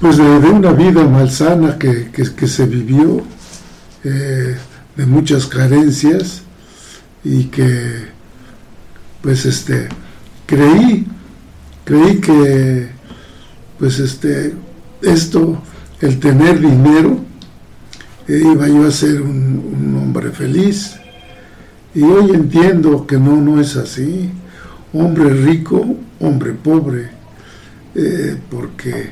pues 0.00 0.16
de, 0.16 0.24
una 0.24 0.72
vida 0.72 1.04
malsana 1.04 1.78
que, 1.78 2.10
que, 2.10 2.46
se 2.46 2.64
vivió 2.64 3.22
eh, 4.04 4.56
de 4.96 5.06
muchas 5.06 5.46
carencias 5.46 6.42
y 7.24 7.44
que 7.44 8.08
pues 9.22 9.44
este 9.44 9.88
creí 10.46 11.06
creí 11.84 12.20
que 12.20 12.88
pues 13.78 13.98
este 13.98 14.54
esto 15.02 15.62
el 16.00 16.18
tener 16.18 16.60
dinero 16.60 17.20
iba 18.28 18.68
yo 18.68 18.86
a 18.86 18.90
ser 18.90 19.20
un 19.20 19.98
hombre 20.00 20.30
feliz 20.30 21.00
y 21.94 22.02
hoy 22.02 22.30
entiendo 22.30 23.06
que 23.06 23.18
no, 23.18 23.36
no 23.36 23.60
es 23.60 23.76
así. 23.76 24.30
Hombre 24.92 25.30
rico, 25.30 25.96
hombre 26.20 26.52
pobre. 26.52 27.10
Eh, 27.94 28.36
porque 28.48 29.10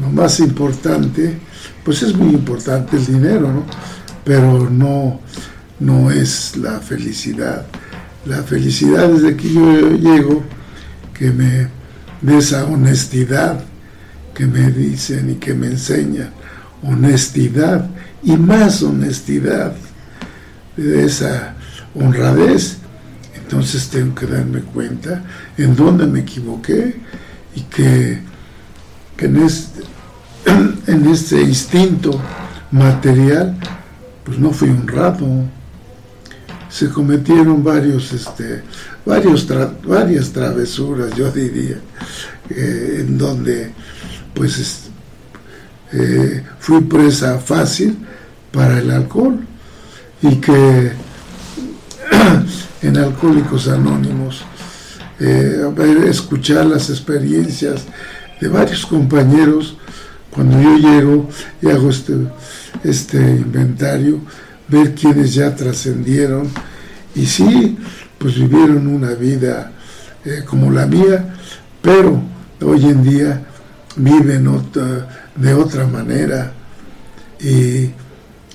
lo 0.00 0.10
más 0.10 0.40
importante, 0.40 1.38
pues 1.82 2.02
es 2.02 2.14
muy 2.14 2.34
importante 2.34 2.96
el 2.96 3.06
dinero, 3.06 3.50
¿no? 3.52 3.64
Pero 4.24 4.68
no, 4.70 5.20
no 5.78 6.10
es 6.10 6.56
la 6.56 6.80
felicidad. 6.80 7.66
La 8.26 8.42
felicidad 8.42 9.08
desde 9.08 9.36
que 9.36 9.52
yo 9.52 9.90
llego, 9.92 10.42
que 11.14 11.30
me 11.30 11.80
de 12.20 12.36
esa 12.36 12.64
honestidad 12.66 13.60
que 14.34 14.46
me 14.46 14.70
dicen 14.70 15.30
y 15.30 15.34
que 15.34 15.54
me 15.54 15.68
enseñan. 15.68 16.30
Honestidad 16.82 17.88
y 18.22 18.36
más 18.36 18.82
honestidad. 18.82 19.74
De 20.76 21.04
esa 21.04 21.56
honradez, 21.94 22.78
entonces 23.34 23.88
tengo 23.88 24.14
que 24.14 24.26
darme 24.26 24.60
cuenta 24.60 25.22
en 25.58 25.74
dónde 25.76 26.06
me 26.06 26.20
equivoqué 26.20 26.94
y 27.54 27.62
que, 27.62 28.20
en, 29.18 29.36
este, 29.42 29.82
en 30.86 31.06
este 31.10 31.42
instinto 31.42 32.18
material, 32.70 33.58
pues 34.30 34.38
no 34.38 34.52
fui 34.52 34.70
honrado. 34.70 35.26
Se 36.68 36.88
cometieron 36.88 37.64
varios, 37.64 38.12
este, 38.12 38.62
varios 39.04 39.44
varias 39.84 40.30
travesuras, 40.30 41.12
yo 41.16 41.32
diría, 41.32 41.78
eh, 42.48 42.98
en 43.00 43.18
donde 43.18 43.72
pues 44.32 44.82
eh, 45.92 46.44
fui 46.60 46.80
presa 46.82 47.40
fácil 47.40 47.98
para 48.52 48.78
el 48.78 48.92
alcohol 48.92 49.40
y 50.22 50.36
que 50.36 50.92
en 52.82 52.96
Alcohólicos 52.96 53.66
Anónimos 53.66 54.42
eh, 55.18 55.60
escuchar 56.06 56.66
las 56.66 56.88
experiencias 56.88 57.82
de 58.40 58.46
varios 58.46 58.86
compañeros 58.86 59.76
cuando 60.30 60.62
yo 60.62 60.76
llego 60.76 61.28
y 61.60 61.68
hago 61.68 61.90
este, 61.90 62.14
este 62.84 63.18
inventario, 63.18 64.20
ver 64.68 64.94
quienes 64.94 65.34
ya 65.34 65.54
trascendieron 65.54 66.48
y 67.14 67.26
sí, 67.26 67.78
pues 68.18 68.36
vivieron 68.36 68.86
una 68.86 69.10
vida 69.14 69.72
eh, 70.24 70.42
como 70.46 70.70
la 70.70 70.86
mía, 70.86 71.34
pero 71.82 72.22
hoy 72.62 72.84
en 72.84 73.02
día 73.02 73.42
viven 73.96 74.48
de 75.36 75.54
otra 75.54 75.86
manera 75.86 76.52
y, 77.40 77.90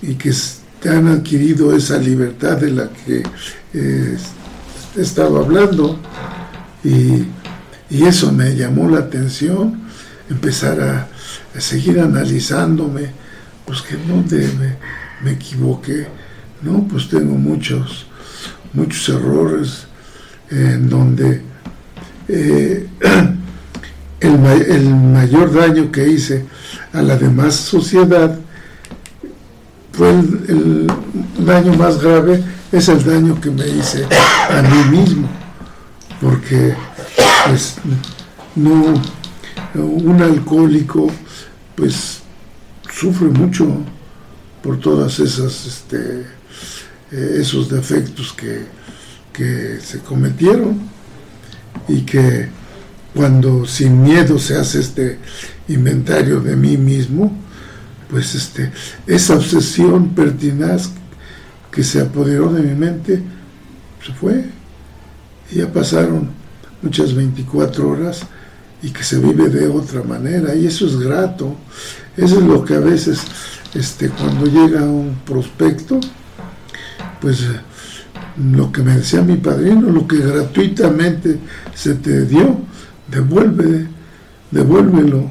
que 0.01 0.89
han 0.89 1.07
adquirido 1.07 1.76
esa 1.76 1.97
libertad 1.97 2.57
de 2.57 2.70
la 2.70 2.89
que 2.89 3.24
eh, 3.74 4.18
he 4.95 5.01
estado 5.01 5.39
hablando 5.43 5.99
y, 6.84 7.26
eso 7.89 8.32
me 8.32 8.55
llamó 8.55 8.89
la 8.89 8.99
atención, 8.99 9.82
empezar 10.30 10.82
a, 10.82 11.07
seguir 11.59 11.99
analizándome, 11.99 13.11
pues 13.66 13.82
que 13.82 13.95
no 13.97 14.18
me, 14.18 14.78
me 15.24 15.32
equivoqué, 15.32 16.07
no, 16.61 16.88
pues 16.88 17.09
tengo 17.09 17.36
muchos, 17.36 18.05
muchos 18.74 19.09
errores 19.09 19.88
en 20.49 20.89
donde 20.89 21.41
eh, 22.28 22.88
el, 24.20 24.45
el, 24.45 24.95
mayor 24.95 25.53
daño 25.53 25.91
que 25.91 26.07
hice 26.07 26.45
a 26.93 27.01
la 27.01 27.18
demás 27.18 27.55
sociedad 27.55 28.38
fue 29.91 30.09
el, 30.09 30.88
daño 31.39 31.74
más 31.76 32.01
grave, 32.01 32.43
es 32.72 32.89
el 32.89 33.03
daño 33.03 33.39
que 33.39 33.49
me 33.49 33.68
hice 33.68 34.05
a 34.49 34.61
mí 34.61 34.97
mismo, 34.97 35.30
porque 36.22 36.76
pues 37.47 37.76
no, 38.55 38.93
un 39.76 40.22
alcohólico 40.22 41.09
pues 41.76 42.24
sufre 42.96 43.28
mucho 43.28 43.68
por 44.64 44.80
todas 44.80 45.20
esas 45.20 45.66
este, 45.66 46.22
eh, 47.12 47.38
esos 47.39 47.70
defectos 47.70 48.34
que, 48.34 48.64
que 49.34 49.80
se 49.82 50.00
cometieron 50.00 50.80
y 51.88 52.02
que 52.02 52.48
cuando 53.14 53.66
sin 53.66 54.02
miedo 54.02 54.39
se 54.39 54.56
hace 54.56 54.80
este 54.80 55.20
inventario 55.68 56.39
de 56.39 56.56
mí 56.56 56.78
mismo, 56.78 57.32
pues 58.10 58.36
este, 58.36 58.72
esa 59.08 59.36
obsesión 59.36 60.10
pertinaz 60.10 60.89
que 61.72 61.84
se 61.84 62.02
apoderó 62.02 62.52
de 62.52 62.62
mi 62.62 62.76
mente 62.76 63.22
se 64.06 64.14
fue. 64.14 64.46
Y 65.52 65.58
ya 65.58 65.72
pasaron 65.72 66.30
muchas 66.82 67.14
24 67.14 67.89
horas 67.89 68.22
y 68.82 68.89
que 68.89 69.04
se 69.04 69.20
vive 69.20 69.50
de 69.50 69.68
otra 69.68 70.04
manera 70.04 70.56
y 70.56 70.66
eso 70.68 70.86
es 70.86 70.98
grato. 70.98 71.56
Eso 72.18 72.39
es 72.39 72.45
lo 72.45 72.63
que 72.63 72.76
a 72.76 72.80
veces 72.80 73.22
este, 73.74 74.09
cuando 74.09 74.45
llega 74.45 74.84
un 74.84 75.18
prospecto, 75.26 75.99
pues 77.20 77.45
lo 78.38 78.72
que 78.72 78.82
me 78.82 78.95
decía 78.95 79.22
mi 79.22 79.38
padrino, 79.38 79.89
lo 79.89 80.07
que 80.07 80.18
gratuitamente 80.18 81.39
se 81.74 81.95
te 81.95 82.26
dio, 82.26 82.59
devuelve, 83.09 83.88
devuélvelo, 84.51 85.30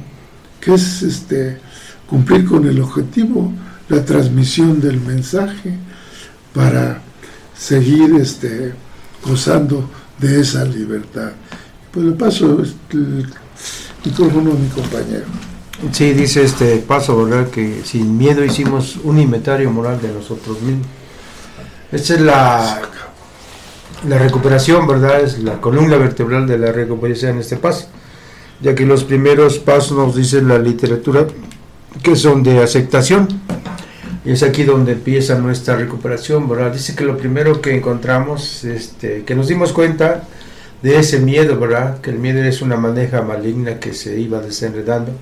que 0.61 0.74
es 0.74 1.03
este 1.03 1.59
cumplir 2.07 2.45
con 2.45 2.66
el 2.66 2.80
objetivo, 2.80 3.53
la 3.89 4.05
transmisión 4.05 4.80
del 4.80 5.01
mensaje 5.01 5.74
para 6.55 7.01
seguir 7.57 8.14
este 8.16 8.74
gozando 9.24 9.89
de 10.18 10.41
esa 10.41 10.64
libertad. 10.64 11.32
Pues 11.91 12.07
le 12.07 12.12
paso 12.12 12.62
el 12.91 13.26
micrófono 14.05 14.53
a 14.53 14.55
mi 14.55 14.68
compañero. 14.68 15.54
Sí, 15.93 16.12
dice 16.12 16.43
este 16.43 16.76
paso, 16.78 17.24
¿verdad? 17.24 17.51
Que 17.51 17.82
sin 17.85 18.16
miedo 18.16 18.45
hicimos 18.45 18.97
un 19.05 19.18
inventario 19.18 19.70
moral 19.70 20.01
de 20.01 20.12
nosotros 20.12 20.61
mismos. 20.62 20.87
Esta 21.93 22.14
es 22.14 22.20
la, 22.20 22.82
la 24.09 24.18
recuperación, 24.18 24.87
¿verdad? 24.87 25.20
Es 25.20 25.39
la 25.39 25.61
columna 25.61 25.97
vertebral 25.97 26.47
de 26.47 26.59
la 26.59 26.72
recuperación 26.72 27.32
en 27.32 27.39
este 27.41 27.57
paso, 27.57 27.89
ya 28.61 28.74
que 28.74 28.87
los 28.87 29.05
primeros 29.05 29.59
pasos 29.59 29.97
nos 29.97 30.16
dice 30.16 30.43
la 30.43 30.59
literatura 30.59 31.26
que 32.03 32.16
son 32.16 32.43
de 32.43 32.62
aceptación. 32.62 33.28
Y 34.24 34.32
es 34.32 34.43
aquí 34.43 34.64
donde 34.64 34.93
empieza 34.93 35.39
nuestra 35.39 35.76
recuperación, 35.76 36.49
¿verdad? 36.49 36.72
Dice 36.72 36.97
que 36.97 37.05
lo 37.05 37.18
primero 37.18 37.61
que 37.61 37.76
encontramos, 37.76 38.64
este, 38.64 39.22
que 39.24 39.35
nos 39.35 39.49
dimos 39.49 39.72
cuenta 39.72 40.22
de 40.82 40.99
ese 40.99 41.20
miedo, 41.20 41.59
¿verdad? 41.59 42.01
Que 42.01 42.11
el 42.11 42.18
miedo 42.18 42.43
es 42.43 42.62
una 42.62 42.76
maneja 42.76 43.22
maligna 43.22 43.78
que 43.78 43.93
se 43.93 44.18
iba 44.18 44.41
desenredando 44.41 45.12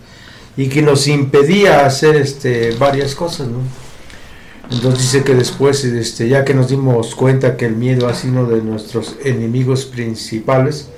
y 0.57 0.69
que 0.69 0.83
nos 0.83 1.09
impedía 1.09 1.87
hacer 1.87 2.17
este, 2.17 2.73
varias 2.77 3.15
cosas, 3.15 3.49
¿no? 3.49 3.61
Entonces 4.71 5.03
dice 5.03 5.25
que 5.25 5.35
después, 5.35 5.85
este, 5.85 6.29
ya 6.29 6.45
que 6.45 6.55
nos 6.55 6.69
dimos 6.69 7.15
cuenta 7.15 7.57
que 7.57 7.67
el 7.67 7.77
miedo 7.77 8.09
ha 8.09 8.15
sido 8.15 8.41
uno 8.41 8.47
de 8.47 8.63
nuestros 8.63 9.17
enemigos 9.23 9.85
principales, 9.85 10.89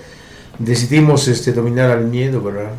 decidimos 0.58 1.26
este, 1.28 1.52
dominar 1.52 1.90
al 1.90 2.06
miedo, 2.06 2.40
¿verdad? 2.40 2.72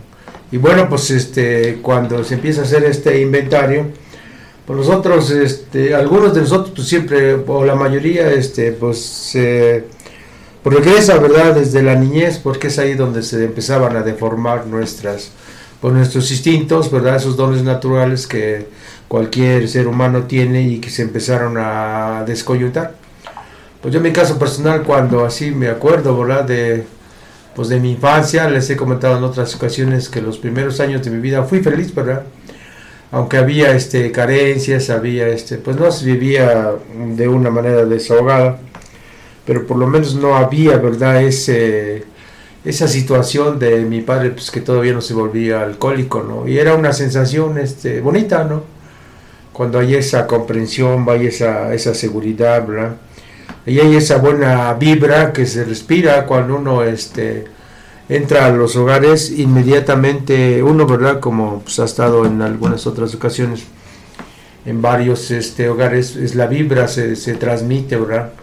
Y 0.52 0.58
bueno, 0.58 0.88
pues 0.88 1.12
este, 1.12 1.80
cuando 1.82 2.24
se 2.24 2.36
empieza 2.36 2.62
a 2.62 2.64
hacer 2.64 2.86
este 2.86 3.20
inventario, 3.22 3.88
pues 4.66 4.80
nosotros, 4.80 5.30
este, 5.32 5.94
algunos 5.94 6.34
de 6.34 6.42
nosotros, 6.42 6.72
pues 6.76 6.88
siempre, 6.88 7.34
o 7.34 7.66
la 7.66 7.76
mayoría, 7.76 8.32
este, 8.32 8.72
pues 8.72 9.00
se 9.00 9.86
regresa, 10.64 11.18
¿verdad? 11.18 11.56
Desde 11.56 11.84
la 11.84 11.96
niñez, 11.96 12.40
porque 12.40 12.68
es 12.68 12.80
ahí 12.80 12.94
donde 12.94 13.22
se 13.22 13.44
empezaban 13.44 13.96
a 13.96 14.02
deformar 14.02 14.66
nuestras, 14.66 15.32
pues 15.86 15.94
nuestros 15.94 16.32
instintos, 16.32 16.90
¿verdad? 16.90 17.18
Esos 17.18 17.38
dones 17.38 17.62
naturales 17.62 18.26
que 18.26 18.66
cualquier 19.08 19.70
ser 19.70 19.88
humano 19.88 20.24
tiene 20.24 20.64
y 20.64 20.80
que 20.80 20.90
se 20.90 21.04
empezaron 21.04 21.58
a 21.60 22.24
descoyuntar. 22.26 22.96
Pues 23.84 23.94
yo 23.94 24.00
en 24.00 24.06
mi 24.06 24.12
caso 24.12 24.40
personal, 24.40 24.82
cuando 24.82 25.24
así 25.24 25.52
me 25.52 25.68
acuerdo, 25.68 26.18
¿verdad? 26.18 26.44
De, 26.44 26.86
pues 27.56 27.70
de 27.70 27.80
mi 27.80 27.92
infancia, 27.92 28.50
les 28.50 28.68
he 28.72 28.76
comentado 28.76 29.20
en 29.20 29.26
otras 29.26 29.54
ocasiones 29.54 30.10
que 30.10 30.24
los 30.24 30.40
primeros 30.40 30.80
años 30.80 31.06
de 31.06 31.12
mi 31.12 31.22
vida 31.22 31.44
fui 31.44 31.60
feliz, 31.60 31.94
¿verdad? 31.94 32.24
Aunque 33.12 33.38
había 33.38 33.76
este, 33.76 34.12
carencias, 34.12 34.90
había, 34.90 35.28
este, 35.28 35.60
pues 35.60 35.78
no 35.78 35.92
se 35.92 36.04
vivía 36.04 36.72
de 37.16 37.28
una 37.28 37.52
manera 37.52 37.86
desahogada, 37.86 38.58
pero 39.46 39.68
por 39.68 39.78
lo 39.78 39.86
menos 39.86 40.16
no 40.16 40.36
había, 40.36 40.78
¿verdad? 40.78 41.22
Ese, 41.22 42.06
esa 42.66 42.88
situación 42.88 43.60
de 43.60 43.86
mi 43.86 44.02
padre, 44.02 44.32
pues 44.32 44.52
que 44.52 44.60
todavía 44.60 44.94
no 44.94 45.02
se 45.02 45.14
volvía 45.14 45.62
alcohólico, 45.62 46.24
¿no? 46.24 46.48
Y 46.48 46.58
era 46.58 46.74
una 46.76 46.92
sensación 46.92 47.58
este, 47.58 48.02
bonita, 48.02 48.44
¿no? 48.44 48.76
cuando 49.56 49.80
hay 49.80 49.96
esa 49.96 50.28
comprensión, 50.28 51.06
hay 51.10 51.28
esa, 51.28 51.74
esa 51.74 51.94
seguridad, 51.94 52.68
¿verdad? 52.68 52.98
Y 53.66 53.80
hay 53.80 53.96
esa 53.96 54.18
buena 54.18 54.74
vibra 54.74 55.32
que 55.32 55.46
se 55.46 55.64
respira 55.64 56.26
cuando 56.26 56.58
uno 56.58 56.84
este, 56.84 57.46
entra 58.10 58.48
a 58.48 58.52
los 58.52 58.76
hogares, 58.76 59.32
inmediatamente 59.32 60.62
uno, 60.62 60.86
¿verdad? 60.86 61.22
Como 61.22 61.62
pues, 61.62 61.80
ha 61.80 61.86
estado 61.86 62.26
en 62.26 62.42
algunas 62.42 62.86
otras 62.86 63.16
ocasiones, 63.16 63.64
en 64.66 64.82
varios 64.82 65.32
este, 65.32 65.70
hogares, 65.70 66.18
es 66.18 66.36
la 66.36 66.48
vibra, 66.48 66.90
se, 66.90 67.16
se 67.16 67.36
transmite, 67.36 67.96
¿verdad? 67.96 68.34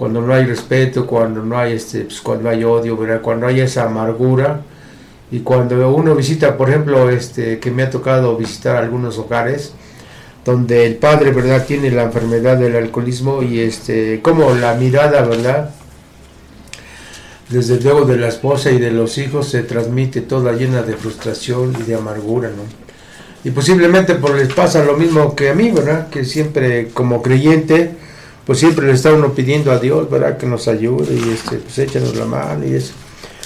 Cuando 0.00 0.22
no 0.22 0.32
hay 0.32 0.46
respeto, 0.46 1.06
cuando 1.06 1.42
no 1.44 1.58
hay, 1.58 1.74
este, 1.74 2.04
pues, 2.04 2.22
cuando 2.22 2.48
hay 2.48 2.64
odio, 2.64 2.96
¿verdad? 2.96 3.20
Cuando 3.20 3.46
hay 3.46 3.60
esa 3.60 3.84
amargura, 3.84 4.62
y 5.30 5.40
cuando 5.40 5.94
uno 5.94 6.14
visita, 6.14 6.56
por 6.56 6.70
ejemplo, 6.70 7.10
este, 7.10 7.58
que 7.58 7.70
me 7.70 7.82
ha 7.82 7.90
tocado 7.90 8.34
visitar 8.34 8.76
algunos 8.76 9.18
hogares, 9.18 9.74
donde 10.42 10.86
el 10.86 10.96
padre, 10.96 11.32
¿verdad?, 11.32 11.66
tiene 11.66 11.90
la 11.90 12.04
enfermedad 12.04 12.56
del 12.56 12.76
alcoholismo 12.76 13.42
y 13.42 13.60
este, 13.60 14.22
como 14.22 14.54
la 14.54 14.72
mirada, 14.72 15.20
¿verdad?, 15.20 15.74
desde 17.50 17.78
luego 17.78 18.06
de 18.06 18.16
la 18.16 18.28
esposa 18.28 18.70
y 18.70 18.78
de 18.78 18.92
los 18.92 19.18
hijos 19.18 19.50
se 19.50 19.64
transmite 19.64 20.22
toda 20.22 20.54
llena 20.54 20.80
de 20.82 20.94
frustración 20.94 21.76
y 21.78 21.82
de 21.82 21.96
amargura, 21.96 22.48
¿no? 22.48 22.62
Y 23.44 23.50
posiblemente 23.50 24.14
por 24.14 24.34
les 24.34 24.50
pasa 24.54 24.82
lo 24.82 24.96
mismo 24.96 25.36
que 25.36 25.50
a 25.50 25.54
mí, 25.54 25.70
¿verdad? 25.70 26.08
Que 26.08 26.24
siempre 26.24 26.88
como 26.94 27.20
creyente, 27.20 28.08
pues 28.50 28.58
siempre 28.58 28.88
le 28.88 28.94
está 28.94 29.12
uno 29.12 29.32
pidiendo 29.32 29.70
a 29.70 29.78
Dios, 29.78 30.10
¿verdad? 30.10 30.36
Que 30.36 30.44
nos 30.44 30.66
ayude 30.66 31.14
y 31.14 31.30
este, 31.30 31.58
pues 31.58 31.78
échanos 31.78 32.16
la 32.16 32.24
mano 32.24 32.66
y 32.66 32.74
eso. 32.74 32.94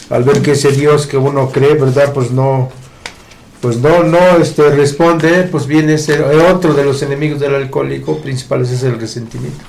Al 0.08 0.24
ver 0.24 0.40
que 0.40 0.52
ese 0.52 0.72
Dios 0.72 1.06
que 1.06 1.18
uno 1.18 1.50
cree, 1.50 1.74
¿verdad? 1.74 2.14
Pues 2.14 2.30
no, 2.30 2.70
pues 3.60 3.76
no, 3.76 4.02
no 4.02 4.38
este, 4.40 4.70
responde, 4.70 5.42
pues 5.52 5.66
viene 5.66 5.92
ese, 5.96 6.22
otro 6.22 6.72
de 6.72 6.84
los 6.86 7.02
enemigos 7.02 7.38
del 7.38 7.54
alcohólico 7.54 8.16
principales 8.22 8.70
es 8.70 8.82
el 8.82 8.98
resentimiento. 8.98 9.62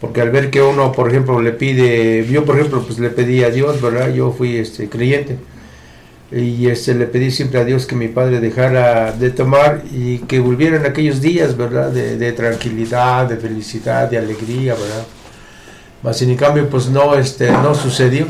Porque 0.00 0.22
al 0.22 0.30
ver 0.30 0.50
que 0.50 0.60
uno, 0.60 0.90
por 0.90 1.08
ejemplo, 1.08 1.40
le 1.40 1.52
pide, 1.52 2.26
yo 2.26 2.44
por 2.44 2.58
ejemplo, 2.58 2.82
pues 2.82 2.98
le 2.98 3.10
pedí 3.10 3.44
a 3.44 3.50
Dios, 3.50 3.80
¿verdad? 3.80 4.12
Yo 4.12 4.32
fui 4.36 4.56
este, 4.56 4.88
creyente. 4.88 5.36
Y 6.32 6.66
este, 6.66 6.94
le 6.94 7.06
pedí 7.06 7.30
siempre 7.30 7.60
a 7.60 7.64
Dios 7.64 7.86
que 7.86 7.94
mi 7.94 8.08
padre 8.08 8.40
dejara 8.40 9.12
de 9.12 9.30
tomar 9.30 9.82
y 9.92 10.18
que 10.18 10.40
volvieran 10.40 10.84
aquellos 10.84 11.20
días, 11.20 11.56
¿verdad? 11.56 11.90
De, 11.90 12.16
de 12.16 12.32
tranquilidad, 12.32 13.28
de 13.28 13.36
felicidad, 13.36 14.10
de 14.10 14.18
alegría, 14.18 14.74
¿verdad? 14.74 15.06
Mas 16.02 16.20
en 16.22 16.36
cambio, 16.36 16.68
pues 16.68 16.88
no, 16.88 17.14
este, 17.14 17.50
no 17.50 17.74
sucedió. 17.74 18.26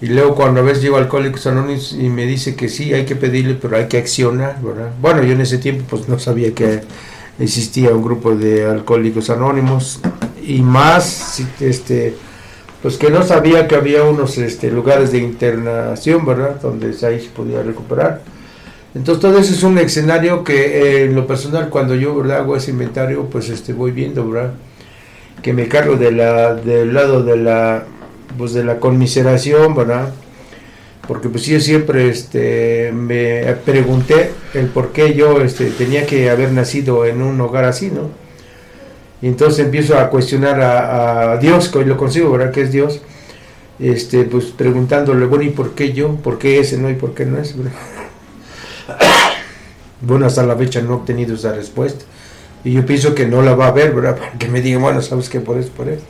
Y 0.00 0.06
luego 0.06 0.34
cuando 0.34 0.60
a 0.60 0.62
veces 0.64 0.82
llego 0.82 0.96
a 0.96 1.00
Alcohólicos 1.00 1.46
Anónimos 1.46 1.92
y 1.92 2.08
me 2.08 2.26
dice 2.26 2.56
que 2.56 2.68
sí, 2.68 2.92
hay 2.92 3.06
que 3.06 3.16
pedirle, 3.16 3.54
pero 3.54 3.76
hay 3.76 3.86
que 3.86 3.98
accionar, 3.98 4.60
¿verdad? 4.60 4.90
Bueno, 5.00 5.22
yo 5.22 5.32
en 5.32 5.40
ese 5.40 5.58
tiempo 5.58 5.84
pues 5.88 6.08
no 6.08 6.18
sabía 6.18 6.52
que 6.54 6.82
existía 7.38 7.90
un 7.90 8.02
grupo 8.02 8.34
de 8.34 8.66
Alcohólicos 8.66 9.30
Anónimos 9.30 10.00
y 10.46 10.62
más, 10.62 11.42
este, 11.60 12.16
pues 12.84 12.98
que 12.98 13.08
no 13.08 13.22
sabía 13.22 13.66
que 13.66 13.76
había 13.76 14.02
unos 14.02 14.36
este, 14.36 14.70
lugares 14.70 15.10
de 15.10 15.16
internación, 15.16 16.26
¿verdad? 16.26 16.60
Donde 16.60 16.88
ahí 17.06 17.18
se 17.18 17.30
podía 17.30 17.62
recuperar. 17.62 18.20
Entonces 18.94 19.22
todo 19.22 19.38
eso 19.38 19.54
es 19.54 19.62
un 19.62 19.78
escenario 19.78 20.44
que 20.44 20.82
eh, 20.82 21.04
en 21.04 21.14
lo 21.14 21.26
personal 21.26 21.70
cuando 21.70 21.94
yo 21.94 22.22
hago 22.30 22.56
ese 22.56 22.72
inventario 22.72 23.24
pues 23.30 23.48
este 23.48 23.72
voy 23.72 23.92
viendo, 23.92 24.28
¿verdad? 24.28 24.52
Que 25.40 25.54
me 25.54 25.66
cargo 25.66 25.96
de 25.96 26.12
la, 26.12 26.56
del 26.56 26.92
lado 26.92 27.22
de 27.22 27.38
la 27.38 27.84
pues 28.36 28.52
de 28.52 28.64
la 28.64 28.78
conmiseración, 28.80 29.74
¿verdad? 29.74 30.12
Porque 31.08 31.30
pues 31.30 31.46
yo 31.46 31.60
siempre 31.60 32.10
este, 32.10 32.92
me 32.92 33.44
pregunté 33.64 34.32
el 34.52 34.66
por 34.66 34.92
qué 34.92 35.14
yo 35.14 35.40
este, 35.40 35.70
tenía 35.70 36.04
que 36.04 36.28
haber 36.28 36.52
nacido 36.52 37.06
en 37.06 37.22
un 37.22 37.40
hogar 37.40 37.64
así, 37.64 37.90
¿no? 37.90 38.23
Y 39.24 39.28
entonces 39.28 39.64
empiezo 39.64 39.98
a 39.98 40.10
cuestionar 40.10 40.60
a, 40.60 41.38
Dios, 41.38 41.70
que 41.70 41.78
hoy 41.78 41.86
lo 41.86 41.96
consigo, 41.96 42.30
¿verdad? 42.30 42.52
Que 42.52 42.60
es 42.60 42.70
Dios. 42.70 43.00
Este, 43.78 44.24
pues 44.24 44.44
preguntándole, 44.48 45.24
bueno, 45.24 45.44
¿y 45.44 45.48
por 45.48 45.74
qué 45.74 45.94
yo? 45.94 46.16
¿Por 46.16 46.36
qué 46.36 46.60
ese 46.60 46.76
no 46.76 46.90
y 46.90 46.94
por 46.94 47.14
qué 47.14 47.24
no 47.24 47.38
es? 47.38 47.54
Bueno, 50.02 50.26
hasta 50.26 50.42
la 50.42 50.54
fecha 50.54 50.82
no 50.82 50.90
he 50.90 50.96
obtenido 50.96 51.36
esa 51.36 51.54
respuesta. 51.54 52.04
Y 52.64 52.72
yo 52.72 52.84
pienso 52.84 53.14
que 53.14 53.26
no 53.26 53.40
la 53.40 53.54
va 53.54 53.68
a 53.68 53.70
ver, 53.70 53.94
¿verdad? 53.94 54.18
Para 54.18 54.32
que 54.32 54.46
me 54.48 54.60
digan, 54.60 54.82
bueno, 54.82 55.00
¿sabes 55.00 55.30
qué? 55.30 55.40
Por 55.40 55.56
eso, 55.56 55.70
por 55.74 55.88
eso. 55.88 56.04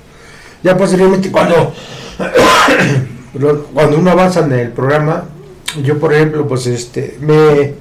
Ya 0.64 0.76
posiblemente 0.76 1.30
cuando 1.30 1.72
cuando 3.72 3.96
uno 3.96 4.10
avanza 4.10 4.44
en 4.44 4.50
el 4.50 4.72
programa, 4.72 5.26
yo 5.84 6.00
por 6.00 6.12
ejemplo, 6.12 6.48
pues 6.48 6.66
este, 6.66 7.16
me, 7.20 7.74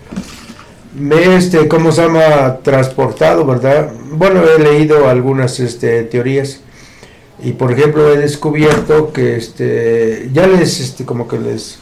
me 0.95 1.35
este, 1.35 1.67
¿cómo 1.67 1.91
se 1.91 2.03
llama? 2.03 2.57
Transportado, 2.61 3.45
¿verdad? 3.45 3.91
Bueno, 4.11 4.43
he 4.43 4.59
leído 4.61 5.09
algunas 5.09 5.59
este, 5.59 6.03
teorías 6.03 6.59
y 7.43 7.53
por 7.53 7.71
ejemplo 7.71 8.13
he 8.13 8.17
descubierto 8.17 9.11
que 9.11 9.35
este, 9.35 10.29
ya 10.31 10.47
les, 10.47 10.79
este, 10.79 11.05
como 11.05 11.27
que 11.27 11.39
les, 11.39 11.79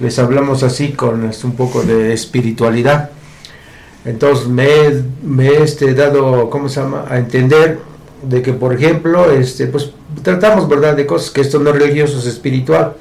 les 0.00 0.18
hablamos 0.18 0.62
así 0.62 0.92
con 0.92 1.28
este, 1.28 1.46
un 1.46 1.56
poco 1.56 1.82
de 1.82 2.12
espiritualidad. 2.12 3.10
Entonces 4.04 4.46
me, 4.46 4.68
me 5.22 5.48
he 5.48 5.62
este, 5.62 5.94
dado, 5.94 6.48
¿cómo 6.48 6.68
se 6.68 6.80
llama?, 6.80 7.06
a 7.08 7.18
entender 7.18 7.80
de 8.22 8.42
que, 8.42 8.52
por 8.52 8.72
ejemplo, 8.72 9.30
este, 9.30 9.66
pues 9.66 9.90
tratamos, 10.22 10.68
¿verdad?, 10.68 10.96
de 10.96 11.06
cosas 11.06 11.30
que 11.30 11.40
esto 11.40 11.58
no 11.58 11.70
es 11.70 11.76
religioso, 11.76 12.18
es 12.18 12.26
espiritual, 12.26 12.94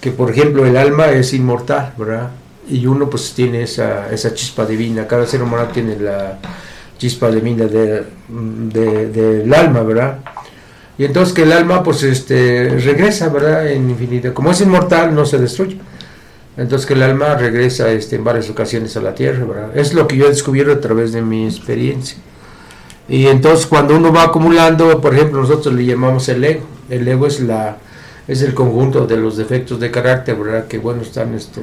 que, 0.00 0.10
por 0.12 0.30
ejemplo, 0.30 0.64
el 0.64 0.76
alma 0.76 1.10
es 1.10 1.32
inmortal, 1.34 1.92
¿verdad? 1.98 2.30
Y 2.68 2.86
uno, 2.86 3.10
pues, 3.10 3.32
tiene 3.34 3.62
esa, 3.62 4.10
esa 4.12 4.34
chispa 4.34 4.64
divina, 4.64 5.06
cada 5.06 5.26
ser 5.26 5.42
humano 5.42 5.68
tiene 5.72 5.96
la 5.96 6.38
chispa 6.98 7.30
divina 7.30 7.66
del 7.66 8.06
de, 8.28 9.52
alma, 9.56 9.82
¿verdad? 9.82 10.18
Y 10.96 11.04
entonces 11.04 11.34
que 11.34 11.42
el 11.42 11.52
alma, 11.52 11.82
pues, 11.82 12.02
este, 12.02 12.68
regresa, 12.68 13.28
¿verdad?, 13.28 13.68
en 13.68 13.90
infinito. 13.90 14.32
Como 14.32 14.50
es 14.50 14.60
inmortal, 14.60 15.14
no 15.14 15.24
se 15.24 15.38
destruye. 15.38 15.78
Entonces 16.56 16.86
que 16.86 16.94
el 16.94 17.02
alma 17.02 17.34
regresa 17.34 17.90
este, 17.90 18.16
en 18.16 18.24
varias 18.24 18.50
ocasiones 18.50 18.96
a 18.96 19.00
la 19.00 19.14
tierra, 19.14 19.44
¿verdad? 19.44 19.76
Es 19.76 19.94
lo 19.94 20.06
que 20.06 20.16
yo 20.16 20.26
he 20.26 20.28
descubierto 20.28 20.72
a 20.72 20.80
través 20.80 21.12
de 21.12 21.22
mi 21.22 21.46
experiencia. 21.46 22.18
Y 23.08 23.26
entonces 23.26 23.66
cuando 23.66 23.96
uno 23.96 24.12
va 24.12 24.24
acumulando, 24.24 25.00
por 25.00 25.14
ejemplo, 25.14 25.40
nosotros 25.40 25.74
le 25.74 25.86
llamamos 25.86 26.28
el 26.28 26.44
ego. 26.44 26.66
El 26.90 27.08
ego 27.08 27.26
es 27.26 27.40
la 27.40 27.78
es 28.28 28.42
el 28.42 28.54
conjunto 28.54 29.06
de 29.06 29.16
los 29.16 29.36
defectos 29.36 29.80
de 29.80 29.90
carácter, 29.90 30.36
¿verdad? 30.36 30.66
Que 30.66 30.78
bueno, 30.78 31.02
están 31.02 31.34
este 31.34 31.62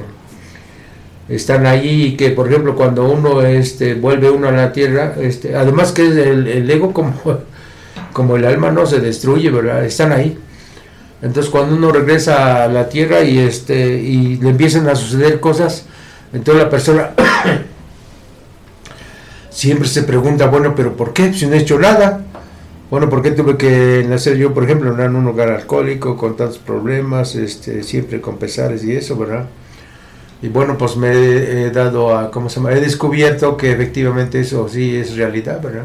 están 1.30 1.64
ahí 1.64 2.06
y 2.06 2.16
que 2.16 2.30
por 2.30 2.48
ejemplo 2.48 2.74
cuando 2.74 3.08
uno 3.08 3.42
este 3.42 3.94
vuelve 3.94 4.30
uno 4.30 4.48
a 4.48 4.52
la 4.52 4.72
tierra, 4.72 5.14
este 5.20 5.54
además 5.54 5.92
que 5.92 6.06
el, 6.06 6.48
el 6.48 6.70
ego 6.70 6.92
como 6.92 7.14
como 8.12 8.36
el 8.36 8.44
alma 8.44 8.70
no 8.70 8.86
se 8.86 9.00
destruye, 9.00 9.50
¿verdad? 9.50 9.84
Están 9.84 10.12
ahí. 10.12 10.36
Entonces 11.22 11.50
cuando 11.50 11.76
uno 11.76 11.92
regresa 11.92 12.64
a 12.64 12.68
la 12.68 12.88
tierra 12.88 13.22
y 13.22 13.38
este 13.38 13.98
y 13.98 14.38
le 14.38 14.50
empiezan 14.50 14.88
a 14.88 14.96
suceder 14.96 15.38
cosas, 15.38 15.84
entonces 16.32 16.64
la 16.64 16.70
persona 16.70 17.10
siempre 19.50 19.88
se 19.88 20.02
pregunta, 20.02 20.46
bueno, 20.46 20.74
pero 20.74 20.96
¿por 20.96 21.12
qué? 21.12 21.32
Si 21.32 21.46
no 21.46 21.54
he 21.54 21.58
hecho 21.58 21.78
nada. 21.78 22.24
Bueno, 22.90 23.08
¿por 23.08 23.22
qué 23.22 23.30
tuve 23.30 23.56
que 23.56 24.04
nacer 24.08 24.36
yo, 24.36 24.52
por 24.52 24.64
ejemplo, 24.64 25.00
en 25.00 25.14
un 25.14 25.28
hogar 25.28 25.50
alcohólico 25.50 26.16
con 26.16 26.36
tantos 26.36 26.58
problemas, 26.58 27.36
este, 27.36 27.84
siempre 27.84 28.20
con 28.20 28.36
pesares 28.36 28.82
y 28.82 28.96
eso, 28.96 29.16
¿verdad? 29.16 29.46
Y 30.42 30.48
bueno, 30.48 30.78
pues 30.78 30.96
me 30.96 31.10
he 31.12 31.70
dado 31.70 32.16
a, 32.16 32.30
¿cómo 32.30 32.48
se 32.48 32.56
llama? 32.56 32.72
He 32.72 32.80
descubierto 32.80 33.56
que 33.56 33.72
efectivamente 33.72 34.40
eso 34.40 34.68
sí 34.68 34.96
es 34.96 35.16
realidad, 35.16 35.60
¿verdad? 35.60 35.84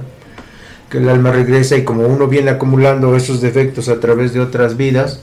Que 0.89 0.99
el 0.99 1.09
alma 1.09 1.31
regresa 1.31 1.75
y 1.75 1.83
como 1.83 2.07
uno 2.07 2.27
viene 2.27 2.51
acumulando 2.51 3.15
esos 3.15 3.41
defectos 3.41 3.89
a 3.89 3.99
través 3.99 4.33
de 4.33 4.39
otras 4.39 4.77
vidas, 4.77 5.19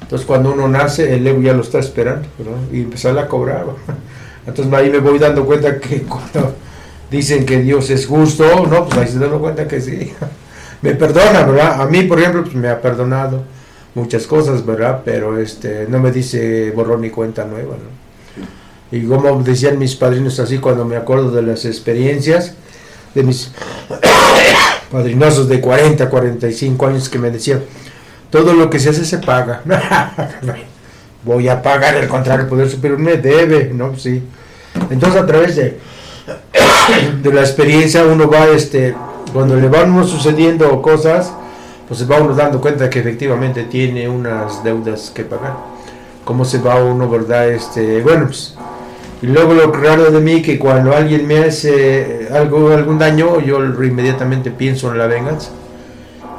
entonces 0.00 0.26
cuando 0.26 0.52
uno 0.52 0.68
nace, 0.68 1.14
el 1.14 1.26
ego 1.26 1.40
ya 1.40 1.52
lo 1.52 1.62
está 1.62 1.78
esperando, 1.78 2.28
¿verdad? 2.38 2.58
Y 2.70 2.82
empezar 2.82 3.18
a 3.18 3.28
cobrar. 3.28 3.64
Entonces 4.46 4.74
ahí 4.74 4.90
me 4.90 4.98
voy 4.98 5.18
dando 5.18 5.46
cuenta 5.46 5.78
que 5.78 6.02
cuando 6.08 6.54
dicen 7.10 7.46
que 7.46 7.62
Dios 7.62 7.88
es 7.88 8.06
justo, 8.06 8.66
no, 8.66 8.86
pues 8.86 8.98
ahí 8.98 9.08
se 9.08 9.18
dan 9.18 9.38
cuenta 9.38 9.66
que 9.66 9.80
sí. 9.80 10.12
me 10.82 10.94
perdona, 10.94 11.44
¿verdad? 11.44 11.80
A 11.80 11.86
mí, 11.86 12.02
por 12.02 12.18
ejemplo, 12.18 12.42
pues 12.42 12.54
me 12.54 12.68
ha 12.68 12.80
perdonado 12.82 13.42
muchas 13.94 14.26
cosas, 14.26 14.66
¿verdad? 14.66 15.02
Pero 15.04 15.38
este 15.38 15.86
no 15.88 15.98
me 15.98 16.10
dice 16.10 16.72
borrón 16.72 17.00
ni 17.00 17.10
cuenta 17.10 17.44
nueva, 17.44 17.76
¿no? 17.76 18.01
Y 18.92 19.04
como 19.06 19.42
decían 19.42 19.78
mis 19.78 19.96
padrinos 19.96 20.38
así 20.38 20.58
cuando 20.58 20.84
me 20.84 20.96
acuerdo 20.96 21.30
de 21.30 21.42
las 21.42 21.64
experiencias 21.64 22.54
de 23.14 23.22
mis 23.22 23.50
padrinosos 24.92 25.48
de 25.48 25.60
40, 25.60 26.08
45 26.08 26.86
años 26.86 27.08
que 27.08 27.18
me 27.18 27.30
decían, 27.30 27.62
todo 28.30 28.52
lo 28.52 28.68
que 28.70 28.78
se 28.78 28.90
hace 28.90 29.04
se 29.04 29.18
paga. 29.18 29.62
Voy 31.24 31.48
a 31.48 31.62
pagar, 31.62 31.96
el 31.96 32.08
contrario, 32.08 32.44
el 32.44 32.50
poder 32.50 32.68
superior 32.68 32.98
me 32.98 33.16
debe, 33.16 33.70
¿no? 33.72 33.96
Sí. 33.96 34.22
Entonces 34.90 35.20
a 35.20 35.26
través 35.26 35.56
de 35.56 35.78
de 37.22 37.32
la 37.32 37.40
experiencia 37.40 38.04
uno 38.04 38.28
va, 38.28 38.46
este, 38.48 38.94
cuando 39.32 39.56
le 39.56 39.68
van 39.68 40.06
sucediendo 40.06 40.82
cosas, 40.82 41.32
pues 41.88 42.00
se 42.00 42.06
va 42.06 42.20
uno 42.20 42.34
dando 42.34 42.60
cuenta 42.60 42.90
que 42.90 43.00
efectivamente 43.00 43.64
tiene 43.64 44.08
unas 44.08 44.62
deudas 44.62 45.10
que 45.14 45.24
pagar. 45.24 45.56
¿Cómo 46.24 46.44
se 46.44 46.58
va 46.58 46.82
uno, 46.82 47.08
verdad? 47.08 47.50
Este, 47.50 48.00
bueno, 48.00 48.26
pues, 48.26 48.54
y 49.22 49.26
luego 49.26 49.54
lo 49.54 49.72
raro 49.72 50.10
de 50.10 50.20
mí 50.20 50.42
que 50.42 50.58
cuando 50.58 50.94
alguien 50.94 51.26
me 51.26 51.38
hace 51.38 52.28
algo, 52.32 52.70
algún 52.70 52.98
daño, 52.98 53.40
yo 53.40 53.64
inmediatamente 53.64 54.50
pienso 54.50 54.90
en 54.90 54.98
la 54.98 55.06
venganza. 55.06 55.50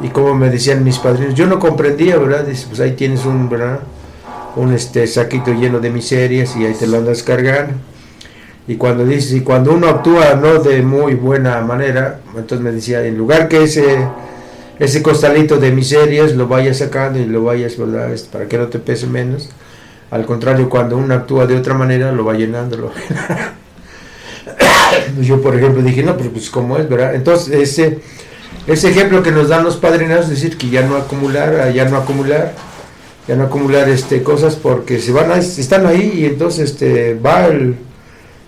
Y 0.01 0.09
como 0.09 0.35
me 0.35 0.49
decían 0.49 0.83
mis 0.83 0.99
padrinos, 0.99 1.33
yo 1.33 1.47
no 1.47 1.59
comprendía, 1.59 2.17
¿verdad? 2.17 2.43
Dice, 2.43 2.65
pues 2.67 2.81
ahí 2.81 2.91
tienes 2.91 3.25
un, 3.25 3.49
¿verdad? 3.49 3.79
Un 4.57 4.73
este 4.73 5.07
saquito 5.07 5.53
lleno 5.53 5.79
de 5.79 5.89
miserias 5.89 6.55
y 6.57 6.65
ahí 6.65 6.73
te 6.73 6.85
lo 6.87 6.97
andas 6.97 7.23
cargando 7.23 7.73
y 8.67 8.75
cuando 8.75 9.05
dice 9.05 9.37
y 9.37 9.41
cuando 9.41 9.73
uno 9.73 9.87
actúa 9.87 10.35
no 10.35 10.59
de 10.59 10.81
muy 10.81 11.15
buena 11.15 11.61
manera 11.61 12.19
entonces 12.35 12.61
me 12.61 12.71
decía 12.71 13.05
en 13.05 13.17
lugar 13.17 13.49
que 13.49 13.63
ese 13.63 14.07
ese 14.79 15.03
costalito 15.03 15.57
de 15.57 15.71
miserias 15.71 16.33
lo 16.33 16.47
vayas 16.47 16.77
sacando 16.77 17.19
y 17.19 17.25
lo 17.25 17.43
vayas 17.43 17.77
este, 18.13 18.29
para 18.31 18.47
que 18.47 18.57
no 18.57 18.67
te 18.67 18.79
pese 18.79 19.07
menos 19.07 19.49
al 20.13 20.25
contrario 20.25 20.69
cuando 20.69 20.97
uno 20.97 21.13
actúa 21.15 21.47
de 21.47 21.57
otra 21.57 21.73
manera 21.73 22.11
lo 22.11 22.23
va 22.23 22.33
llenando 22.33 22.91
yo 25.21 25.41
por 25.41 25.55
ejemplo 25.55 25.81
dije 25.81 26.03
no 26.03 26.15
pero 26.15 26.29
pues 26.29 26.49
como 26.51 26.77
es 26.77 26.87
verdad 26.87 27.15
entonces 27.15 27.53
ese 27.53 27.99
ese 28.67 28.89
ejemplo 28.91 29.23
que 29.23 29.31
nos 29.31 29.49
dan 29.49 29.63
los 29.63 29.77
padrinos 29.77 30.25
es 30.25 30.29
decir 30.29 30.57
que 30.57 30.69
ya 30.69 30.83
no 30.83 30.97
acumular 30.97 31.73
ya 31.73 31.85
no 31.85 31.97
acumular 31.97 32.53
ya 33.27 33.35
no 33.35 33.45
acumular 33.45 33.89
este 33.89 34.21
cosas 34.21 34.55
porque 34.55 34.99
se 34.99 35.11
van 35.11 35.31
a, 35.31 35.37
están 35.37 35.87
ahí 35.87 36.13
y 36.15 36.25
entonces 36.25 36.71
este 36.71 37.15
va 37.15 37.47
el 37.47 37.75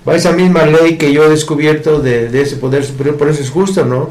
va 0.07 0.15
esa 0.15 0.33
misma 0.33 0.65
ley 0.65 0.97
que 0.97 1.11
yo 1.11 1.25
he 1.25 1.29
descubierto 1.29 1.99
de, 1.99 2.29
ese 2.39 2.57
poder 2.57 2.85
superior, 2.85 3.17
por 3.17 3.27
eso 3.27 3.41
es 3.41 3.49
justo, 3.49 3.83
¿no? 3.85 4.09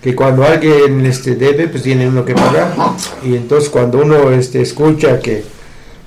Que 0.00 0.14
cuando 0.14 0.42
alguien 0.44 1.04
este, 1.04 1.34
debe, 1.34 1.68
pues 1.68 1.82
tiene 1.82 2.08
uno 2.08 2.24
que 2.24 2.32
pagar. 2.32 2.74
Y 3.22 3.34
entonces 3.34 3.68
cuando 3.68 3.98
uno 3.98 4.30
este, 4.30 4.62
escucha 4.62 5.20
que 5.20 5.44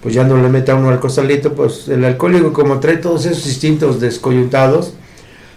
pues 0.01 0.15
ya 0.15 0.23
no 0.23 0.37
le 0.41 0.47
meta 0.49 0.75
uno 0.75 0.89
al 0.89 0.99
costalito, 0.99 1.53
pues 1.53 1.87
el 1.89 2.05
alcohólico 2.05 2.53
como 2.53 2.79
trae 2.79 2.97
todos 2.97 3.25
esos 3.25 3.45
instintos 3.47 3.99
descoyuntados, 3.99 4.93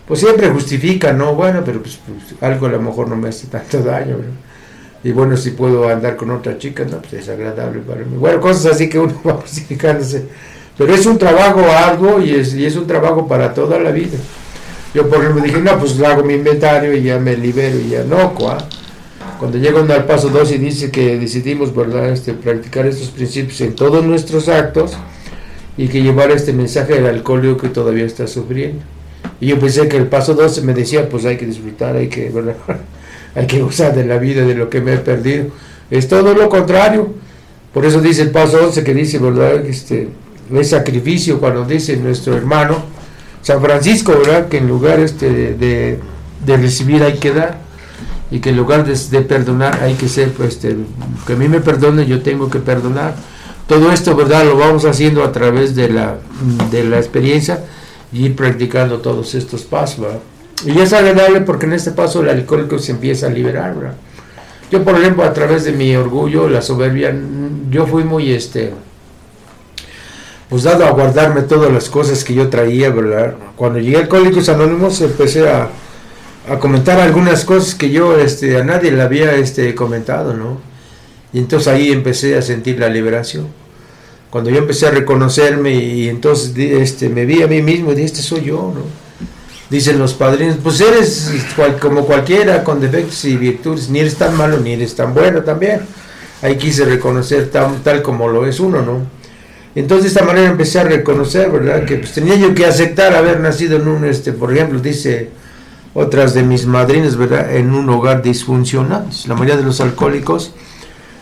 pues 0.06 0.20
siempre 0.20 0.48
justifica, 0.50 1.12
¿no? 1.12 1.34
Bueno, 1.34 1.62
pero 1.64 1.80
pues, 1.80 2.00
pues 2.04 2.42
algo 2.42 2.66
a 2.66 2.70
lo 2.70 2.82
mejor 2.82 3.08
no 3.08 3.16
me 3.16 3.28
hace 3.28 3.46
tanto 3.46 3.82
daño, 3.82 4.16
Y 5.04 5.12
bueno, 5.12 5.36
si 5.36 5.50
puedo 5.50 5.88
andar 5.88 6.16
con 6.16 6.30
otra 6.30 6.58
chica, 6.58 6.84
no, 6.84 6.98
pues 6.98 7.14
es 7.14 7.28
agradable 7.28 7.80
para 7.80 8.00
mí. 8.00 8.16
Bueno, 8.16 8.40
cosas 8.40 8.74
así 8.74 8.88
que 8.88 8.98
uno 8.98 9.14
va 9.26 9.34
justificándose. 9.34 10.26
Pero 10.76 10.94
es 10.94 11.06
un 11.06 11.18
trabajo 11.18 11.60
arduo 11.60 12.20
y 12.20 12.34
es, 12.34 12.54
y 12.54 12.64
es 12.64 12.76
un 12.76 12.86
trabajo 12.86 13.28
para 13.28 13.52
toda 13.54 13.78
la 13.78 13.90
vida. 13.90 14.18
Yo 14.94 15.08
por 15.08 15.20
ejemplo 15.20 15.42
dije, 15.42 15.60
no, 15.60 15.78
pues 15.78 16.00
hago 16.02 16.24
mi 16.24 16.34
inventario 16.34 16.94
y 16.94 17.02
ya 17.04 17.18
me 17.18 17.36
libero 17.36 17.78
y 17.78 17.90
ya 17.90 18.04
no, 18.04 18.34
¿cuá? 18.34 18.58
Cuando 19.42 19.58
llega 19.58 19.80
al 19.80 20.04
paso 20.04 20.28
2 20.28 20.52
y 20.52 20.58
dice 20.58 20.92
que 20.92 21.18
decidimos 21.18 21.74
¿verdad? 21.74 22.10
Este, 22.10 22.32
practicar 22.32 22.86
estos 22.86 23.08
principios 23.08 23.60
en 23.60 23.74
todos 23.74 24.04
nuestros 24.04 24.48
actos 24.48 24.92
y 25.76 25.88
que 25.88 26.00
llevar 26.00 26.30
este 26.30 26.52
mensaje 26.52 26.94
del 26.94 27.06
alcohólico 27.06 27.56
que 27.56 27.68
todavía 27.68 28.04
está 28.04 28.28
sufriendo. 28.28 28.84
Y 29.40 29.48
yo 29.48 29.58
pensé 29.58 29.88
que 29.88 29.96
el 29.96 30.06
paso 30.06 30.34
12 30.34 30.62
me 30.62 30.74
decía, 30.74 31.08
pues 31.08 31.24
hay 31.24 31.38
que 31.38 31.46
disfrutar, 31.46 31.96
hay 31.96 32.06
que, 32.06 32.30
hay 33.34 33.46
que 33.48 33.60
gozar 33.60 33.92
de 33.96 34.04
la 34.04 34.18
vida, 34.18 34.42
de 34.42 34.54
lo 34.54 34.70
que 34.70 34.80
me 34.80 34.94
he 34.94 34.98
perdido. 34.98 35.46
Es 35.90 36.06
todo 36.06 36.34
lo 36.34 36.48
contrario. 36.48 37.12
Por 37.74 37.84
eso 37.84 38.00
dice 38.00 38.22
el 38.22 38.30
paso 38.30 38.64
11 38.64 38.84
que 38.84 38.94
dice, 38.94 39.18
¿verdad? 39.18 39.66
Este, 39.66 40.08
es 40.54 40.70
sacrificio 40.70 41.40
cuando 41.40 41.64
dice 41.64 41.96
nuestro 41.96 42.36
hermano 42.36 42.84
San 43.42 43.60
Francisco, 43.60 44.12
¿verdad? 44.12 44.46
Que 44.46 44.58
en 44.58 44.68
lugar 44.68 45.00
este, 45.00 45.56
de 45.56 46.56
recibir 46.56 47.02
hay 47.02 47.14
que 47.14 47.32
dar 47.32 47.71
y 48.32 48.40
que 48.40 48.48
en 48.48 48.56
lugar 48.56 48.86
de, 48.86 49.20
perdonar 49.20 49.82
hay 49.82 49.92
que 49.92 50.08
ser, 50.08 50.32
pues, 50.32 50.54
este, 50.54 50.74
que 51.26 51.34
a 51.34 51.36
mí 51.36 51.48
me 51.48 51.60
perdone, 51.60 52.06
yo 52.06 52.22
tengo 52.22 52.48
que 52.48 52.60
perdonar. 52.60 53.14
Todo 53.66 53.92
esto, 53.92 54.16
¿verdad? 54.16 54.46
Lo 54.46 54.56
vamos 54.56 54.86
haciendo 54.86 55.22
a 55.22 55.30
través 55.32 55.74
de 55.74 55.90
la, 55.90 56.16
de 56.70 56.82
la 56.84 56.96
experiencia 56.96 57.62
y 58.10 58.24
ir 58.24 58.34
practicando 58.34 59.00
todos 59.00 59.34
estos 59.34 59.62
pasos, 59.62 60.00
¿verdad? 60.00 60.20
Y 60.64 60.78
es 60.78 60.94
agradable 60.94 61.42
porque 61.42 61.66
en 61.66 61.74
este 61.74 61.90
paso 61.90 62.22
el 62.22 62.30
alcohólico 62.30 62.78
se 62.78 62.92
empieza 62.92 63.26
a 63.26 63.30
liberar, 63.30 63.74
¿verdad? 63.74 63.96
Yo, 64.70 64.82
por 64.82 64.98
ejemplo, 64.98 65.24
a 65.24 65.34
través 65.34 65.64
de 65.64 65.72
mi 65.72 65.94
orgullo, 65.94 66.48
la 66.48 66.62
soberbia, 66.62 67.14
yo 67.70 67.86
fui 67.86 68.04
muy, 68.04 68.32
este, 68.32 68.72
pues 70.48 70.62
dado 70.62 70.86
a 70.86 70.90
guardarme 70.92 71.42
todas 71.42 71.70
las 71.70 71.90
cosas 71.90 72.24
que 72.24 72.32
yo 72.32 72.48
traía, 72.48 72.88
¿verdad? 72.88 73.34
Cuando 73.56 73.78
llegué 73.78 73.98
a 73.98 74.00
Alcohólicos 74.00 74.48
Anónimos 74.48 75.02
empecé 75.02 75.46
a, 75.46 75.68
a 76.48 76.58
comentar 76.58 76.98
algunas 77.00 77.44
cosas 77.44 77.74
que 77.74 77.90
yo 77.90 78.18
este, 78.18 78.56
a 78.56 78.64
nadie 78.64 78.90
le 78.90 79.02
había 79.02 79.34
este, 79.34 79.74
comentado, 79.74 80.34
¿no? 80.34 80.60
Y 81.32 81.38
entonces 81.38 81.68
ahí 81.68 81.92
empecé 81.92 82.36
a 82.36 82.42
sentir 82.42 82.78
la 82.78 82.88
liberación. 82.88 83.46
Cuando 84.30 84.50
yo 84.50 84.58
empecé 84.58 84.86
a 84.86 84.90
reconocerme 84.90 85.74
y, 85.74 86.08
entonces 86.08 86.56
este, 86.56 87.08
me 87.08 87.26
vi 87.26 87.42
a 87.42 87.46
mí 87.46 87.62
mismo 87.62 87.92
y 87.92 87.94
dije, 87.94 88.06
este 88.06 88.22
soy 88.22 88.44
yo, 88.44 88.72
¿no? 88.74 88.82
Dicen 89.70 89.98
los 89.98 90.12
padrinos, 90.14 90.56
pues 90.62 90.80
eres 90.80 91.30
como 91.80 92.04
cualquiera, 92.04 92.62
con 92.62 92.80
defectos 92.80 93.24
y 93.24 93.36
virtudes, 93.36 93.88
ni 93.88 94.00
eres 94.00 94.16
tan 94.16 94.36
malo 94.36 94.58
ni 94.58 94.74
eres 94.74 94.94
tan 94.94 95.14
bueno 95.14 95.42
también. 95.42 95.80
Ahí 96.42 96.56
quise 96.56 96.84
reconocer 96.84 97.50
tal, 97.50 97.80
tal 97.82 98.02
como 98.02 98.28
lo 98.28 98.46
es 98.46 98.60
uno, 98.60 98.82
¿no? 98.82 99.06
Entonces 99.74 100.02
de 100.02 100.08
esta 100.08 100.24
manera 100.24 100.50
empecé 100.50 100.80
a 100.80 100.84
reconocer, 100.84 101.50
¿verdad? 101.50 101.86
Que 101.86 101.96
pues 101.96 102.12
tenía 102.12 102.34
yo 102.34 102.54
que 102.54 102.66
aceptar 102.66 103.14
haber 103.14 103.40
nacido 103.40 103.76
en 103.76 103.88
un, 103.88 104.04
este, 104.04 104.32
por 104.32 104.52
ejemplo, 104.52 104.78
dice 104.80 105.30
otras 105.94 106.34
de 106.34 106.42
mis 106.42 106.66
madrinas, 106.66 107.16
¿verdad? 107.16 107.54
En 107.54 107.74
un 107.74 107.88
hogar 107.90 108.22
disfuncional. 108.22 109.06
La 109.26 109.34
mayoría 109.34 109.56
de 109.56 109.62
los 109.62 109.80
alcohólicos 109.80 110.52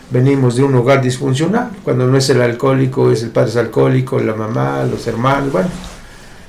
venimos 0.09 0.55
de 0.55 0.63
un 0.63 0.75
hogar 0.75 1.01
disfuncional. 1.01 1.71
Cuando 1.83 2.07
no 2.07 2.17
es 2.17 2.29
el 2.29 2.41
alcohólico, 2.41 3.11
es 3.11 3.23
el 3.23 3.31
padre 3.31 3.59
alcohólico, 3.59 4.19
la 4.19 4.33
mamá, 4.33 4.83
los 4.83 5.05
hermanos, 5.07 5.51
bueno. 5.51 5.69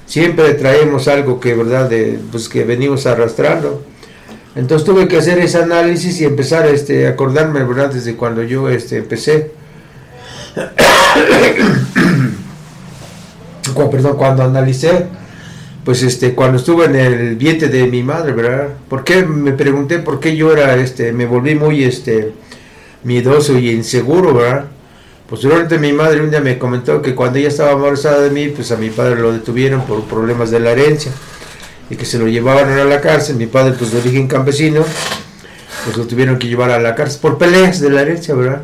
Siempre 0.06 0.54
traemos 0.54 1.08
algo 1.08 1.40
que, 1.40 1.54
¿verdad? 1.54 1.88
De, 1.88 2.20
pues 2.30 2.48
que 2.48 2.64
venimos 2.64 3.06
arrastrando. 3.06 3.82
Entonces 4.54 4.84
tuve 4.84 5.08
que 5.08 5.16
hacer 5.16 5.38
ese 5.38 5.58
análisis 5.58 6.20
y 6.20 6.26
empezar 6.26 6.66
este, 6.66 7.06
a 7.06 7.10
acordarme, 7.10 7.64
¿verdad? 7.64 7.90
Desde 7.90 8.14
cuando 8.16 8.42
yo 8.42 8.68
este, 8.68 8.98
empecé. 8.98 9.52
Perdón, 13.90 14.16
cuando 14.16 14.42
analicé 14.42 15.06
pues 15.84 16.02
este 16.02 16.34
cuando 16.34 16.58
estuve 16.58 16.86
en 16.86 16.96
el 16.96 17.36
vientre 17.36 17.68
de 17.68 17.86
mi 17.86 18.02
madre, 18.02 18.32
¿verdad? 18.32 18.68
¿Por 18.88 19.04
qué 19.04 19.24
me 19.24 19.52
pregunté 19.52 19.98
por 19.98 20.20
qué 20.20 20.36
yo 20.36 20.52
era 20.52 20.76
este 20.76 21.12
me 21.12 21.26
volví 21.26 21.54
muy 21.54 21.84
este 21.84 22.32
miedoso 23.04 23.58
y 23.58 23.70
inseguro, 23.70 24.34
¿verdad? 24.34 24.66
Posteriormente 25.28 25.78
mi 25.78 25.92
madre 25.92 26.20
un 26.20 26.30
día 26.30 26.40
me 26.40 26.58
comentó 26.58 27.00
que 27.00 27.14
cuando 27.14 27.38
ella 27.38 27.48
estaba 27.48 27.72
embarazada 27.72 28.20
de 28.20 28.30
mí, 28.30 28.48
pues 28.48 28.70
a 28.70 28.76
mi 28.76 28.90
padre 28.90 29.16
lo 29.16 29.32
detuvieron 29.32 29.84
por 29.86 30.04
problemas 30.04 30.50
de 30.50 30.60
la 30.60 30.72
herencia 30.72 31.10
y 31.88 31.96
que 31.96 32.04
se 32.04 32.18
lo 32.18 32.28
llevaban 32.28 32.68
a 32.68 32.84
la 32.84 33.00
cárcel. 33.00 33.36
Mi 33.36 33.46
padre, 33.46 33.74
pues 33.78 33.92
de 33.92 33.98
origen 33.98 34.28
campesino, 34.28 34.84
pues 35.84 35.96
lo 35.96 36.06
tuvieron 36.06 36.38
que 36.38 36.48
llevar 36.48 36.70
a 36.70 36.78
la 36.78 36.94
cárcel 36.94 37.20
por 37.20 37.38
peleas 37.38 37.80
de 37.80 37.90
la 37.90 38.02
herencia, 38.02 38.34
¿verdad? 38.34 38.62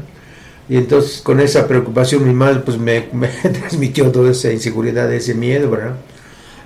Y 0.68 0.76
entonces 0.76 1.22
con 1.22 1.40
esa 1.40 1.66
preocupación 1.66 2.26
mi 2.26 2.34
madre 2.34 2.60
pues 2.60 2.76
me, 2.76 3.08
me 3.12 3.28
transmitió 3.28 4.10
toda 4.12 4.32
esa 4.32 4.52
inseguridad, 4.52 5.10
ese 5.12 5.34
miedo, 5.34 5.70
¿verdad? 5.70 5.96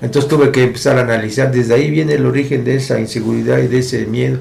Entonces 0.02 0.28
tuve 0.28 0.50
que 0.50 0.64
empezar 0.64 0.98
a 0.98 1.02
analizar, 1.02 1.52
desde 1.52 1.74
ahí 1.74 1.88
viene 1.88 2.14
el 2.14 2.26
origen 2.26 2.64
de 2.64 2.74
esa 2.74 2.98
inseguridad 2.98 3.58
y 3.58 3.68
de 3.68 3.78
ese 3.78 4.04
miedo, 4.04 4.40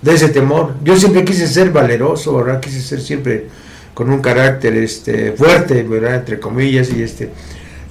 de 0.00 0.14
ese 0.14 0.30
temor. 0.30 0.74
Yo 0.82 0.96
siempre 0.96 1.24
quise 1.24 1.46
ser 1.46 1.70
valeroso, 1.70 2.34
¿verdad? 2.34 2.58
Quise 2.58 2.80
ser 2.80 3.02
siempre 3.02 3.48
con 3.92 4.10
un 4.10 4.22
carácter 4.22 4.74
este, 4.74 5.32
fuerte, 5.32 5.82
¿verdad? 5.82 6.14
Entre 6.16 6.40
comillas, 6.40 6.90
y, 6.90 7.02
este, 7.02 7.30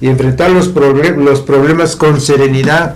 y 0.01 0.07
enfrentar 0.07 0.49
los, 0.49 0.69
problemas 0.69 1.95
con 1.95 2.19
serenidad. 2.19 2.95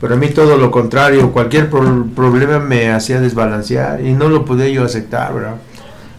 Pero 0.00 0.14
a 0.14 0.16
mí 0.16 0.28
todo 0.28 0.56
lo 0.56 0.72
contrario, 0.72 1.30
cualquier 1.32 1.70
problema 1.70 2.58
me 2.58 2.90
hacía 2.90 3.20
desbalancear 3.20 4.04
y 4.04 4.12
no 4.12 4.28
lo 4.28 4.44
pude 4.44 4.72
yo 4.72 4.84
aceptar, 4.84 5.32
¿verdad? 5.32 5.54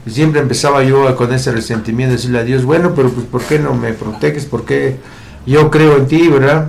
Y 0.06 0.12
siempre 0.12 0.40
empezaba 0.40 0.82
yo 0.84 1.14
con 1.18 1.34
ese 1.34 1.52
resentimiento, 1.52 2.14
decirle 2.14 2.40
a 2.40 2.44
Dios, 2.44 2.64
bueno, 2.64 2.94
pero 2.96 3.10
pues 3.10 3.28
¿por 3.28 3.44
qué 3.44 3.60
no 3.60 3.74
me 3.74 3.92
proteges? 3.92 4.46
¿Por 4.46 4.64
qué 4.64 4.96
yo 5.46 5.70
creo 5.70 5.98
en 5.98 6.08
ti, 6.08 6.30
verdad? 6.30 6.68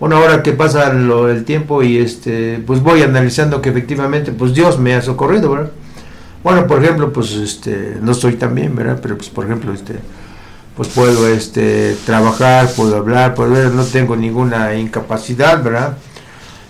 Bueno, 0.00 0.16
ahora 0.16 0.42
que 0.42 0.54
pasa 0.54 0.90
el 0.90 1.44
tiempo 1.44 1.82
y 1.82 1.98
este, 1.98 2.62
pues 2.66 2.82
voy 2.82 3.02
analizando 3.02 3.60
que 3.60 3.68
efectivamente, 3.68 4.32
pues 4.32 4.54
Dios 4.54 4.78
me 4.78 4.94
ha 4.94 5.02
socorrido, 5.02 5.50
¿verdad? 5.50 5.70
Bueno, 6.42 6.66
por 6.66 6.82
ejemplo, 6.82 7.12
pues 7.12 7.32
este, 7.32 7.98
no 8.00 8.12
estoy 8.12 8.36
tan 8.36 8.54
bien, 8.54 8.74
¿verdad? 8.74 8.98
Pero 9.02 9.18
pues 9.18 9.28
por 9.28 9.44
ejemplo, 9.44 9.74
este, 9.74 9.96
pues 10.74 10.88
puedo 10.88 11.28
este, 11.28 11.98
trabajar, 12.06 12.70
puedo 12.74 12.96
hablar, 12.96 13.34
puedo 13.34 13.50
ver, 13.50 13.72
no 13.72 13.84
tengo 13.84 14.16
ninguna 14.16 14.74
incapacidad, 14.74 15.62
¿verdad? 15.62 15.98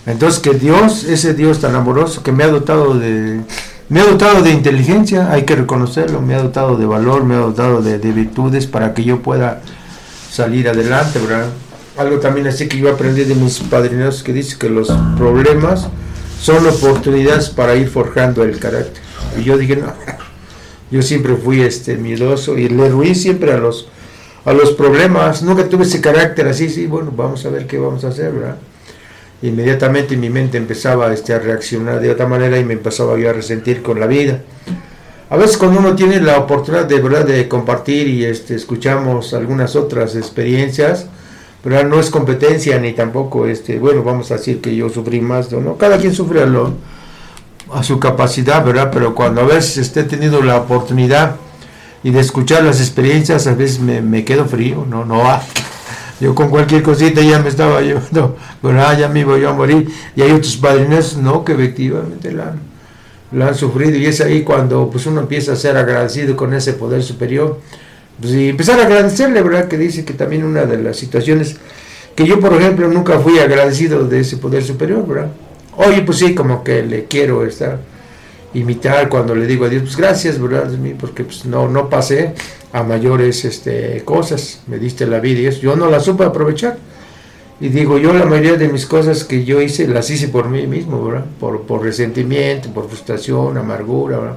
Entonces 0.07 0.41
que 0.41 0.55
Dios, 0.55 1.05
ese 1.05 1.33
Dios 1.33 1.61
tan 1.61 1.77
amoroso 1.77 2.25
que 2.25 2.33
me 2.33 2.43
ha 2.43 2.49
dotado 2.49 2.99
de, 2.99 3.43
me 3.89 4.01
ha 4.01 4.07
dotado 4.07 4.43
de 4.43 4.51
inteligencia, 4.51 5.31
hay 5.31 5.45
que 5.45 5.55
reconocerlo, 5.55 6.21
me 6.21 6.35
ha 6.35 6.43
dotado 6.43 6.77
de 6.77 6.87
valor, 6.87 7.23
me 7.23 7.37
ha 7.37 7.39
dotado 7.39 7.81
de, 7.81 8.01
de 8.01 8.11
virtudes 8.11 8.67
para 8.67 8.93
que 8.93 9.05
yo 9.05 9.23
pueda 9.23 9.63
salir 10.33 10.69
adelante, 10.69 11.21
¿verdad? 11.21 11.47
Algo 12.01 12.19
también 12.19 12.47
así 12.47 12.67
que 12.67 12.79
yo 12.79 12.91
aprendí 12.91 13.25
de 13.25 13.35
mis 13.35 13.61
padrinos 13.61 14.23
que 14.23 14.33
dice 14.33 14.57
que 14.59 14.69
los 14.69 14.89
problemas 15.17 15.89
son 16.41 16.67
oportunidades 16.67 17.51
para 17.51 17.77
ir 17.77 17.89
forjando 17.89 18.43
el 18.43 18.59
carácter. 18.59 19.03
Y 19.39 19.45
yo 19.45 19.59
dije, 19.59 19.77
no, 19.77 19.93
yo 20.91 21.03
siempre 21.03 21.37
fui 21.37 21.61
este 21.61 21.97
miedoso 21.97 22.57
y 22.57 22.69
le 22.69 22.89
ruí 22.89 23.15
siempre 23.15 23.53
a 23.53 23.59
los 23.59 23.89
a 24.45 24.55
los 24.55 24.73
problemas, 24.73 25.43
nunca 25.43 25.69
tuve 25.69 25.85
ese 25.85 26.01
carácter 26.01 26.49
así, 26.49 26.71
sí, 26.71 26.87
bueno, 26.87 27.13
vamos 27.15 27.45
a 27.45 27.51
ver 27.51 27.67
qué 27.67 27.79
vamos 27.79 28.05
a 28.05 28.09
hacer, 28.09 28.33
¿verdad? 28.33 28.57
Inmediatamente 29.43 30.17
mi 30.17 30.31
mente 30.31 30.57
empezaba 30.57 31.13
este, 31.13 31.35
a 31.35 31.39
reaccionar 31.39 32.01
de 32.01 32.11
otra 32.11 32.27
manera 32.27 32.59
y 32.59 32.65
me 32.65 32.73
empezaba 32.73 33.19
yo 33.19 33.29
a 33.29 33.35
resentir 33.35 33.83
con 33.83 34.01
la 34.01 34.07
vida. 34.07 34.41
A 35.29 35.37
veces 35.37 35.59
cuando 35.59 35.81
uno 35.81 35.95
tiene 35.95 36.21
la 36.21 36.39
oportunidad 36.39 36.87
de 36.87 37.01
verdad 37.01 37.27
de 37.27 37.49
compartir 37.49 38.09
y 38.09 38.25
este, 38.25 38.55
escuchamos 38.55 39.35
algunas 39.35 39.77
otras 39.77 40.17
experiencias, 40.17 41.07
pero 41.63 41.87
no 41.87 42.01
es 42.01 42.11
competencia 42.11 42.79
ni 42.79 42.93
tampoco, 42.93 43.47
este, 43.47 43.79
bueno, 43.79 44.03
vamos 44.03 44.31
a 44.31 44.37
decir 44.37 44.61
que 44.61 44.75
yo 44.75 44.89
sufrí 44.89 45.21
más, 45.21 45.53
¿no? 45.53 45.77
Cada 45.77 45.99
quien 45.99 46.15
sufre 46.15 46.43
a, 46.43 46.47
lo, 46.47 46.75
a 47.73 47.83
su 47.83 47.99
capacidad, 48.01 48.65
¿verdad? 48.65 48.91
Pero 48.93 49.15
cuando 49.15 49.43
a 49.43 49.45
veces 49.45 49.77
esté 49.79 50.05
teniendo 50.05 50.43
la 50.43 50.57
oportunidad 50.57 51.37
y 52.03 52.11
de 52.11 52.21
escuchar 52.21 52.65
las 52.65 52.81
experiencias, 52.81 53.47
a 53.47 53.55
veces 53.55 53.81
me, 53.81 54.25
quedo 54.25 54.47
frío, 54.47 54.87
¿no? 54.89 55.05
No 55.05 55.23
Yo 56.21 56.35
con 56.35 56.49
cualquier 56.49 56.83
cosita 56.83 57.21
ya 57.21 57.39
me 57.41 57.49
estaba 57.51 57.81
llevando, 57.81 58.37
¿verdad? 58.63 58.99
Ya 58.99 59.09
me 59.09 59.21
iba 59.21 59.39
yo 59.39 59.51
a 59.51 59.53
morir. 59.53 59.89
Y 60.17 60.23
hay 60.23 60.33
otros 60.33 60.57
padrinos, 60.57 61.17
¿no? 61.17 61.45
Que 61.45 61.53
efectivamente 61.53 62.33
la 62.33 62.55
la 63.33 63.49
han 63.49 63.55
sufrido. 63.55 63.97
Y 63.97 64.07
es 64.07 64.21
ahí 64.21 64.43
cuando 64.43 64.91
pues 64.91 65.07
uno 65.07 65.21
empieza 65.21 65.53
a 65.53 65.57
ser 65.57 65.77
agradecido 65.77 66.37
con 66.37 66.55
ese 66.55 66.73
poder 66.75 67.03
superior 67.03 67.61
pues, 68.21 68.35
y 68.35 68.49
empezar 68.49 68.79
a 68.81 68.85
agradecerle, 68.85 69.43
¿verdad? 69.43 69.69
Que 69.69 69.79
dice 69.79 70.05
que 70.05 70.15
también 70.15 70.45
una 70.45 70.65
de 70.65 70.79
las 70.79 70.97
situaciones 70.97 71.57
que 72.15 72.27
yo, 72.27 72.41
por 72.41 72.55
ejemplo, 72.55 72.89
nunca 72.89 73.19
fui 73.19 73.39
agradecido 73.39 74.07
de 74.07 74.21
ese 74.21 74.37
poder 74.37 74.63
superior, 74.63 75.07
¿verdad? 75.07 75.31
Oye, 75.77 76.03
pues 76.03 76.19
sí, 76.19 76.35
como 76.35 76.63
que 76.63 76.83
le 76.83 77.05
quiero 77.05 77.45
estar 77.47 77.79
imitar 78.53 79.09
cuando 79.09 79.35
le 79.35 79.47
digo 79.47 79.65
a 79.65 79.69
Dios, 79.69 79.83
pues 79.85 79.97
gracias, 79.97 80.41
¿verdad? 80.41 80.71
Porque 80.99 81.25
pues 81.25 81.47
no, 81.47 81.69
no 81.69 81.89
pasé 81.89 82.35
a 82.73 82.83
mayores 82.83 83.45
este, 83.45 84.03
cosas, 84.05 84.63
me 84.67 84.79
diste 84.79 85.07
la 85.07 85.21
vida 85.21 85.41
y 85.41 85.47
eso, 85.47 85.61
yo 85.61 85.77
no 85.77 85.89
la 85.89 86.01
supe 86.01 86.25
aprovechar. 86.25 86.77
Y 87.61 87.69
digo, 87.69 87.99
yo 87.99 88.15
la 88.15 88.25
mayoría 88.25 88.55
de 88.55 88.69
mis 88.69 88.87
cosas 88.87 89.25
que 89.25 89.45
yo 89.45 89.61
hice, 89.61 89.87
las 89.87 90.09
hice 90.09 90.29
por 90.29 90.49
mí 90.49 90.67
mismo, 90.67 91.05
¿verdad? 91.05 91.27
Por, 91.39 91.63
por 91.63 91.83
resentimiento, 91.83 92.73
por 92.73 92.89
frustración, 92.89 93.59
amargura, 93.59 94.19
¿verdad? 94.19 94.37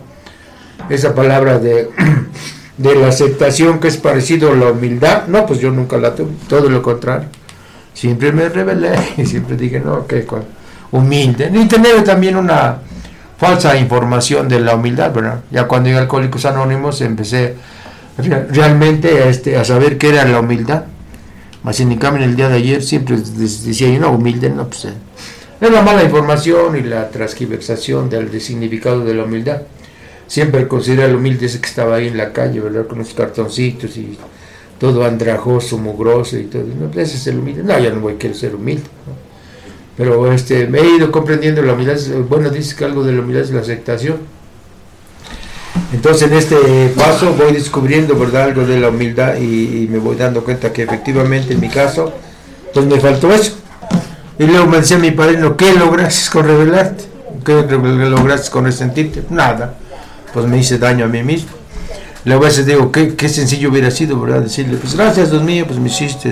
Esa 0.90 1.16
palabra 1.16 1.58
de 1.58 1.90
de 2.78 2.96
la 2.96 3.08
aceptación 3.08 3.80
que 3.80 3.88
es 3.88 3.98
parecido 3.98 4.52
a 4.52 4.56
la 4.56 4.72
humildad, 4.72 5.28
no, 5.28 5.46
pues 5.46 5.60
yo 5.60 5.72
nunca 5.72 5.98
la 5.98 6.16
tuve, 6.16 6.32
todo 6.48 6.70
lo 6.70 6.82
contrario. 6.82 7.28
Siempre 7.94 8.32
me 8.32 8.50
rebelé 8.50 8.96
y 9.18 9.26
siempre 9.26 9.56
dije, 9.56 9.80
no, 9.80 10.08
que 10.08 10.26
humilde. 10.92 11.52
Y 11.54 11.68
tener 11.68 12.04
también 12.04 12.36
una, 12.36 12.80
falsa 13.44 13.76
información 13.78 14.48
de 14.48 14.62
la 14.62 14.76
humildad, 14.76 15.14
¿verdad? 15.14 15.42
Ya 15.52 15.68
cuando 15.68 15.88
llegué 15.88 16.00
a 16.00 16.04
Alcohólicos 16.04 16.46
Anónimos 16.46 17.02
empecé 17.02 17.56
realmente 18.18 19.22
a, 19.22 19.28
este, 19.28 19.58
a 19.58 19.66
saber 19.66 19.98
qué 19.98 20.10
era 20.10 20.24
la 20.24 20.40
humildad. 20.40 20.84
Más 21.64 21.78
en 21.82 21.94
cambio, 21.98 22.24
en 22.24 22.30
el 22.30 22.36
día 22.38 22.48
de 22.48 22.56
ayer 22.56 22.82
siempre 22.82 23.18
decía 23.18 23.90
yo, 23.90 24.00
no, 24.00 24.12
humilde, 24.12 24.50
no, 24.50 24.68
pues 24.68 24.86
eh, 24.86 24.94
es 25.60 25.72
la 25.72 25.82
mala 25.82 26.04
información 26.04 26.78
y 26.78 26.84
la 26.84 27.10
transgiversación 27.10 28.10
del, 28.10 28.40
significado 28.40 29.04
de 29.04 29.14
la 29.14 29.26
humildad. 29.26 29.64
Siempre 30.28 30.68
considera 30.68 31.06
el 31.06 31.16
humilde 31.16 31.46
ese 31.46 31.60
que 31.60 31.68
estaba 31.68 31.96
ahí 31.96 32.08
en 32.08 32.18
la 32.18 32.34
calle, 32.34 32.60
¿verdad? 32.60 32.88
Con 32.88 33.00
los 33.00 33.14
cartoncitos 33.14 33.98
y 33.98 34.18
todo 34.80 35.06
andrajoso, 35.06 35.78
mugroso 35.78 36.38
y 36.38 36.46
todo. 36.46 36.64
No, 36.64 36.90
ese 37.00 37.18
es 37.18 37.28
el 37.28 37.40
humilde. 37.40 37.64
No, 37.64 37.78
ya 37.80 37.90
no 37.90 38.02
voy 38.02 38.14
a 38.14 38.18
querer 38.18 38.36
ser 38.36 38.56
humilde. 38.56 38.84
Pero 39.96 40.32
este, 40.32 40.68
me 40.68 40.80
he 40.80 40.96
ido 40.98 41.12
comprendiendo 41.12 41.62
la 41.62 41.74
humildad. 41.74 41.98
Bueno, 42.28 42.50
dice 42.50 42.76
que 42.76 42.86
algo 42.86 43.04
de 43.04 43.14
la 43.14 43.22
humildad 43.22 43.44
es 43.44 43.52
la 43.52 43.62
aceptación. 43.62 44.18
Entonces 45.94 46.32
en 46.32 46.38
este 46.38 46.94
paso 46.98 47.34
voy 47.34 47.54
descubriendo 47.54 48.18
¿verdad? 48.18 48.44
algo 48.44 48.66
de 48.66 48.80
la 48.80 48.90
humildad 48.90 49.38
y, 49.38 49.88
me 49.90 50.00
voy 50.00 50.16
dando 50.16 50.44
cuenta 50.44 50.74
que 50.74 50.84
efectivamente 50.84 51.54
en 51.54 51.60
mi 51.60 51.70
caso 51.70 52.12
pues 52.74 52.86
me 52.86 53.00
faltó 53.00 53.32
eso. 53.32 53.54
Y 54.40 54.46
luego 54.46 54.66
me 54.66 54.78
decía 54.78 54.98
mi 54.98 55.12
padrino, 55.12 55.56
¿qué 55.56 55.74
lograste 55.74 56.32
con 56.32 56.48
revelarte? 56.48 57.06
¿Qué 57.46 57.54
lograste 57.54 58.50
con 58.50 58.66
resentirte? 58.66 59.24
Nada. 59.30 59.76
Pues 60.34 60.46
me 60.48 60.58
hice 60.58 60.78
daño 60.78 61.06
a 61.06 61.08
mí 61.08 61.24
mismo. 61.24 61.52
Luego 62.26 62.44
a 62.44 62.48
veces 62.48 62.66
digo, 62.66 62.92
qué, 62.92 63.16
qué 63.16 63.30
sencillo 63.30 63.70
hubiera 63.70 63.92
sido, 63.92 64.20
¿verdad? 64.20 64.42
Decirle, 64.42 64.78
pues 64.78 64.96
gracias, 64.96 65.30
Dios 65.30 65.44
mío, 65.44 65.66
pues 65.68 65.78
me 65.80 65.90
hiciste 65.90 66.32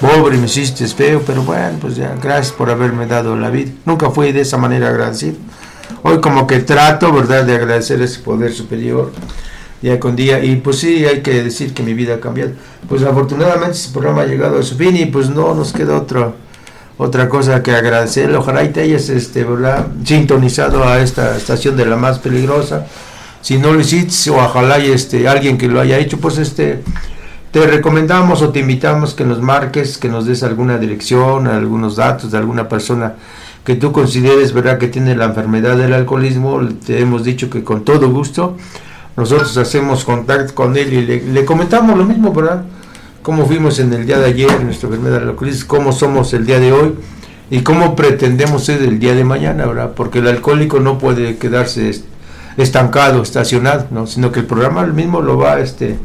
pobre, 0.00 0.36
me 0.36 0.46
hiciste 0.46 0.86
feo, 0.88 1.22
pero 1.24 1.42
bueno, 1.42 1.78
pues 1.80 1.94
ya, 1.96 2.14
gracias 2.20 2.52
por 2.52 2.70
haberme 2.70 3.06
dado 3.06 3.36
la 3.36 3.50
vida. 3.50 3.70
Nunca 3.84 4.10
fui 4.10 4.32
de 4.32 4.40
esa 4.40 4.58
manera 4.58 4.88
agradecido. 4.88 5.36
Hoy 6.02 6.20
como 6.20 6.46
que 6.46 6.58
trato, 6.58 7.12
¿verdad?, 7.12 7.44
de 7.44 7.54
agradecer 7.54 8.02
ese 8.02 8.18
poder 8.20 8.52
superior 8.52 9.12
día 9.80 10.00
con 10.00 10.16
día. 10.16 10.42
Y 10.42 10.56
pues 10.56 10.78
sí, 10.78 11.04
hay 11.04 11.20
que 11.20 11.42
decir 11.42 11.72
que 11.72 11.82
mi 11.82 11.94
vida 11.94 12.14
ha 12.14 12.20
cambiado. 12.20 12.52
Pues 12.88 13.02
afortunadamente 13.02 13.76
ese 13.76 13.90
programa 13.90 14.22
ha 14.22 14.26
llegado 14.26 14.58
a 14.58 14.62
su 14.62 14.76
fin 14.76 14.96
y 14.96 15.06
pues 15.06 15.30
no 15.30 15.54
nos 15.54 15.72
queda 15.72 15.96
otra 15.96 16.32
otra 16.98 17.28
cosa 17.28 17.62
que 17.62 17.72
agradecer. 17.72 18.34
Ojalá 18.34 18.62
y 18.64 18.68
te 18.68 18.82
hayas 18.82 19.08
este, 19.08 19.44
¿verdad? 19.44 19.86
sintonizado 20.04 20.86
a 20.86 21.00
esta 21.00 21.36
estación 21.36 21.76
de 21.76 21.86
la 21.86 21.96
más 21.96 22.18
peligrosa. 22.18 22.86
Si 23.42 23.58
no 23.58 23.72
lo 23.72 23.80
hiciste, 23.80 24.30
ojalá 24.30 24.78
y 24.78 24.90
este, 24.90 25.28
alguien 25.28 25.58
que 25.58 25.68
lo 25.68 25.80
haya 25.80 25.98
hecho, 25.98 26.18
pues 26.18 26.38
este 26.38 26.82
te 27.52 27.66
recomendamos 27.66 28.40
o 28.40 28.48
te 28.48 28.60
invitamos 28.60 29.12
que 29.12 29.26
nos 29.26 29.42
marques, 29.42 29.98
que 29.98 30.08
nos 30.08 30.24
des 30.24 30.42
alguna 30.42 30.78
dirección, 30.78 31.46
algunos 31.46 31.96
datos 31.96 32.30
de 32.30 32.38
alguna 32.38 32.66
persona 32.66 33.16
que 33.62 33.74
tú 33.74 33.92
consideres 33.92 34.54
verdad 34.54 34.78
que 34.78 34.88
tiene 34.88 35.14
la 35.14 35.26
enfermedad 35.26 35.76
del 35.76 35.92
alcoholismo, 35.92 36.60
te 36.86 37.00
hemos 37.00 37.24
dicho 37.24 37.50
que 37.50 37.62
con 37.62 37.84
todo 37.84 38.10
gusto 38.10 38.56
nosotros 39.16 39.54
hacemos 39.58 40.04
contacto 40.04 40.54
con 40.54 40.76
él 40.78 40.92
y 40.94 41.02
le, 41.04 41.44
comentamos 41.44 41.98
lo 41.98 42.04
mismo, 42.04 42.32
¿verdad? 42.32 42.64
Cómo 43.22 43.44
fuimos 43.44 43.78
en 43.78 43.92
el 43.92 44.06
día 44.06 44.18
de 44.18 44.26
ayer, 44.26 44.64
nuestra 44.64 44.88
enfermedad 44.88 45.20
del 45.20 45.28
alcoholismo, 45.28 45.68
cómo 45.68 45.92
somos 45.92 46.32
el 46.32 46.46
día 46.46 46.58
de 46.58 46.72
hoy 46.72 46.94
y 47.50 47.60
cómo 47.60 47.94
pretendemos 47.94 48.64
ser 48.64 48.82
el 48.82 48.98
día 48.98 49.14
de 49.14 49.24
mañana, 49.24 49.66
¿verdad? 49.66 49.92
Porque 49.94 50.20
el 50.20 50.28
alcohólico 50.28 50.80
no 50.80 50.96
puede 50.96 51.36
quedarse 51.36 52.02
estancado, 52.56 53.22
estacionado, 53.22 53.86
¿no? 53.90 54.06
Sino 54.06 54.32
que 54.32 54.40
el 54.40 54.46
programa 54.46 54.84
mismo 54.86 55.20
lo 55.20 55.38
va, 55.38 55.60
este, 55.60 55.98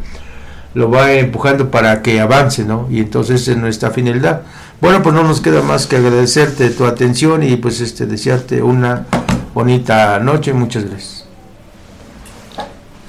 lo 0.73 0.89
va 0.89 1.13
empujando 1.13 1.71
para 1.71 2.01
que 2.01 2.19
avance, 2.19 2.63
¿no? 2.63 2.87
Y 2.89 2.99
entonces 2.99 3.47
es 3.47 3.57
nuestra 3.57 3.91
finalidad. 3.91 4.41
Bueno, 4.79 5.01
pues 5.01 5.15
no 5.15 5.23
nos 5.23 5.41
queda 5.41 5.61
más 5.61 5.87
que 5.87 5.97
agradecerte 5.97 6.69
tu 6.69 6.85
atención 6.85 7.41
y 7.41 7.55
pues 7.57 7.81
este 7.81 8.05
desearte 8.05 8.61
una 8.61 9.05
bonita 9.53 10.19
noche. 10.19 10.53
Muchas 10.53 10.85
gracias. 10.85 11.16